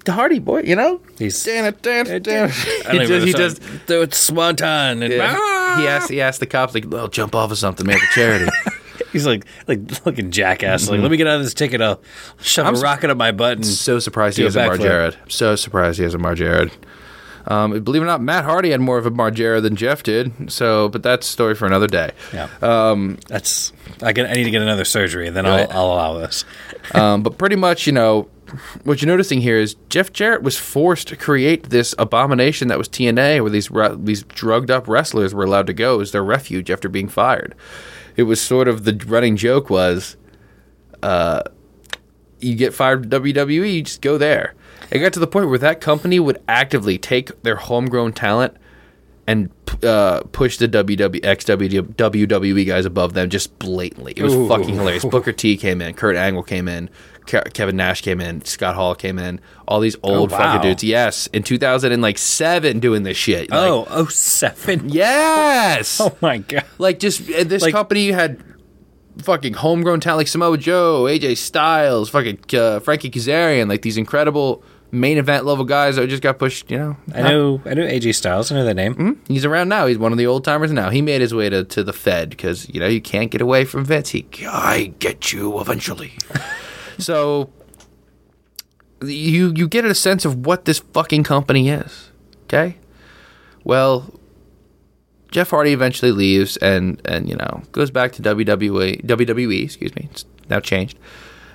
[0.05, 1.01] the Hardy boy, you know.
[1.19, 2.55] He's- damn it, damn it, damn it.
[2.91, 3.23] He does.
[3.23, 3.59] He does.
[3.85, 5.13] Do it swanton and!
[5.13, 6.09] He asked.
[6.09, 8.51] He asked the cops like, "Well, jump off of something, man, for charity."
[9.11, 10.87] He's like like looking jackass.
[10.87, 11.03] Like, mm-hmm.
[11.03, 11.81] let me get out of this ticket.
[11.81, 12.01] I'll
[12.41, 13.57] shove I'm a rocket up my butt.
[13.57, 14.81] And, so surprised he Do a has a Mar backflip.
[14.81, 15.17] Jared.
[15.27, 16.71] So surprised he has a Margera.
[17.47, 20.51] Um, believe it or not, Matt Hardy had more of a Margera than Jeff did.
[20.51, 22.11] So, but that's a story for another day.
[22.33, 23.71] yeah, um, that's.
[24.01, 24.09] I.
[24.09, 25.69] I need to get another surgery, and then Right.
[25.71, 26.43] I'll, I'll allow this.
[26.93, 28.27] um, but pretty much, you know,
[28.83, 32.89] what you're noticing here is Jeff Jarrett was forced to create this abomination that was
[32.89, 36.69] TNA, where these re- these drugged up wrestlers were allowed to go as their refuge
[36.69, 37.55] after being fired.
[38.17, 40.17] It was sort of the running joke was,
[41.03, 41.43] uh,
[42.39, 44.53] you get fired WWE, you just go there.
[44.91, 48.55] It got to the point where that company would actively take their homegrown talent
[49.27, 49.49] and
[49.83, 54.13] uh, push the WW WWE guys above them just blatantly.
[54.15, 54.47] It was Ooh.
[54.47, 55.03] fucking hilarious.
[55.11, 56.89] Booker T came in, Kurt Angle came in,
[57.25, 60.37] Ke- Kevin Nash came in, Scott Hall came in, all these old wow.
[60.37, 60.83] fucking dudes.
[60.83, 63.51] Yes, in 2007 doing this shit.
[63.51, 64.87] Like, oh, oh seven.
[64.89, 65.99] yes.
[66.07, 66.63] Oh my god.
[66.77, 68.41] Like just uh, this Like- company had
[69.21, 74.63] fucking homegrown talent like Samoa Joe, AJ Styles, fucking uh, Frankie Kazarian, like these incredible
[74.91, 76.71] main event level guys that just got pushed.
[76.71, 77.61] You know, I know.
[77.65, 78.51] I know AJ Styles.
[78.51, 78.93] I know that name.
[78.95, 79.11] Hmm?
[79.27, 79.85] he's around now.
[79.87, 80.89] He's one of the old timers now.
[80.89, 83.65] He made his way to, to the Fed because you know you can't get away
[83.65, 84.09] from Vince.
[84.09, 86.13] He I get you eventually.
[86.97, 87.49] so
[89.01, 92.11] you you get a sense of what this fucking company is.
[92.43, 92.77] Okay,
[93.63, 94.13] well.
[95.29, 100.07] Jeff Hardy eventually leaves and, and you know goes back to WWE WWE excuse me
[100.09, 100.97] it's now changed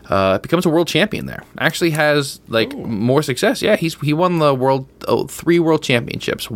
[0.08, 1.42] uh, becomes a world champion there.
[1.58, 3.62] Actually has like more success.
[3.62, 6.46] Yeah, he's he won the world oh, three world championships,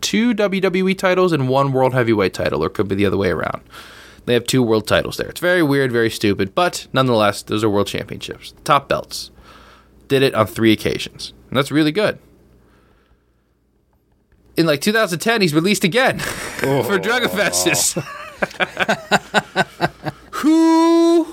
[0.00, 3.62] two WWE titles and one world heavyweight title, or could be the other way around.
[4.26, 5.28] They have two world titles there.
[5.28, 9.30] It's very weird, very stupid, but nonetheless, those are world championships, top belts.
[10.08, 12.18] Did it on three occasions, and that's really good.
[14.56, 16.18] In like 2010, he's released again
[16.58, 17.94] for drug offenses.
[20.30, 21.26] Who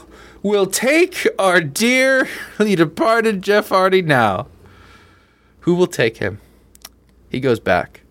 [0.44, 4.48] will take our dearly departed Jeff Hardy now?
[5.62, 6.40] Who will take him?
[7.30, 8.02] He goes back.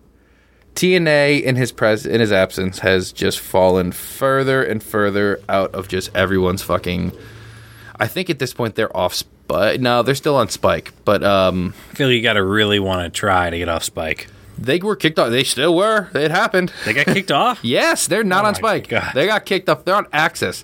[0.75, 5.87] TNA in his pres in his absence has just fallen further and further out of
[5.87, 7.11] just everyone's fucking.
[7.99, 9.81] I think at this point they're off Spike.
[9.81, 13.19] No, they're still on Spike, but um, I feel you got to really want to
[13.19, 14.27] try to get off Spike.
[14.57, 15.29] they were kicked off.
[15.29, 16.07] They still were.
[16.15, 16.71] It happened.
[16.85, 17.59] They got kicked off.
[17.63, 18.87] Yes, they're not Oh on Spike.
[18.87, 19.11] God.
[19.13, 19.83] They got kicked off.
[19.83, 20.63] They're on AXS.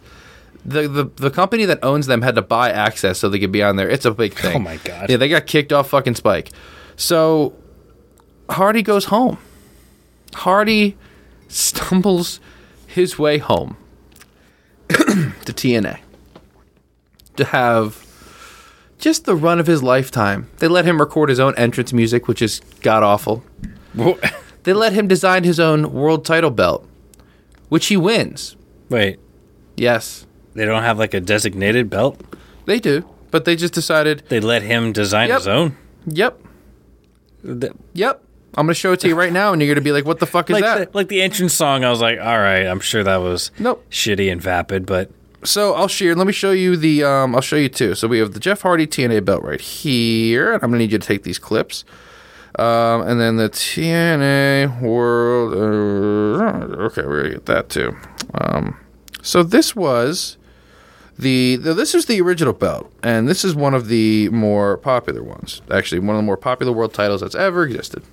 [0.67, 3.63] The, the the company that owns them had to buy AXS so they could be
[3.63, 3.89] on there.
[3.89, 4.55] It's a big oh thing.
[4.57, 5.09] Oh my God.
[5.09, 6.51] Yeah, they got kicked off fucking Spike.
[6.97, 7.55] So
[8.49, 9.37] Hardy goes home.
[10.33, 10.97] Hardy
[11.47, 12.41] stumbles
[12.85, 13.77] his way home
[14.89, 15.99] to TNA
[17.37, 18.05] to have
[18.97, 20.49] just the run of his lifetime.
[20.57, 23.43] They let him record his own entrance music, which is god awful.
[24.63, 26.85] They let him design his own world title belt,
[27.69, 28.57] which he wins.
[28.89, 29.17] Wait,
[29.77, 30.25] Yes,
[30.57, 32.19] they don't have like a designated belt.
[32.65, 33.07] they do.
[33.31, 35.37] But they just decided, They let him design Yep.
[35.39, 35.75] his own.
[36.05, 36.39] yep,
[37.93, 38.23] yep.
[38.55, 40.05] I'm going to show it to you right now, and you're going to be like,
[40.05, 40.91] what the fuck is like that?
[40.91, 41.83] the, like the entrance song.
[41.83, 43.85] I was like, all right, I'm sure that was Nope.
[43.91, 45.11] shitty and vapid, but
[45.43, 46.15] So I'll share.
[46.15, 47.03] Let me show you the.
[47.03, 47.93] Um, I'll show you two.
[47.93, 50.97] So we have the Jeff Hardy TNA belt right here, and I'm gonna need you
[50.97, 51.85] to take these clips.
[52.57, 55.53] Um, and then the TNA World.
[55.53, 57.95] Uh, okay, we're gonna get that too.
[58.33, 58.77] Um,
[59.21, 60.36] so this was
[61.19, 65.23] the, the this is the original belt, and this is one of the more popular
[65.23, 65.61] ones.
[65.71, 68.03] Actually, one of the more popular world titles that's ever existed.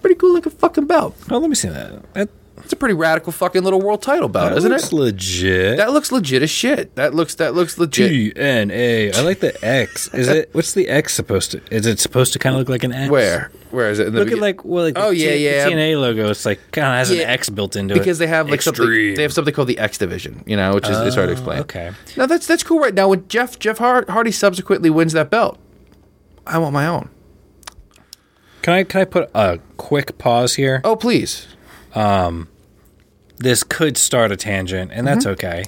[0.00, 1.16] Pretty cool looking fucking belt.
[1.30, 2.12] oh, let me see that.
[2.14, 2.28] That,
[2.64, 4.92] It's a pretty radical fucking little world title belt, that isn't looks it?
[4.96, 5.76] legit.
[5.76, 6.94] That looks legit as shit.
[6.96, 8.10] That looks that looks legit.
[8.10, 9.12] T N A.
[9.12, 10.08] I like the X.
[10.14, 10.48] Is it?
[10.52, 11.60] What's the X supposed to?
[11.70, 13.10] Is it supposed to kind of look like an X?
[13.10, 13.50] Where?
[13.70, 14.08] Where is it?
[14.08, 15.64] In the Look at like well, like oh, the Oh, yeah, T- yeah.
[15.68, 16.30] The TNA logo.
[16.30, 18.62] It's like kind of has Yeah, an X built into it because they have like
[18.62, 18.84] something.
[18.84, 19.14] Extreme.
[19.16, 21.58] They have something called the X Division, you know, which is it's hard to explain.
[21.58, 21.92] Oh, okay.
[22.16, 22.80] Now that's that's cool.
[22.80, 25.58] Right now, when Jeff Jeff Har- Hardy subsequently wins that belt,
[26.46, 27.10] I want my own.
[28.62, 30.80] Can I can I put a quick pause here?
[30.82, 31.46] Oh please.
[33.38, 35.64] This could start a tangent, and that's okay.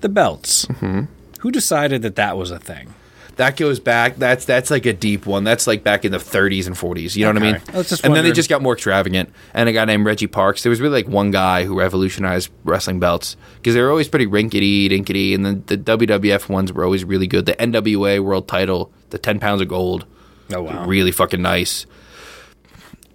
[0.00, 0.66] The belts.
[0.66, 1.02] Mm-hmm.
[1.40, 2.94] Who decided that that was a thing?
[3.36, 4.16] That goes back.
[4.16, 5.42] That's that's like a deep one.
[5.42, 7.16] That's like back in the 30s and 40s.
[7.16, 7.62] You know what I mean?
[7.72, 9.30] I and then they just got more extravagant.
[9.54, 10.62] And a guy named Reggie Parks.
[10.62, 14.26] There was really like one guy who revolutionized wrestling belts because they were always pretty
[14.26, 15.34] rinkety dinkety.
[15.34, 17.46] And then the WWF ones were always really good.
[17.46, 20.04] The NWA World Title, the 10 pounds of gold,
[20.52, 20.84] Oh wow.
[20.86, 21.86] really fucking nice.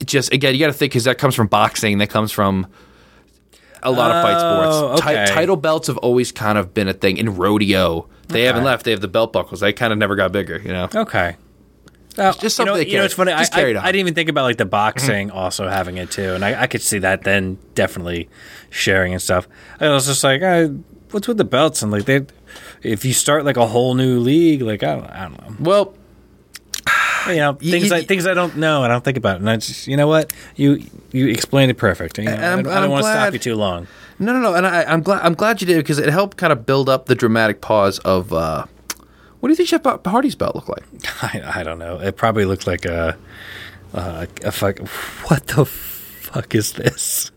[0.05, 1.97] Just again, you got to think because that comes from boxing.
[1.97, 2.67] That comes from
[3.83, 5.01] a lot of fight Oh, sports.
[5.01, 5.33] Ti- okay.
[5.33, 8.07] title belts have always kind of been a thing in rodeo.
[8.27, 8.83] They haven't left.
[8.85, 9.61] They have the belt buckles.
[9.61, 10.59] They kind of never got bigger.
[10.59, 10.89] You know.
[10.93, 11.37] Okay.
[12.17, 13.31] Well, just you something know, they you know, it's funny.
[13.31, 13.83] just I, I, carry it on.
[13.83, 16.67] I didn't even think about like the boxing also having it too, and I, I
[16.67, 18.27] could see that then definitely
[18.71, 19.47] sharing and stuff.
[19.79, 20.69] I was just like, uh,
[21.11, 21.83] what's with the belts?
[21.83, 22.25] And like they,
[22.81, 25.55] if you start like a whole new league, like I don't, I don't know.
[25.59, 25.93] Well,
[27.29, 29.49] You know, things you- I things I don't know, and I don't think about, and
[29.49, 32.17] I just, you know what, you you explained it perfect.
[32.17, 33.87] You know, I don't, I'm want to stop you too long.
[34.19, 34.53] no, no, no.
[34.55, 35.21] And I, I'm glad.
[35.25, 38.31] I'm glad you did because it helped kind of build up the dramatic pause of.
[38.33, 38.65] Uh,
[39.39, 40.83] what do you think Jeff Hardy's belt look like?
[41.23, 41.99] I, I don't know.
[41.99, 43.17] It probably looked like a
[43.93, 44.79] a, a fuck.
[45.29, 47.31] What the fuck is this?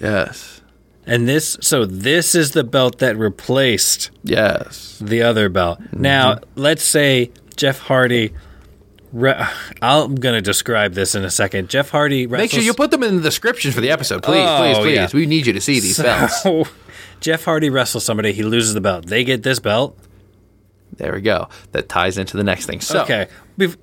[0.00, 0.60] Yes.
[1.06, 4.98] And this, so this is the belt that replaced Yes.
[5.00, 5.80] the other belt.
[5.92, 8.34] Now, let's say Jeff Hardy
[9.12, 9.46] Re-
[9.80, 11.68] I'm gonna describe this in a second.
[11.70, 12.26] Jeff Hardy.
[12.26, 14.94] Make sure you put them in the description for the episode, please, Oh, please, please.
[14.96, 15.08] yeah.
[15.14, 16.44] We need you to see these belts.
[17.20, 18.32] Jeff Hardy wrestles somebody.
[18.32, 19.06] He loses the belt.
[19.06, 19.98] They get this belt.
[20.96, 21.48] There we go.
[21.72, 22.80] That ties into the next thing.
[22.80, 23.28] So, Okay.
[23.58, 23.76] Bef-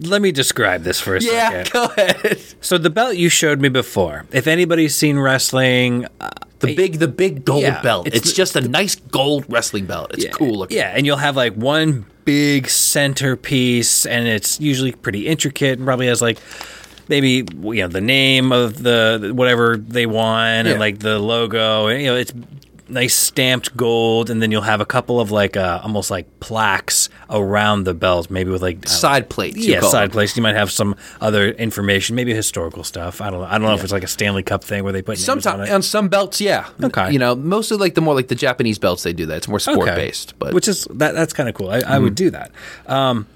[0.00, 1.72] let me describe this for a yeah, second.
[1.72, 2.40] go ahead.
[2.60, 4.26] So the belt you showed me before.
[4.32, 6.28] If anybody's seen wrestling, uh,
[6.60, 8.06] The big, the big gold Yeah, belt.
[8.06, 10.10] it's It's, the- just a nice gold wrestling belt.
[10.14, 10.76] It's cool looking.
[10.76, 16.06] Yeah, and you'll have like one big centerpiece, and it's usually pretty intricate, and probably
[16.06, 16.38] has like
[17.08, 20.72] maybe you know the name of the whatever they want, Yeah.
[20.72, 22.32] and like the logo, and you know it's
[22.88, 26.99] nice stamped gold, and then you'll have a couple of like uh, almost like plaques
[27.30, 29.56] around the belt, maybe with like know, Side plates.
[29.56, 30.36] you yeah, side plates.
[30.36, 33.20] You might have some other information, maybe historical stuff.
[33.20, 33.46] I don't know.
[33.46, 35.40] I don't know if it's like a Stanley Cup thing where they put names on
[35.40, 36.68] Sometimes on some belts, yeah.
[36.82, 37.12] Okay.
[37.12, 39.36] You know, mostly like the more like the Japanese belts, they do that.
[39.38, 39.94] It's more sport Okay.
[39.94, 40.38] based.
[40.38, 41.70] But which is that that's kind of cool.
[41.70, 42.50] I, I would do that.
[42.86, 43.26] Um,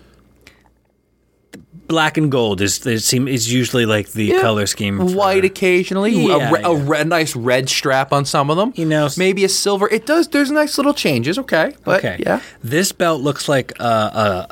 [1.87, 4.41] black and gold is seem is usually like the Yeah.
[4.41, 4.99] color scheme.
[4.99, 6.83] for- white occasionally, Yeah, a, re- a yeah.
[6.87, 8.73] red, nice red strap on some of them.
[8.77, 9.89] You know, maybe a silver.
[9.89, 10.29] It does.
[10.29, 11.39] There's nice little changes.
[11.39, 12.17] Okay, but Okay.
[12.21, 12.41] yeah.
[12.63, 14.49] This belt looks like a a,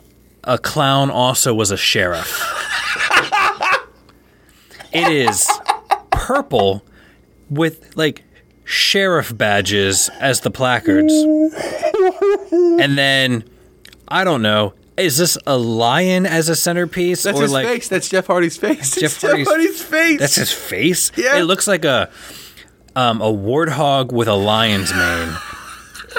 [0.55, 2.29] a clown also was a sheriff.
[4.93, 5.49] it is
[6.11, 6.85] purple
[7.51, 8.23] with like
[8.65, 11.13] sheriff badges as the placards.
[12.53, 13.45] and then
[14.09, 17.89] I don't know, is this a lion as a centerpiece That's or his like face.
[17.89, 18.95] That's Jeff Hardy's face.
[18.95, 20.19] Jeff It's Hardy's- face.
[20.19, 21.11] That's his face.
[21.17, 21.39] Yeah.
[21.39, 22.11] it looks like a
[22.95, 25.35] um, a warthog with a lion's mane.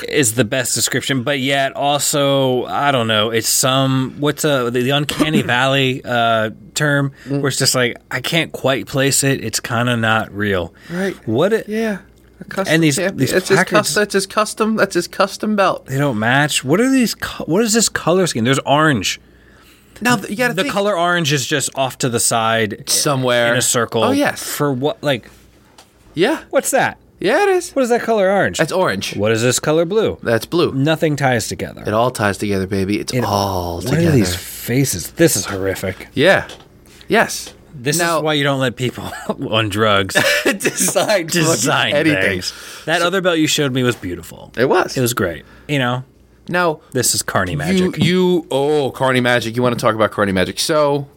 [0.09, 3.29] Is the best description, but yet also I don't know.
[3.29, 8.19] It's some what's a the, the uncanny valley uh, term where it's just like I
[8.19, 9.43] can't quite place it.
[9.45, 10.73] It's kind of not real.
[10.89, 11.13] Right.
[11.27, 11.69] What it?
[11.69, 11.99] yeah.
[12.39, 13.18] A custom And these- champion.
[13.18, 14.76] these that's, his placards- custom, that's his custom.
[14.76, 15.85] That's his custom belt.
[15.85, 16.64] They don't match.
[16.64, 17.15] What are these?
[17.45, 18.43] What is this color scheme?
[18.43, 19.19] There's orange.
[20.01, 22.84] Now you got to The think color orange is just off to the side eh,
[22.88, 24.03] somewhere in a circle.
[24.03, 24.43] Oh yes.
[24.43, 25.01] For what?
[25.03, 25.30] Like
[26.15, 26.41] Yeah.
[26.49, 26.97] what's that?
[27.19, 27.72] Yeah, it is.
[27.72, 28.57] What is that color orange?
[28.57, 29.15] That's orange.
[29.15, 30.18] What is this color blue?
[30.23, 30.73] That's blue.
[30.73, 31.81] Nothing ties together.
[31.88, 32.99] It all ties together, baby.
[32.99, 34.10] It's all what together.
[34.10, 35.11] are these faces?
[35.11, 36.10] This is horrific.
[36.14, 36.49] Yeah.
[37.07, 37.53] Yes.
[37.75, 39.11] This Now- is why you don't let people
[39.49, 42.21] on drugs design design anything.
[42.21, 42.53] things.
[42.85, 44.51] That other belt you showed me was beautiful.
[44.57, 44.95] It was.
[44.95, 45.43] It was great.
[45.67, 46.03] You know,
[46.47, 47.97] Now this is Carny you magic.
[48.03, 49.55] you oh Carny Magic.
[49.55, 50.59] You want to talk about Carny Magic?
[50.59, 51.07] So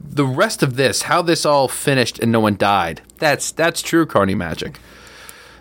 [0.00, 3.02] the rest of this, how this all finished and no one died.
[3.18, 4.78] That's that's true Carny Magic.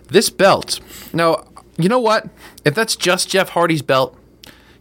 [0.10, 0.80] This belt.
[1.14, 1.48] Now
[1.78, 2.28] you know what?
[2.64, 4.16] If that's just Jeff Hardy's belt,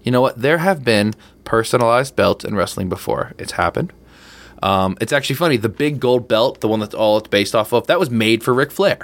[0.03, 0.41] you know what?
[0.41, 1.15] There have been
[1.45, 3.33] personalized belts in wrestling before.
[3.39, 3.93] It's happened.
[4.63, 5.57] Um, it's actually funny.
[5.57, 8.43] The big gold belt, the one that's all it's based off of, that was made
[8.43, 8.99] for Ric Flair.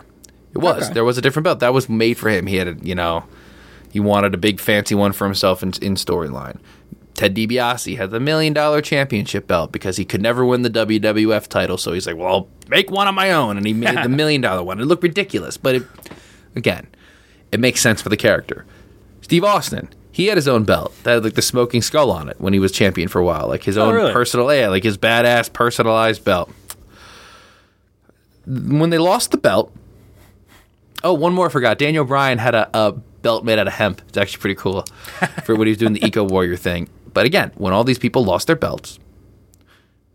[0.54, 0.84] It was.
[0.84, 0.94] Okay.
[0.94, 2.46] There was a different belt that was made for him.
[2.46, 3.24] He had a, you know,
[3.90, 6.58] he wanted a big fancy one for himself in, in storyline.
[7.14, 11.46] Ted DiBiase had the million dollar championship belt because he could never win the WWF
[11.46, 11.76] title.
[11.76, 13.56] So he's like, well, I'll make one on my own.
[13.56, 14.80] And he made the million dollar one.
[14.80, 15.82] It looked ridiculous, but it,
[16.56, 16.86] again,
[17.50, 18.64] it makes sense for the character.
[19.20, 22.38] Steve Austin, he had his own belt that had like the smoking skull on it
[22.38, 24.12] when he was champion for a while, like his oh, own really?
[24.12, 26.52] personal, yeah, like his badass personalized belt.
[28.46, 29.72] When they lost the belt,
[31.02, 31.78] oh, one more I forgot.
[31.78, 34.02] Daniel Bryan had a, a belt made out of hemp.
[34.08, 34.82] It's actually pretty cool
[35.44, 36.88] for when he was doing the Eco Warrior thing.
[37.14, 38.98] But again, when all these people lost their belts,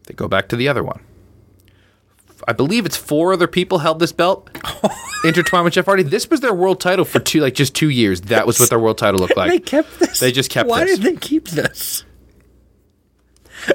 [0.06, 1.02] they go back to the other one.
[2.48, 4.50] I believe it's four other people held this belt
[5.24, 6.04] intertwined with Jeff Hardy.
[6.04, 8.22] This was their world title for two, like just two years.
[8.22, 9.52] That was what their world title looked like.
[9.52, 10.20] they kept this.
[10.20, 10.72] They just kept this.
[10.72, 11.00] Why this.
[11.00, 12.06] did they keep this?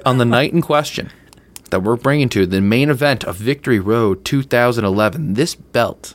[0.07, 1.11] on the night in question
[1.71, 6.15] that we're bringing to the main event of Victory Road 2011, this belt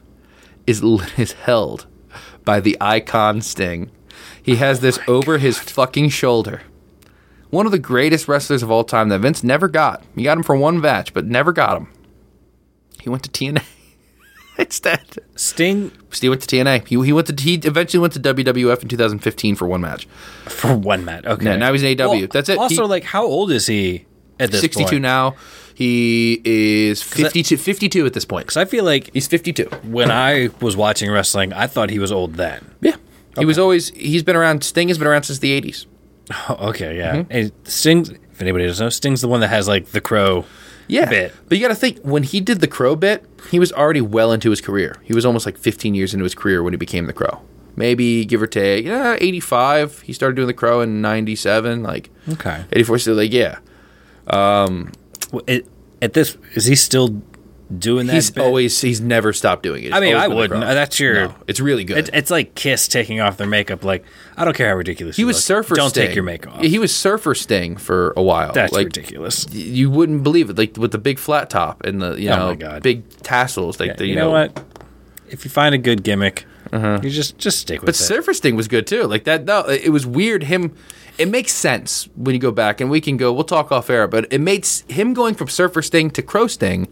[0.65, 0.81] is
[1.17, 1.85] is held
[2.45, 3.91] by the icon Sting.
[4.41, 6.61] He oh has this over his fucking shoulder.
[7.49, 10.03] One of the greatest wrestlers of all time that Vince never got.
[10.15, 11.87] He got him for one match, but never got him.
[13.01, 13.63] He went to TNA.
[14.59, 16.87] Instead, Sting Steve went to TNA.
[16.87, 20.05] He, he went to he eventually went to WWF in 2015 for one match.
[20.45, 21.25] for one match.
[21.25, 21.45] Okay.
[21.45, 22.31] Yeah, now he's in AEW.
[22.31, 22.57] That's it.
[22.57, 24.05] Also, He- like, how old is he
[24.39, 25.01] at this 62 point?
[25.01, 25.35] now.
[25.75, 28.47] He is 52, 52 at this point.
[28.47, 29.65] Because I feel like He's 52.
[29.83, 32.73] when I was watching wrestling, I thought he was old then.
[32.81, 32.95] Yeah.
[33.37, 35.85] He was always, he's been around, Sting has been around since the 80s.
[36.49, 37.17] Oh, okay, yeah.
[37.17, 37.31] Mm-hmm.
[37.31, 40.45] And Sting's, if anybody doesn't know, Sting's the one that has like the crow.
[40.87, 41.09] Yeah.
[41.09, 41.33] Bit.
[41.47, 44.31] But you got to think, when he did the Crow bit, he was already well
[44.31, 44.95] into his career.
[45.03, 47.41] He was almost like 15 years into his career when he became the Crow.
[47.75, 50.01] Maybe give or take, yeah, 85.
[50.01, 52.63] He started doing the Crow in 97, like Okay.
[52.71, 52.99] 84.
[52.99, 53.59] So, like, yeah.
[54.27, 54.91] Um,
[55.31, 55.67] well, it,
[56.01, 57.21] at this, is he still
[57.75, 58.13] doing that.
[58.13, 58.43] He's bit.
[58.43, 59.93] always he's never stopped doing it.
[59.93, 60.61] I mean, I wouldn't.
[60.61, 61.27] That's your.
[61.27, 61.97] No, it's really good.
[61.97, 63.83] It, it's like Kiss taking off their makeup.
[63.83, 65.43] Like I don't care how ridiculous he you was look.
[65.43, 65.75] Surfer.
[65.75, 66.07] Don't Sting.
[66.07, 66.61] take your makeup off.
[66.61, 68.53] He was Surfer Sting for a while.
[68.53, 69.47] That's like, ridiculous.
[69.51, 72.79] You wouldn't believe it, like with the big flat top and the you Oh know
[72.79, 73.79] big tassels.
[73.79, 74.63] Like the, you, know, what?
[75.29, 77.91] If you find a good gimmick, you just just stick with Uh-huh.
[77.91, 77.95] But.
[77.95, 79.03] Surfer Sting was good too.
[79.03, 79.45] Like that.
[79.45, 80.43] No, it was weird.
[80.43, 80.75] Him.
[81.17, 83.33] It makes sense when you go back, and we can go.
[83.33, 84.07] We'll talk off air.
[84.07, 86.87] But it makes him going from Surfer Sting to Crow Sting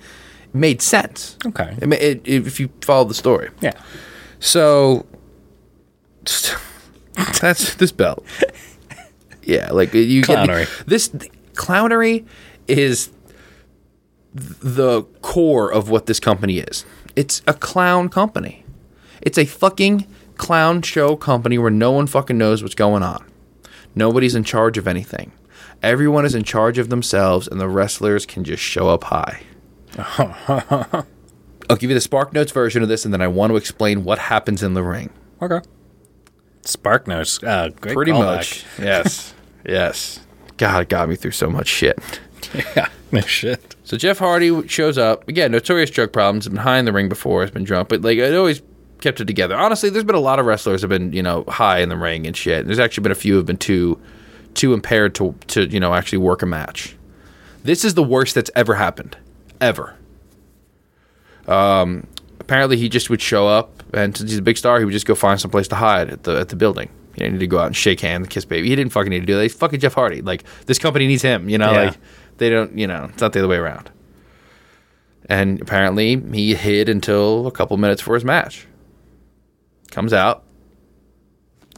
[0.56, 1.38] made sense.
[1.46, 1.76] Okay.
[1.82, 3.50] It, it, if you follow the story.
[3.62, 3.74] yeah.
[4.40, 5.06] So
[7.42, 8.26] that's this belt.
[9.44, 10.66] Yeah, like you Clownery.
[10.78, 11.10] get this
[11.54, 12.26] clownery
[12.68, 13.12] is
[14.34, 16.86] the core of what this company is.
[17.16, 18.66] It's a clown company.
[19.22, 20.08] It's a fucking
[20.38, 23.26] clown show company where no one fucking knows what's going on.
[23.94, 25.32] Nobody's in charge of anything.
[25.82, 29.44] Everyone is in charge of themselves, and the wrestlers can just show up high.
[31.70, 34.04] I'll give you the Spark Notes version of this, and then I want to explain
[34.04, 35.10] what happens in the ring.
[35.42, 35.62] Okay.
[36.62, 37.42] Spark Notes.
[37.44, 38.66] Uh, great Pretty much.
[38.80, 39.34] Yes.
[39.66, 40.20] yes.
[40.58, 42.20] God, it got me through so much shit.
[42.54, 42.90] Yeah.
[43.12, 43.78] No shit.
[43.86, 45.26] So Jeff Hardy shows up.
[45.30, 46.50] Again, notorious drug problems.
[46.50, 47.42] Been high in the ring before.
[47.42, 48.62] Has been drunk, but like it always
[49.00, 49.56] kept it together.
[49.56, 52.28] Honestly, there's been a lot of wrestlers have been you know high in the ring
[52.28, 52.60] and shit.
[52.60, 54.02] And There's actually been a few who have been too
[54.54, 56.98] too impaired to to you know actually work a match.
[57.64, 59.16] This is the worst that's ever happened,
[59.66, 59.96] ever.
[61.48, 62.08] Um,
[62.40, 65.06] apparently he just would show up, and since he's a big star, he would just
[65.06, 66.90] go find some place to hide at the at the building.
[67.14, 68.70] He didn't need to go out and shake hands, kiss baby.
[68.70, 69.44] He didn't fucking need to do that.
[69.44, 70.22] He's fucking Jeff Hardy.
[70.22, 71.50] Like this company needs him.
[71.50, 71.82] You know, Yeah.
[71.86, 71.98] like
[72.38, 72.78] they don't.
[72.78, 73.90] You know, it's not the other way around.
[75.28, 78.68] And apparently he hid until a couple minutes for his match.
[79.92, 80.44] Comes out.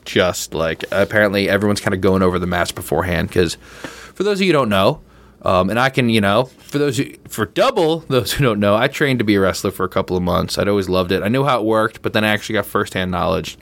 [0.05, 4.41] Just like apparently everyone's kind of going over the match beforehand because for those of
[4.41, 5.01] you who don't know,
[5.43, 8.75] um, and I can, you know, for those who, for double those who don't know,
[8.75, 10.57] I trained to be a wrestler for a couple of months.
[10.57, 11.23] I'd always loved it.
[11.23, 13.57] I knew how it worked, but then I actually got firsthand knowledge.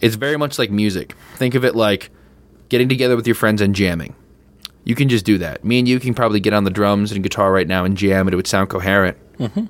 [0.00, 1.14] It's very much like music.
[1.36, 2.10] Think of it like
[2.68, 4.14] getting together with your friends and jamming.
[4.84, 5.64] You can just do that.
[5.64, 8.26] Me and you can probably get on the drums and guitar right now and jam,
[8.28, 9.16] and it would sound coherent.
[9.38, 9.64] Mm-hmm.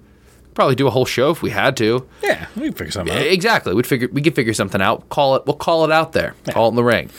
[0.53, 2.07] Probably do a whole show if we had to.
[2.23, 3.23] Yeah, we can figure something out.
[3.23, 3.75] Exactly.
[3.75, 5.09] We'd figure we could figure something out.
[5.11, 5.47] Call it.
[5.47, 6.35] We'll call it out there.
[6.49, 7.11] Call it in the ring.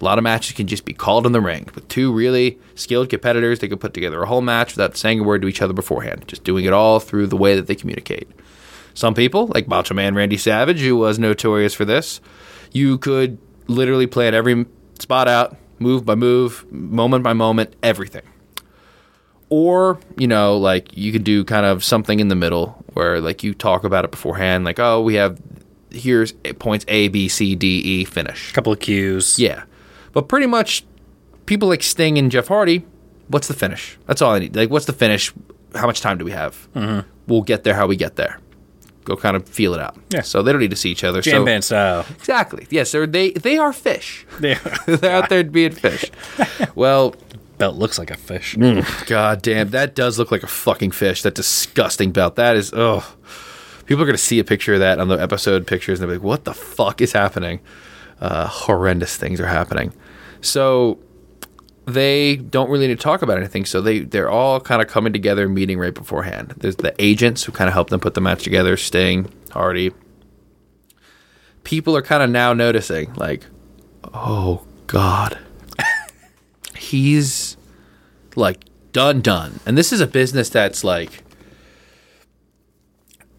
[0.00, 3.08] A lot of matches can just be called in the ring with two really skilled
[3.08, 3.60] competitors.
[3.60, 6.24] They could put together a whole match without saying a word to each other beforehand.
[6.26, 8.28] Just doing it all through the way that they communicate.
[8.92, 12.20] Some people, like Macho Man Randy Savage, who was notorious for this,
[12.72, 14.66] you could literally plan every
[14.98, 18.22] spot out, move by move, moment by moment, everything
[19.50, 23.42] or you know like you could do kind of something in the middle where like
[23.42, 25.40] you talk about it beforehand like oh we have
[25.90, 29.38] here's points a b c d e finish couple of cues.
[29.38, 29.62] yeah
[30.14, 30.84] but pretty much
[31.46, 32.84] people like sting and jeff hardy
[33.28, 35.32] what's the finish that's all i need like what's the finish
[35.74, 37.06] how much time do we have mm-hmm.
[37.26, 38.38] we'll get there how we get there
[39.04, 40.22] go kind of feel it out Yeah.
[40.22, 42.06] so they don't need to see each other Jam so band style.
[42.16, 44.58] exactly yes they're, they they are Phish Yeah.
[44.96, 46.10] they're out there being Phish
[46.74, 47.14] well
[47.58, 48.56] Belt looks like a fish.
[49.06, 51.22] God damn, that does look like a fucking fish.
[51.22, 52.34] That disgusting belt.
[52.34, 53.14] That is, oh.
[53.86, 56.16] People are going to see a picture of that on the episode pictures and they'll
[56.16, 57.60] be like, what the fuck is happening?
[58.20, 59.92] Uh, horrendous things are happening.
[60.44, 60.98] So
[61.86, 63.64] they don't really need to talk about anything.
[63.64, 66.54] So they, they're all kind of coming together, meeting right beforehand.
[66.56, 69.92] There's the agents who kind of help them put the match together Sting, Hardy.
[71.64, 73.46] People are kind of now noticing, like,
[74.12, 75.38] oh, God.
[76.76, 77.56] He's
[78.36, 81.24] like done done and this is a business that's like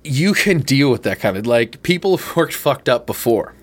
[0.03, 3.55] you can deal with that kind of like people have worked fucked up before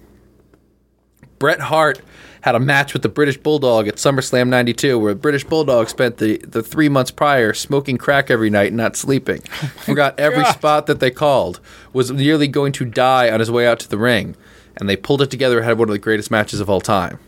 [1.39, 2.01] bret hart
[2.43, 6.19] had a match with the british bulldog at summerslam 92 where the british bulldog spent
[6.19, 10.43] the, the three months prior smoking crack every night and not sleeping oh forgot every
[10.43, 10.53] God.
[10.55, 11.61] spot that they called
[11.93, 14.37] was nearly going to die on his way out to the ring
[14.77, 17.19] and they pulled it together and had one of the greatest matches of all time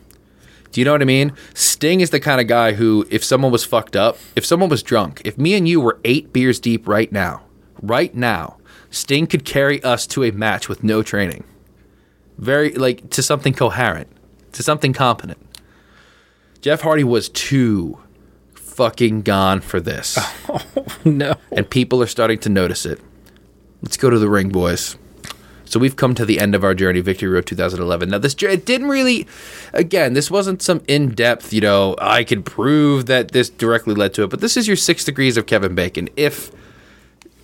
[0.74, 1.32] do you know what I mean?
[1.54, 4.82] Sting is the kind of guy who, if someone was fucked up, if someone was
[4.82, 7.42] drunk, if me and you were eight beers deep right now,
[7.80, 8.56] right now,
[8.90, 11.44] Sting could carry us to a match with no training.
[12.38, 14.08] Very, like, to something coherent,
[14.54, 15.38] to something competent.
[16.60, 17.98] Jeff Hardy was too
[18.54, 20.18] fucking gone for this.
[20.46, 20.60] Oh,
[21.04, 21.34] no.
[21.50, 23.00] and people are starting to notice it.
[23.82, 24.96] Let's go to the ring, boys.
[25.64, 28.10] So we've come to the end of our journey, Victory Road 2011.
[28.10, 29.26] Now, this journey it didn't really,
[29.72, 34.22] again, this wasn't some in-depth, you know, I could prove that this directly led to
[34.22, 36.08] it, but this is your six degrees of Kevin Bacon.
[36.16, 36.52] If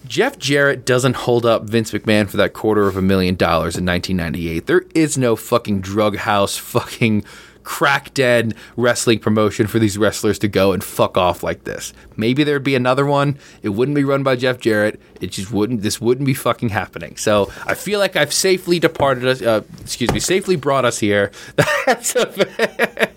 [0.07, 3.85] Jeff Jarrett doesn't hold up Vince McMahon for that quarter of a million dollars in
[3.87, 7.25] 1998, there is no fucking drug house, fucking
[7.63, 11.93] crack dead wrestling promotion for these wrestlers to go and fuck off like this.
[12.17, 13.39] Maybe there'd be another one.
[13.63, 15.01] It wouldn't be run by Jeff Jarrett.
[15.21, 15.83] It just wouldn't.
[15.83, 17.17] This wouldn't be fucking happening.
[17.17, 19.43] So I feel like I've safely departed us.
[19.43, 21.31] Uh, excuse me, safely brought us here.
[21.87, 23.11] That's a.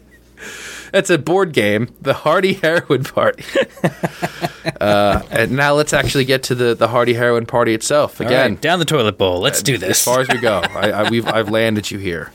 [0.94, 3.44] That's a board game, the Hardy Heroin Party.
[4.80, 8.20] uh, and now let's actually get to the, the Hardy Heroin Party itself.
[8.20, 9.40] Again, right, down the toilet bowl.
[9.40, 9.90] Let's do this.
[9.90, 12.32] as far as we go, I, I, we've I've landed you here.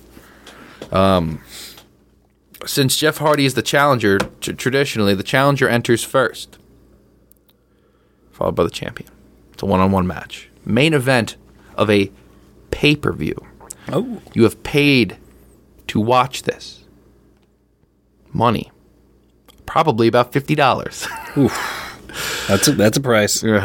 [0.91, 1.41] Um,
[2.67, 6.59] since Jeff Hardy is the challenger, t- traditionally the challenger enters first,
[8.33, 9.09] followed by the champion.
[9.53, 11.37] It's a one-on-one match, main event
[11.77, 12.11] of a
[12.73, 13.37] pay-per-view.
[13.93, 15.17] oh, You have paid
[15.87, 16.78] to watch this.
[18.39, 18.71] Money,
[19.67, 21.07] probably about fifty dollars.
[22.47, 23.43] that's a, that's a price.
[23.43, 23.61] Uh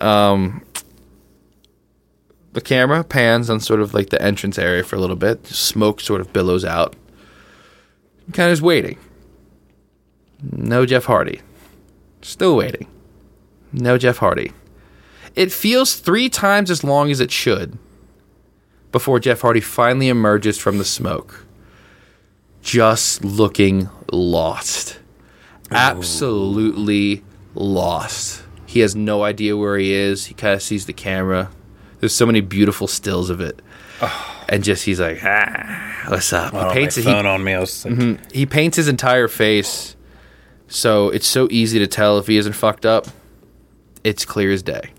[0.00, 0.06] huh.
[0.06, 0.64] Um,
[2.52, 5.46] the camera pans on sort of like the entrance area for a little bit.
[5.46, 6.96] Smoke sort of billows out.
[8.32, 8.98] Kind of is waiting.
[10.42, 11.40] No Jeff Hardy.
[12.20, 12.88] Still waiting.
[13.72, 14.52] No Jeff Hardy.
[15.36, 17.78] It feels three times as long as it should
[18.90, 21.44] before Jeff Hardy finally emerges from the smoke.
[22.62, 24.98] Just looking lost.
[25.70, 27.24] Absolutely
[27.54, 28.42] lost.
[28.66, 30.26] He has no idea where he is.
[30.26, 31.50] He kind of sees the camera.
[32.00, 33.60] There's so many beautiful stills of it.
[34.48, 36.54] And just he's like, ah, what's up?
[36.54, 37.24] Oh, he paints my it.
[37.24, 37.56] He, on me.
[37.56, 39.96] Like, he paints his entire face,
[40.68, 43.08] so it's so easy to tell if he isn't fucked up.
[44.04, 44.92] It's clear as day.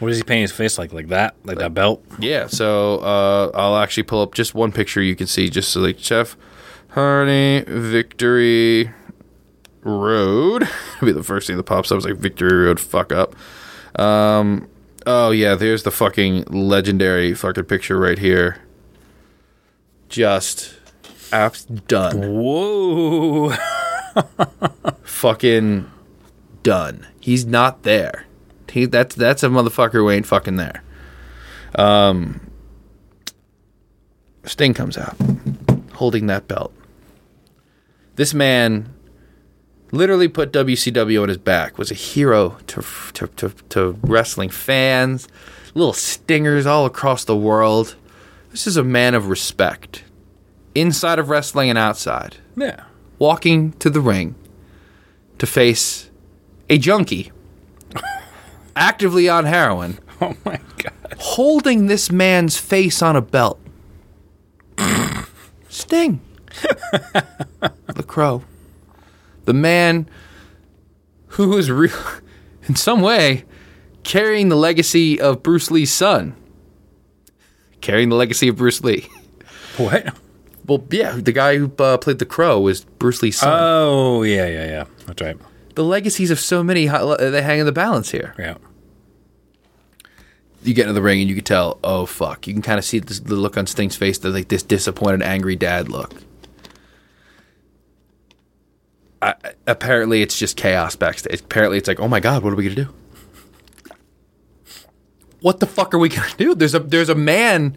[0.00, 0.92] What does he paint his face like?
[0.92, 1.36] Like that?
[1.44, 2.04] Like that belt?
[2.18, 5.80] Yeah, so uh, I'll actually pull up just one picture you can see, just so
[5.80, 6.36] like Jeff
[6.98, 8.90] Hardy Victory
[9.82, 10.68] Road.
[11.00, 11.98] be the first thing that pops up.
[11.98, 12.80] It's like Victory Road.
[12.80, 13.36] Fuck up.
[13.96, 14.68] Um.
[15.06, 18.58] Oh yeah, there's the fucking legendary fucking picture right here.
[20.08, 20.74] Just
[21.30, 22.34] apps done.
[22.34, 23.50] Whoa.
[25.04, 25.88] fucking
[26.64, 27.06] done.
[27.20, 28.26] He's not there.
[28.72, 30.82] He that's that's a motherfucker who ain't fucking there.
[31.76, 32.40] Um
[34.44, 35.16] Sting comes out
[35.92, 36.72] holding that belt.
[38.18, 38.92] This man
[39.92, 42.82] literally put WCW on his back, was a hero to
[43.14, 45.28] to to, to wrestling fans,
[45.74, 47.94] little stingers all across the world.
[48.50, 50.02] This is a man of respect.
[50.74, 52.84] Inside of wrestling and outside Yeah.
[53.20, 54.34] walking to the ring
[55.38, 56.10] to face
[56.68, 57.30] a junkie
[58.76, 60.92] actively on heroin Oh my god.
[61.18, 63.58] holding this man's face on a belt.
[65.68, 66.20] Sting.
[67.94, 68.44] the crow.
[69.44, 70.08] The man
[71.28, 71.96] who is real
[72.68, 73.44] in some way
[74.04, 76.34] carrying the legacy of Bruce Lee's son.
[77.80, 79.08] Carrying the legacy of Bruce Lee.
[79.76, 80.18] What?
[80.66, 83.56] Well, yeah, the guy who uh, played the crow was Bruce Lee's son.
[83.62, 84.84] Oh yeah, yeah, yeah.
[85.06, 85.36] That's right.
[85.76, 88.34] the legacies of so many they hang in the balance here.
[88.36, 88.56] Yeah.
[90.64, 92.48] You get into the ring and you can tell, oh fuck!
[92.48, 95.22] You can kind of see this, the look on Sting's face, the like this disappointed,
[95.22, 96.12] angry dad look.
[99.20, 99.34] I,
[99.66, 101.40] apparently, it's just chaos backstage.
[101.40, 102.94] Apparently, it's like, oh my god, what are we gonna do?
[105.40, 106.54] What the fuck are we gonna do?
[106.54, 107.76] There's a there's a man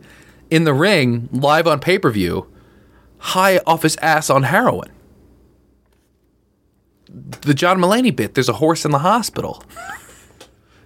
[0.50, 2.48] in the ring live on pay per view,
[3.20, 4.92] high off his ass on heroin.
[7.10, 8.36] The John Mulaney bit.
[8.36, 9.64] There's a horse in the hospital.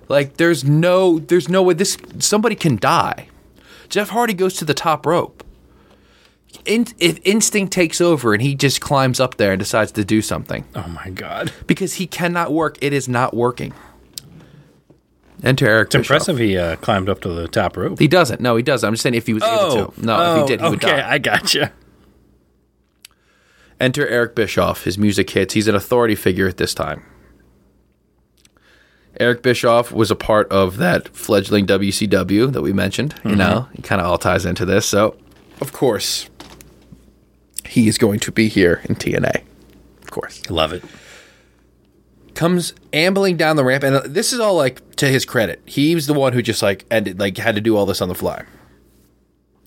[0.07, 3.30] Like there's no there's no way this somebody can die.
[3.90, 5.44] Jeff Hardy goes to the top rope.
[6.65, 10.22] In, if instinct takes over and he just climbs up there and decides to do
[10.22, 11.52] something Oh my god.
[11.68, 13.73] because he cannot work, it is not working.
[15.44, 15.88] Enter Eric.
[15.88, 17.99] It's impressive he uh, climbed up to the top rope.
[17.99, 18.40] He doesn't.
[18.41, 18.88] No, he doesn't.
[18.88, 20.02] I'm just saying if he was able to.
[20.06, 21.11] No, if he did, he would Oh, okay, die.
[21.11, 21.72] I gotcha.
[23.80, 24.86] Enter Eric Bischoff.
[24.86, 25.53] His music hits.
[25.53, 27.03] He's an authority figure at this time.
[29.19, 33.15] Eric Bischoff was a part of that fledgling WCW that we mentioned.
[33.23, 34.86] You know, it kind of all ties into this.
[34.86, 35.15] So,
[35.61, 36.30] of course,
[37.65, 39.41] he is going to be here in TNA.
[40.03, 40.49] Of course.
[40.49, 40.83] Love it.
[42.33, 45.61] Comes ambling down the ramp, and uh, this is all like to his credit.
[45.65, 48.15] He's the one who just like ended, like had to do all this on the
[48.15, 48.43] fly.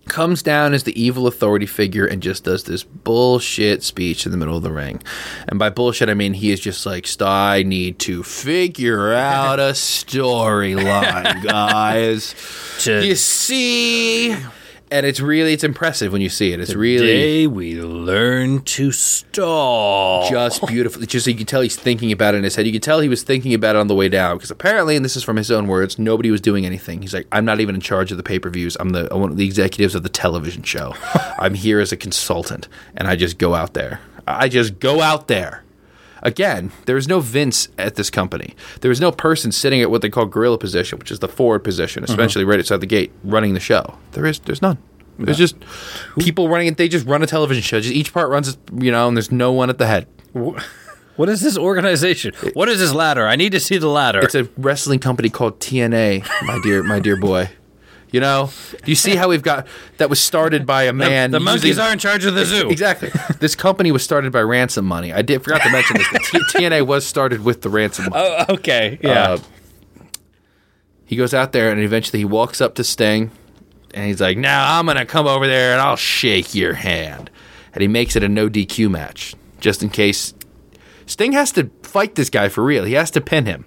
[0.06, 4.38] Comes down as the evil authority figure and just does this bullshit speech in the
[4.38, 5.02] middle of the ring.
[5.48, 9.58] And by bullshit, I mean he is just like, "St- I need to figure out
[9.58, 12.34] a storyline, guys.
[12.80, 14.34] To- You see,
[14.90, 16.60] and it's really it's impressive when you see it.
[16.60, 20.28] It's really Today we learn to stall.
[20.28, 21.02] just beautiful.
[21.02, 22.66] Just so you can tell he's thinking about it in his head.
[22.66, 25.05] You can tell he was thinking about it on the way down because apparently, and
[25.05, 27.02] this is from his own words, nobody was doing anything.
[27.02, 28.77] He's like, I'm not even in charge of the pay per views.
[28.81, 30.94] I'm the I'm one of the executives of the television show.
[31.39, 34.01] I'm here as a consultant, and I just go out there.
[34.27, 35.65] I just go out there.
[36.23, 38.55] Again, there is no Vince at this company.
[38.81, 41.61] There is no person sitting at what they call gorilla position, which is the forward
[41.61, 42.12] position, mm-hmm.
[42.12, 43.99] essentially right outside the gate, running the show.
[44.12, 44.78] There is, there's none.
[45.19, 45.57] There's just
[46.19, 46.77] people running it.
[46.77, 47.81] They just run a television show.
[47.81, 50.07] Just each part runs, you know, and there's no one at the head.
[51.19, 52.32] What is this organization?
[52.53, 53.27] What is this ladder?
[53.27, 54.20] I need to see the ladder.
[54.20, 57.51] It's a wrestling company called TNA, my dear, my dear boy.
[58.10, 58.51] You know,
[58.85, 59.66] do you see how we've got
[59.98, 61.30] that was started by a man?
[61.30, 62.70] the monkeys using- are in charge of the zoo.
[62.70, 63.10] Exactly.
[63.39, 65.12] This company was started by ransom money.
[65.12, 66.09] I did forgot to mention this.
[66.30, 68.24] T- TNA was started with the ransom money.
[68.48, 68.98] Oh, okay.
[69.02, 69.32] Yeah.
[69.32, 69.39] Uh,
[71.05, 73.30] he goes out there and eventually he walks up to Sting
[73.94, 77.30] and he's like, Now I'm going to come over there and I'll shake your hand.
[77.74, 80.35] And he makes it a no DQ match just in case
[81.06, 82.85] Sting has to fight this guy for real.
[82.85, 83.64] He has to pin him.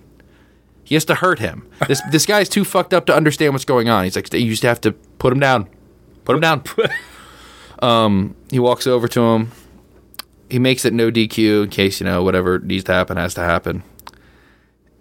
[0.91, 1.65] He has to hurt him.
[1.87, 4.03] This this guy's too fucked up to understand what's going on.
[4.03, 5.69] He's like, you just have to put him down.
[6.25, 6.63] Put him down.
[7.81, 9.53] um, he walks over to him.
[10.49, 13.41] He makes it no DQ in case, you know, whatever needs to happen has to
[13.41, 13.83] happen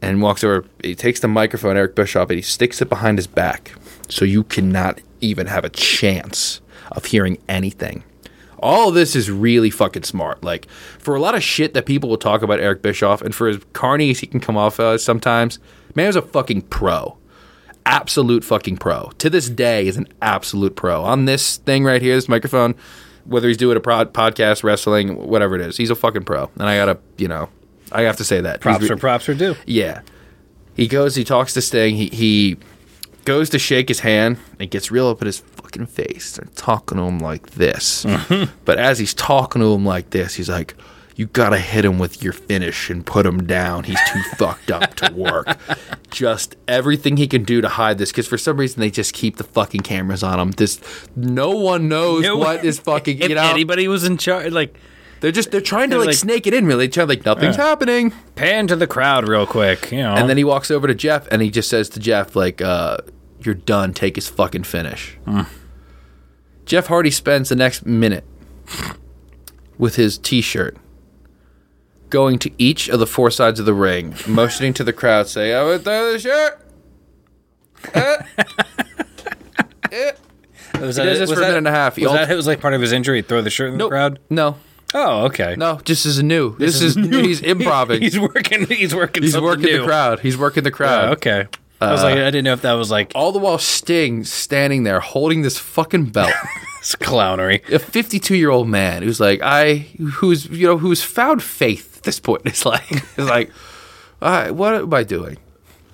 [0.00, 0.64] and walks over.
[0.80, 3.72] He takes the microphone, Eric Bischoff, and he sticks it behind his back,
[4.08, 6.60] so you cannot even have a chance
[6.92, 8.04] of hearing anything.
[8.60, 10.44] All this is really fucking smart.
[10.44, 13.48] Like for a lot of shit that people will talk about Eric Bischoff, and for
[13.48, 15.58] as carny as he can come off as sometimes,
[15.94, 17.16] man is a fucking pro,
[17.86, 19.10] absolute fucking pro.
[19.18, 22.74] To this day, is an absolute pro on this thing right here, this microphone.
[23.26, 26.50] Whether he's doing a prod, podcast, wrestling, whatever it is, he's a fucking pro.
[26.54, 27.48] And I gotta, you know,
[27.92, 28.60] I have to say that.
[28.60, 29.56] Props re- for props are due.
[29.66, 30.00] yeah.
[30.74, 32.56] He goes, he talks to Sting, he, he
[33.26, 36.96] goes to shake his hand and gets real up in his fucking face and talking
[36.96, 38.04] to him like this.
[38.04, 38.50] Mm-hmm.
[38.64, 40.74] But as he's talking to him like this, he's like,
[41.20, 43.84] You gotta hit him with your finish and put him down.
[43.84, 45.48] He's too fucked up to work.
[46.10, 49.36] Just everything he can do to hide this, because for some reason they just keep
[49.36, 50.52] the fucking cameras on him.
[50.52, 50.80] This
[51.14, 53.42] no one knows No what is fucking If you know.
[53.50, 54.74] anybody was in charge, like
[55.20, 56.86] they're just they're trying to like, like- snake it in really.
[56.86, 58.14] They're trying like nothing's happening.
[58.34, 60.14] pan to the crowd real quick, you know.
[60.14, 62.96] And then he walks over to Jeff and he just says to Jeff, like, uh,
[63.44, 63.92] you're done.
[63.92, 65.18] Take his fucking finish.
[66.64, 68.24] Jeff Hardy spends the next minute
[69.76, 70.78] with his t shirt
[72.10, 75.54] going to each of the four sides of the ring, motioning to the crowd, saying,
[75.54, 76.66] I would throw the shirt.
[77.94, 78.16] Uh,
[79.92, 80.12] uh.
[80.80, 81.96] was He does this for a minute and a half.
[81.96, 83.22] He Was that it was like part of his injury?
[83.22, 84.18] Throw the shirt in the crowd.
[84.28, 84.56] No.
[84.92, 85.54] Oh, okay.
[85.56, 86.56] No, just as new.
[86.58, 87.22] This, is, new.
[87.22, 88.02] He's improving.
[88.02, 88.66] He's working.
[88.66, 89.22] He's working.
[89.22, 89.78] He's something working new.
[89.80, 90.20] the crowd.
[90.20, 91.08] He's working the crowd.
[91.08, 91.46] Oh, okay.
[91.80, 94.24] I was like, uh, I didn't know if that was like All the while Sting
[94.24, 96.32] standing there holding this fucking belt.
[96.80, 97.62] It's clownery.
[97.70, 102.04] a 52 year old man who's like I who's you know who's found faith at
[102.04, 103.50] this point in like it's like
[104.22, 105.38] all right, what am I doing?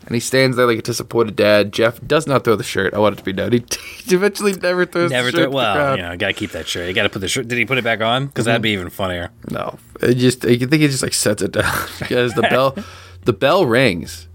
[0.05, 1.73] And he stands there like a disappointed dad.
[1.73, 2.95] Jeff does not throw the shirt.
[2.95, 3.51] I want it to be known.
[3.53, 3.59] He,
[4.05, 5.45] he eventually never throws Never the shirt.
[5.47, 5.99] to the Well, crowd.
[5.99, 6.87] you know, got to keep that shirt.
[6.89, 7.49] You got to put the shirt.
[7.49, 8.27] Did he put it back on?
[8.27, 9.31] Because that'd be even funnier.
[9.51, 12.77] No, it just I think he just like sets it down because the bell
[13.25, 14.29] the bell rings,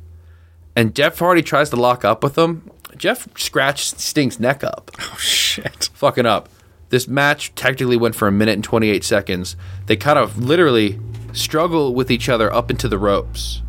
[0.76, 2.69] and Jeff Hardy tries to lock up with him.
[2.98, 4.91] Jeff scratched Sting's neck up.
[4.99, 5.89] Oh shit.
[5.93, 6.49] fucking up.
[6.89, 9.56] This match technically went for a minute and 28 seconds.
[9.85, 10.99] They kind of literally
[11.33, 13.61] struggle with each other up into the ropes.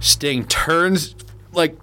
[0.00, 1.14] Sting turns,
[1.52, 1.76] like,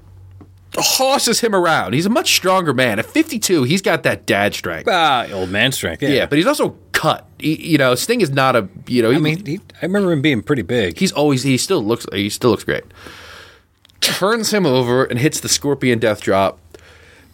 [0.72, 1.94] tosses him around.
[1.94, 3.00] He's a much stronger man.
[3.00, 4.88] At 52, he's got that dad strength.
[4.92, 6.02] Ah, old man strength.
[6.02, 6.10] Yeah.
[6.10, 7.28] Yeah, but he's also cut.
[7.40, 10.12] He, you know, Sting is not a, you know, he, I mean, he, I remember
[10.12, 10.98] him being pretty big.
[10.98, 12.84] he's always, he still looks, he still looks great.
[14.02, 16.60] Turns him over and hits the Scorpion Death Drop.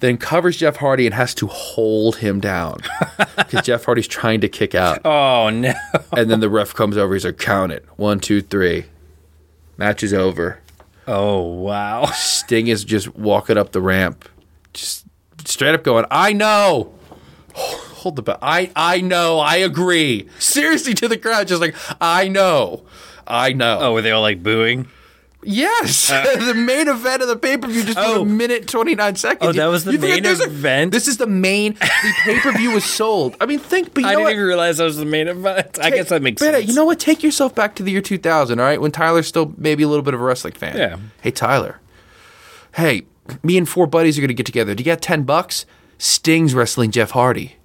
[0.01, 2.79] Then covers Jeff Hardy and has to hold him down
[3.37, 4.99] because Jeff Hardy's trying to kick out.
[5.05, 5.73] oh no.
[6.11, 7.13] And then the ref comes over.
[7.13, 7.85] He's like, "Count it.
[7.95, 8.85] One, two, three.
[9.77, 10.59] Match is over."
[11.07, 12.05] Oh wow.
[12.13, 14.27] Sting is just walking up the ramp,
[14.73, 15.05] just
[15.45, 16.93] straight up going, "I know."
[17.53, 18.39] Hold the bell.
[18.41, 19.39] I I know.
[19.39, 20.27] I agree.
[20.39, 22.83] Seriously, to the crowd, just like I know.
[23.27, 23.77] I know.
[23.79, 24.87] Oh, were they all like booing?
[25.43, 28.21] Yes, the main event of the pay per view just Uh, Oh.
[28.21, 29.49] a minute twenty nine seconds.
[29.49, 30.91] Oh, that was the You main there's a- event?
[30.91, 31.73] this is the main.
[31.73, 31.89] The
[32.23, 33.35] pay per view was sold.
[33.41, 33.93] I mean, think.
[33.93, 34.33] But I didn't what?
[34.33, 35.79] even realize that was the main event.
[35.81, 36.67] I guess that makes sense.
[36.67, 36.99] You know what?
[36.99, 38.59] Take yourself back to the year two thousand.
[38.59, 40.77] All right, when Tyler's still maybe a little bit of a wrestling fan.
[40.77, 40.97] Yeah.
[41.21, 41.79] Hey Tyler.
[42.75, 43.03] Hey,
[43.43, 44.75] me and four buddies are gonna get together.
[44.75, 45.65] Do you got ten bucks?
[45.97, 47.55] Sting's wrestling Jeff Hardy.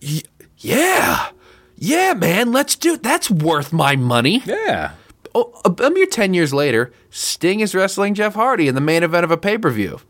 [0.58, 1.28] Yeah.
[1.76, 4.42] Yeah, man, let's do That's worth my money.
[4.46, 4.92] Yeah.
[5.34, 9.02] Oh, a, a mere 10 years later, Sting is wrestling Jeff Hardy in the main
[9.02, 10.00] event of a pay per view.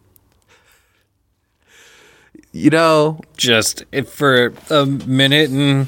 [2.52, 5.86] you know, Just for a minute and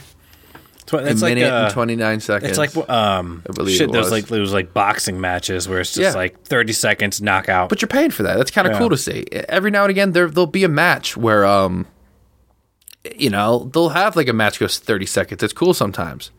[0.87, 2.51] tw- that's a like minute uh, and 29 seconds.
[2.51, 3.89] It's like um, I believe shit.
[3.89, 4.13] it There's was.
[4.13, 6.19] like it was like boxing matches where it's just Yeah.
[6.21, 7.69] like 30 seconds knockout.
[7.69, 8.37] but you're paying for that.
[8.37, 8.79] That's kind of Yeah.
[8.79, 9.25] cool to see.
[9.33, 11.87] Every now and again, there there'll be a match where, um,
[13.17, 15.43] you know, they'll have like a match goes 30 seconds.
[15.43, 16.31] It's cool sometimes.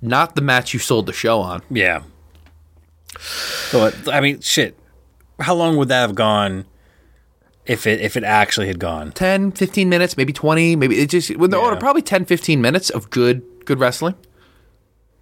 [0.00, 1.62] Not the match you sold the show on.
[1.70, 2.02] yeah.
[3.72, 4.78] But I mean, shit.
[5.40, 6.64] How long would that have gone
[7.66, 9.12] if it if it actually had gone?
[9.12, 11.66] 10, 15 minutes, maybe 20, maybe it just when they're Yeah.
[11.66, 14.14] older, probably 10, 15 minutes of good good wrestling.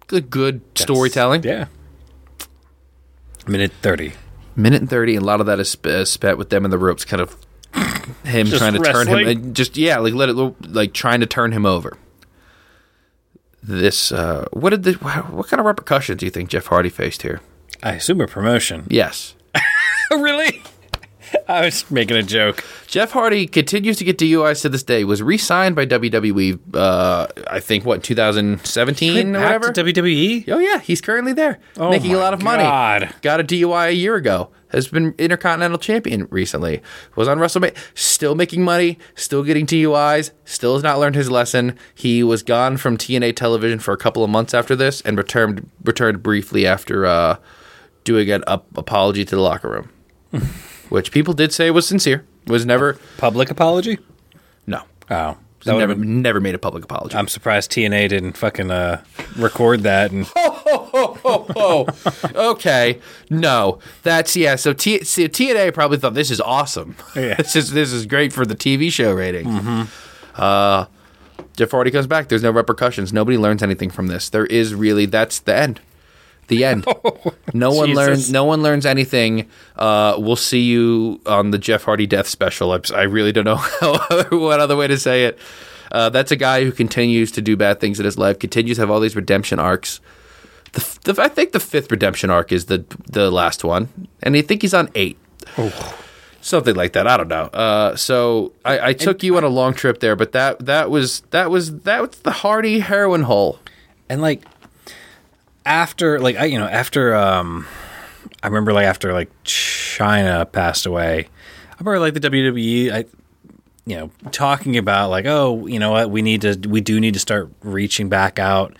[0.07, 1.43] Good good storytelling.
[1.43, 1.65] Yeah.
[3.47, 4.13] Minute 30.
[4.55, 6.77] Minute and 30 and a lot of that is uh, spent with them in the
[6.77, 7.35] ropes kind of
[8.23, 9.27] him Just trying to turn him wrestling?
[9.45, 10.35] and just yeah, like let it
[10.69, 11.97] like trying to turn him over.
[13.63, 17.21] This uh what did the what kind of repercussions do you think Jeff Hardy faced
[17.23, 17.41] here?
[17.83, 18.87] I assume a promotion.
[18.89, 19.35] Yes.
[20.11, 20.63] really?
[21.49, 22.63] I was making a joke.
[22.87, 25.03] Jeff Hardy continues to get DUIs to this day.
[25.03, 26.59] Was re-signed by WWE.
[26.73, 29.71] Uh, I think what 2017 or whatever.
[29.71, 30.47] to WWE?
[30.49, 32.63] oh yeah, he's currently there, Oh making a lot of money.
[32.63, 33.13] God.
[33.21, 34.49] Got a DUI a year ago.
[34.69, 36.81] Has been Intercontinental Champion recently.
[37.15, 37.77] Was on WrestleMania.
[37.93, 38.97] Still making money.
[39.13, 40.31] Still getting DUIs.
[40.45, 41.77] Still has not learned his lesson.
[41.93, 45.69] He was gone from TNA television for a couple of months after this, and returned
[45.83, 47.37] returned briefly after uh,
[48.03, 50.41] doing an up apology to the locker room,
[50.89, 52.25] which people did say was sincere.
[52.47, 53.99] Was never Public apology?
[54.67, 54.83] no.
[55.09, 55.37] Oh.
[55.65, 57.15] That never, been- never made a public apology.
[57.15, 59.01] I'm surprised TNA didn't fucking uh,
[59.37, 61.87] record that and oh,
[62.35, 62.99] okay.
[63.29, 64.55] No, that's yeah.
[64.55, 66.97] So T- see, TNA probably thought this is awesome.
[67.15, 67.35] Yeah.
[67.37, 69.89] this is this is great for the TV show ratings.
[70.35, 70.87] Uh,
[71.55, 72.27] Jeff Hardy comes back.
[72.27, 73.13] There's no repercussions.
[73.13, 74.29] Nobody learns anything from this.
[74.29, 75.79] There is really that's the end.
[76.47, 76.85] The end.
[77.53, 78.07] no one Jesus.
[78.07, 78.31] learns.
[78.31, 79.49] No one learns anything.
[79.75, 82.71] Uh, we'll see you on the Jeff Hardy death special.
[82.71, 83.97] I, I really don't know how,
[84.29, 85.39] what other way to say it.
[85.91, 88.39] Uh, that's a guy who continues to do bad things in his life.
[88.39, 90.01] Continues to have all these redemption arcs.
[90.73, 93.89] The, the, I think the fifth redemption arc is the the last one,
[94.23, 95.17] and I think he's on eight.
[96.41, 97.07] Something like that.
[97.07, 97.43] I don't know.
[97.43, 101.21] Uh, so I, I took you on a long trip there, but that that was
[101.29, 103.59] that was that was the Hardy heroin hole.
[104.09, 104.43] and like
[105.65, 107.67] after like I you know after um
[108.41, 111.27] I remember like after like Chyna passed away
[111.71, 113.05] I remember like the WWE I
[113.85, 117.13] you know talking about like oh you know what we need to we do need
[117.13, 118.75] to start reaching back out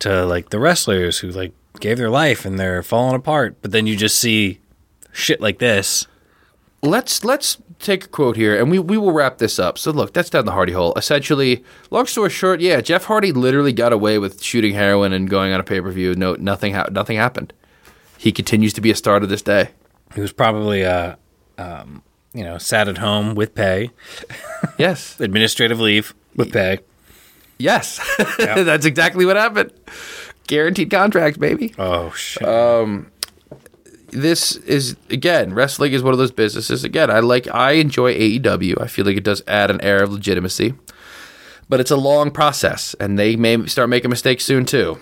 [0.00, 3.56] to like the wrestlers who like gave their life and they're falling apart.
[3.62, 4.60] But then you just see
[5.12, 6.06] shit like this.
[6.82, 9.78] Let's let's take a quote here and we, we will wrap this up.
[9.78, 10.92] So look that's down the hardy hole.
[10.96, 15.52] Essentially long story short yeah jeff hardy literally got away with shooting heroin and going
[15.52, 16.14] on a pay-per-view.
[16.14, 17.52] No nothing ha- nothing happened.
[18.16, 19.70] He continues to be a star to this day.
[20.14, 21.16] He was probably uh
[21.56, 22.02] um
[22.34, 23.90] you know sat at home with pay.
[24.78, 25.18] Yes.
[25.20, 26.80] Administrative leave with pay.
[27.58, 28.00] Yes.
[28.38, 29.72] That's exactly what happened.
[30.46, 31.74] Guaranteed contract, baby.
[31.78, 32.46] Oh shit
[34.10, 36.84] this is again wrestling is one of those businesses.
[36.84, 40.12] Again i like i enjoy aew i feel like it does add an air of
[40.12, 40.74] legitimacy.
[41.68, 44.98] But it's a long process and they may start making mistakes soon too.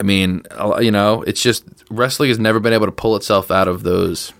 [0.00, 0.42] I mean
[0.80, 4.32] you know it's just wrestling has never been able to pull itself out of those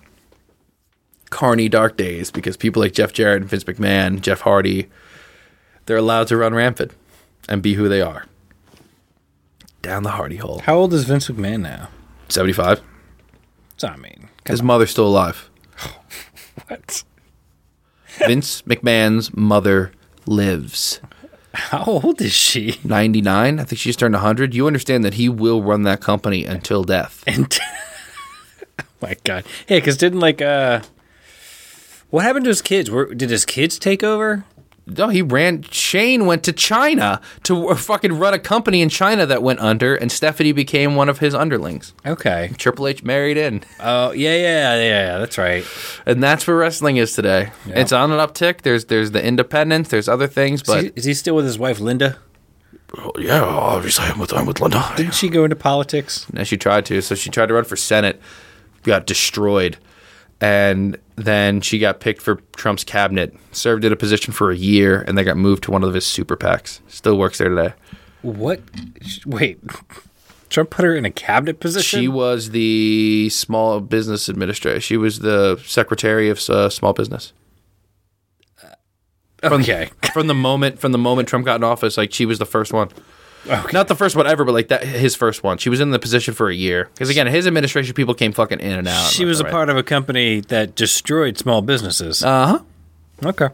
[1.29, 4.87] carny dark days because people like jeff jarrett and vince mcmahon jeff hardy
[5.85, 6.91] they're allowed to run rampant
[7.47, 8.25] and be who they are.
[9.81, 10.59] Down the hardy hole.
[10.59, 11.89] How old is Vince McMahon now?
[12.29, 12.83] 75 So
[13.83, 15.49] I mean, his mother's still alive
[16.67, 17.03] what?
[18.19, 19.91] Vince McMahon's mother
[20.25, 21.01] lives.
[21.53, 22.79] How old is she?
[22.83, 23.59] 99.
[23.59, 24.53] I think she just turned 100.
[24.53, 27.23] You understand that he will run that company until death.
[27.27, 27.57] And
[28.79, 30.81] oh my god, Hey, because didn't like uh,
[32.09, 32.89] what happened to his kids?
[32.89, 34.45] Were, did his kids take over?
[34.87, 35.63] No, he ran.
[35.63, 40.11] Shane went to China to fucking run a company in China that went under, and
[40.11, 41.93] Stephanie became one of his underlings.
[42.05, 42.51] Okay.
[42.57, 43.63] Triple H married in.
[43.79, 45.17] Oh yeah, yeah, yeah, yeah.
[45.17, 45.65] That's right.
[46.05, 47.51] And that's where wrestling is today.
[47.65, 47.79] Yeah.
[47.79, 48.61] It's on an uptick.
[48.61, 51.57] There's there's the independence, there's other things, Is but he, is he still with his
[51.57, 52.19] wife Linda?
[52.97, 54.83] Oh, yeah, obviously I'm with I'm with Linda.
[54.95, 56.27] Didn't she go into politics?
[56.35, 57.01] And she tried to.
[57.01, 58.21] So she tried to run for Senate,
[58.83, 59.77] got destroyed.
[60.41, 65.01] And then she got picked for Trump's cabinet, served in a position for a year,
[65.07, 66.81] and then got moved to one of his super PACs.
[66.87, 67.73] Still works there today.
[68.21, 68.61] What?
[69.25, 69.59] Wait,
[70.49, 71.99] Trump put her in a cabinet position.
[71.99, 74.79] She was the small business administrator.
[74.79, 77.33] She was the secretary of uh, small business.
[79.43, 79.89] okay.
[80.13, 82.73] From the moment from the moment Trump got in office, like she was the first
[82.73, 82.89] one.
[83.47, 83.71] Okay.
[83.73, 85.57] Not the first one ever, but like that his first one.
[85.57, 88.59] She was in the position for a year because again, his administration people came fucking
[88.59, 89.11] in and out.
[89.11, 92.23] She was a part of a company that destroyed small businesses.
[92.23, 93.29] Uh huh.
[93.29, 93.49] okay.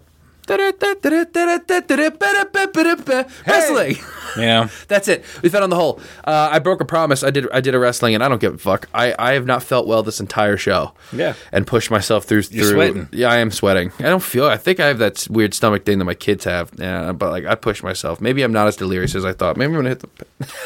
[3.48, 3.98] Wrestling.
[4.38, 4.70] Yeah.
[4.88, 5.24] That's it.
[5.42, 6.00] We fed on the whole.
[6.24, 7.24] Uh, I broke a promise.
[7.24, 7.50] I did.
[7.52, 8.88] I did a wrestling, and I don't give a fuck.
[8.94, 10.94] I, I have not felt well this entire show.
[11.12, 11.34] Yeah.
[11.52, 12.44] and pushed myself through.
[12.50, 13.10] You're through sweating.
[13.12, 13.92] Yeah, I am sweating.
[14.00, 14.46] I don't feel.
[14.46, 16.72] I think I have that weird stomach thing that my kids have.
[16.78, 18.22] Yeah, but like I pushed myself.
[18.22, 19.58] Maybe I'm not as delirious as I thought.
[19.58, 20.48] Maybe I'm gonna hit the.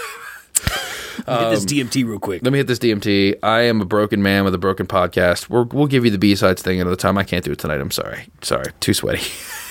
[1.25, 2.43] Get this DMT real quick.
[2.43, 3.39] Let me hit this DMT.
[3.41, 5.49] I am a broken man with a broken podcast.
[5.49, 7.17] We're, we'll give you the B sides thing another time.
[7.17, 7.81] I can't do it tonight.
[7.81, 8.27] I'm sorry.
[8.41, 8.71] Sorry.
[8.79, 9.23] Too sweaty.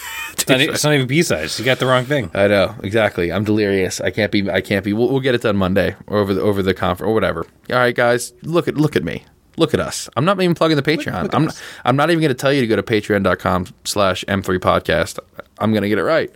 [0.45, 1.59] It's not, it's not even B sides.
[1.59, 2.31] You got the wrong thing.
[2.35, 3.33] I know exactly.
[3.33, 4.01] I'm delirious.
[4.01, 4.51] I can't be.
[4.51, 4.93] I can't be.
[4.93, 7.47] We'll, we'll get it done Monday or over the over the conference or whatever.
[7.71, 8.33] All right, guys.
[8.43, 9.25] Look at look at me.
[9.57, 10.09] Look at us.
[10.17, 11.31] I'm not even plugging the Patreon.
[11.33, 14.59] I'm not, I'm not even going to tell you to go to patreon.com slash m3
[14.59, 15.21] podcast.
[15.59, 16.33] I'm going to get it right.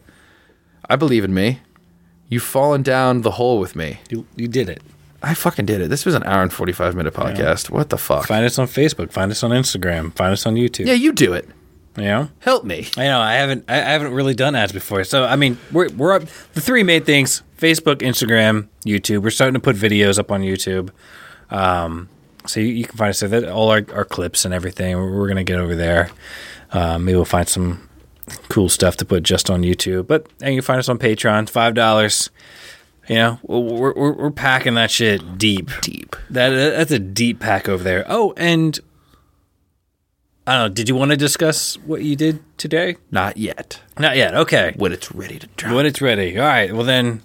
[0.88, 1.58] I believe in me.
[2.28, 3.98] You've fallen down the hole with me.
[4.08, 4.82] You, you did it.
[5.22, 5.88] I fucking did it.
[5.88, 7.70] This was an hour and 45 minute podcast.
[7.70, 8.26] What the fuck?
[8.26, 9.10] Find us on Facebook.
[9.10, 10.14] Find us on Instagram.
[10.14, 10.86] Find us on YouTube.
[10.86, 11.48] Yeah, you do it.
[12.04, 12.28] Know?
[12.40, 12.88] Help me.
[12.96, 15.04] I know I haven't I haven't really done ads before.
[15.04, 16.22] So I mean, we're we're up
[16.54, 19.22] the three main things: Facebook, Instagram, YouTube.
[19.22, 20.90] We're starting to put videos up on YouTube.
[21.50, 22.08] Um,
[22.46, 23.28] so you, you can find us there.
[23.28, 24.96] That all our, our clips and everything.
[24.96, 26.10] We're, we're gonna get over there.
[26.72, 27.88] Um, maybe we'll find some
[28.48, 30.06] cool stuff to put just on YouTube.
[30.06, 31.48] But and you can find us on Patreon.
[31.48, 32.30] Five dollars.
[33.08, 35.70] You know, we're, we're we're packing that shit deep.
[35.80, 36.14] Deep.
[36.30, 38.04] That that's a deep pack over there.
[38.06, 38.78] Oh, and
[40.48, 40.74] I don't know.
[40.74, 42.96] Did you want to discuss what you did today?
[43.10, 43.80] Not yet.
[43.98, 44.34] Not yet.
[44.34, 44.72] Okay.
[44.76, 45.74] When it's ready to drop.
[45.74, 46.38] When it's ready.
[46.38, 46.72] All right.
[46.72, 47.20] Well then,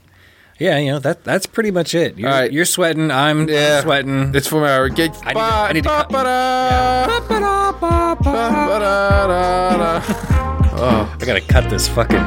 [0.60, 0.78] yeah.
[0.78, 2.18] You know that that's pretty much it.
[2.18, 2.52] You're, All right.
[2.52, 3.12] You're sweating.
[3.12, 3.80] I'm Yeah.
[3.82, 4.36] sweating.
[4.36, 5.12] It's from our gig.
[5.24, 7.20] I need to- I need to cut- Ba-ba-da.
[8.24, 10.04] Ba-ba-da.
[10.76, 12.20] Oh, I gotta cut this fucking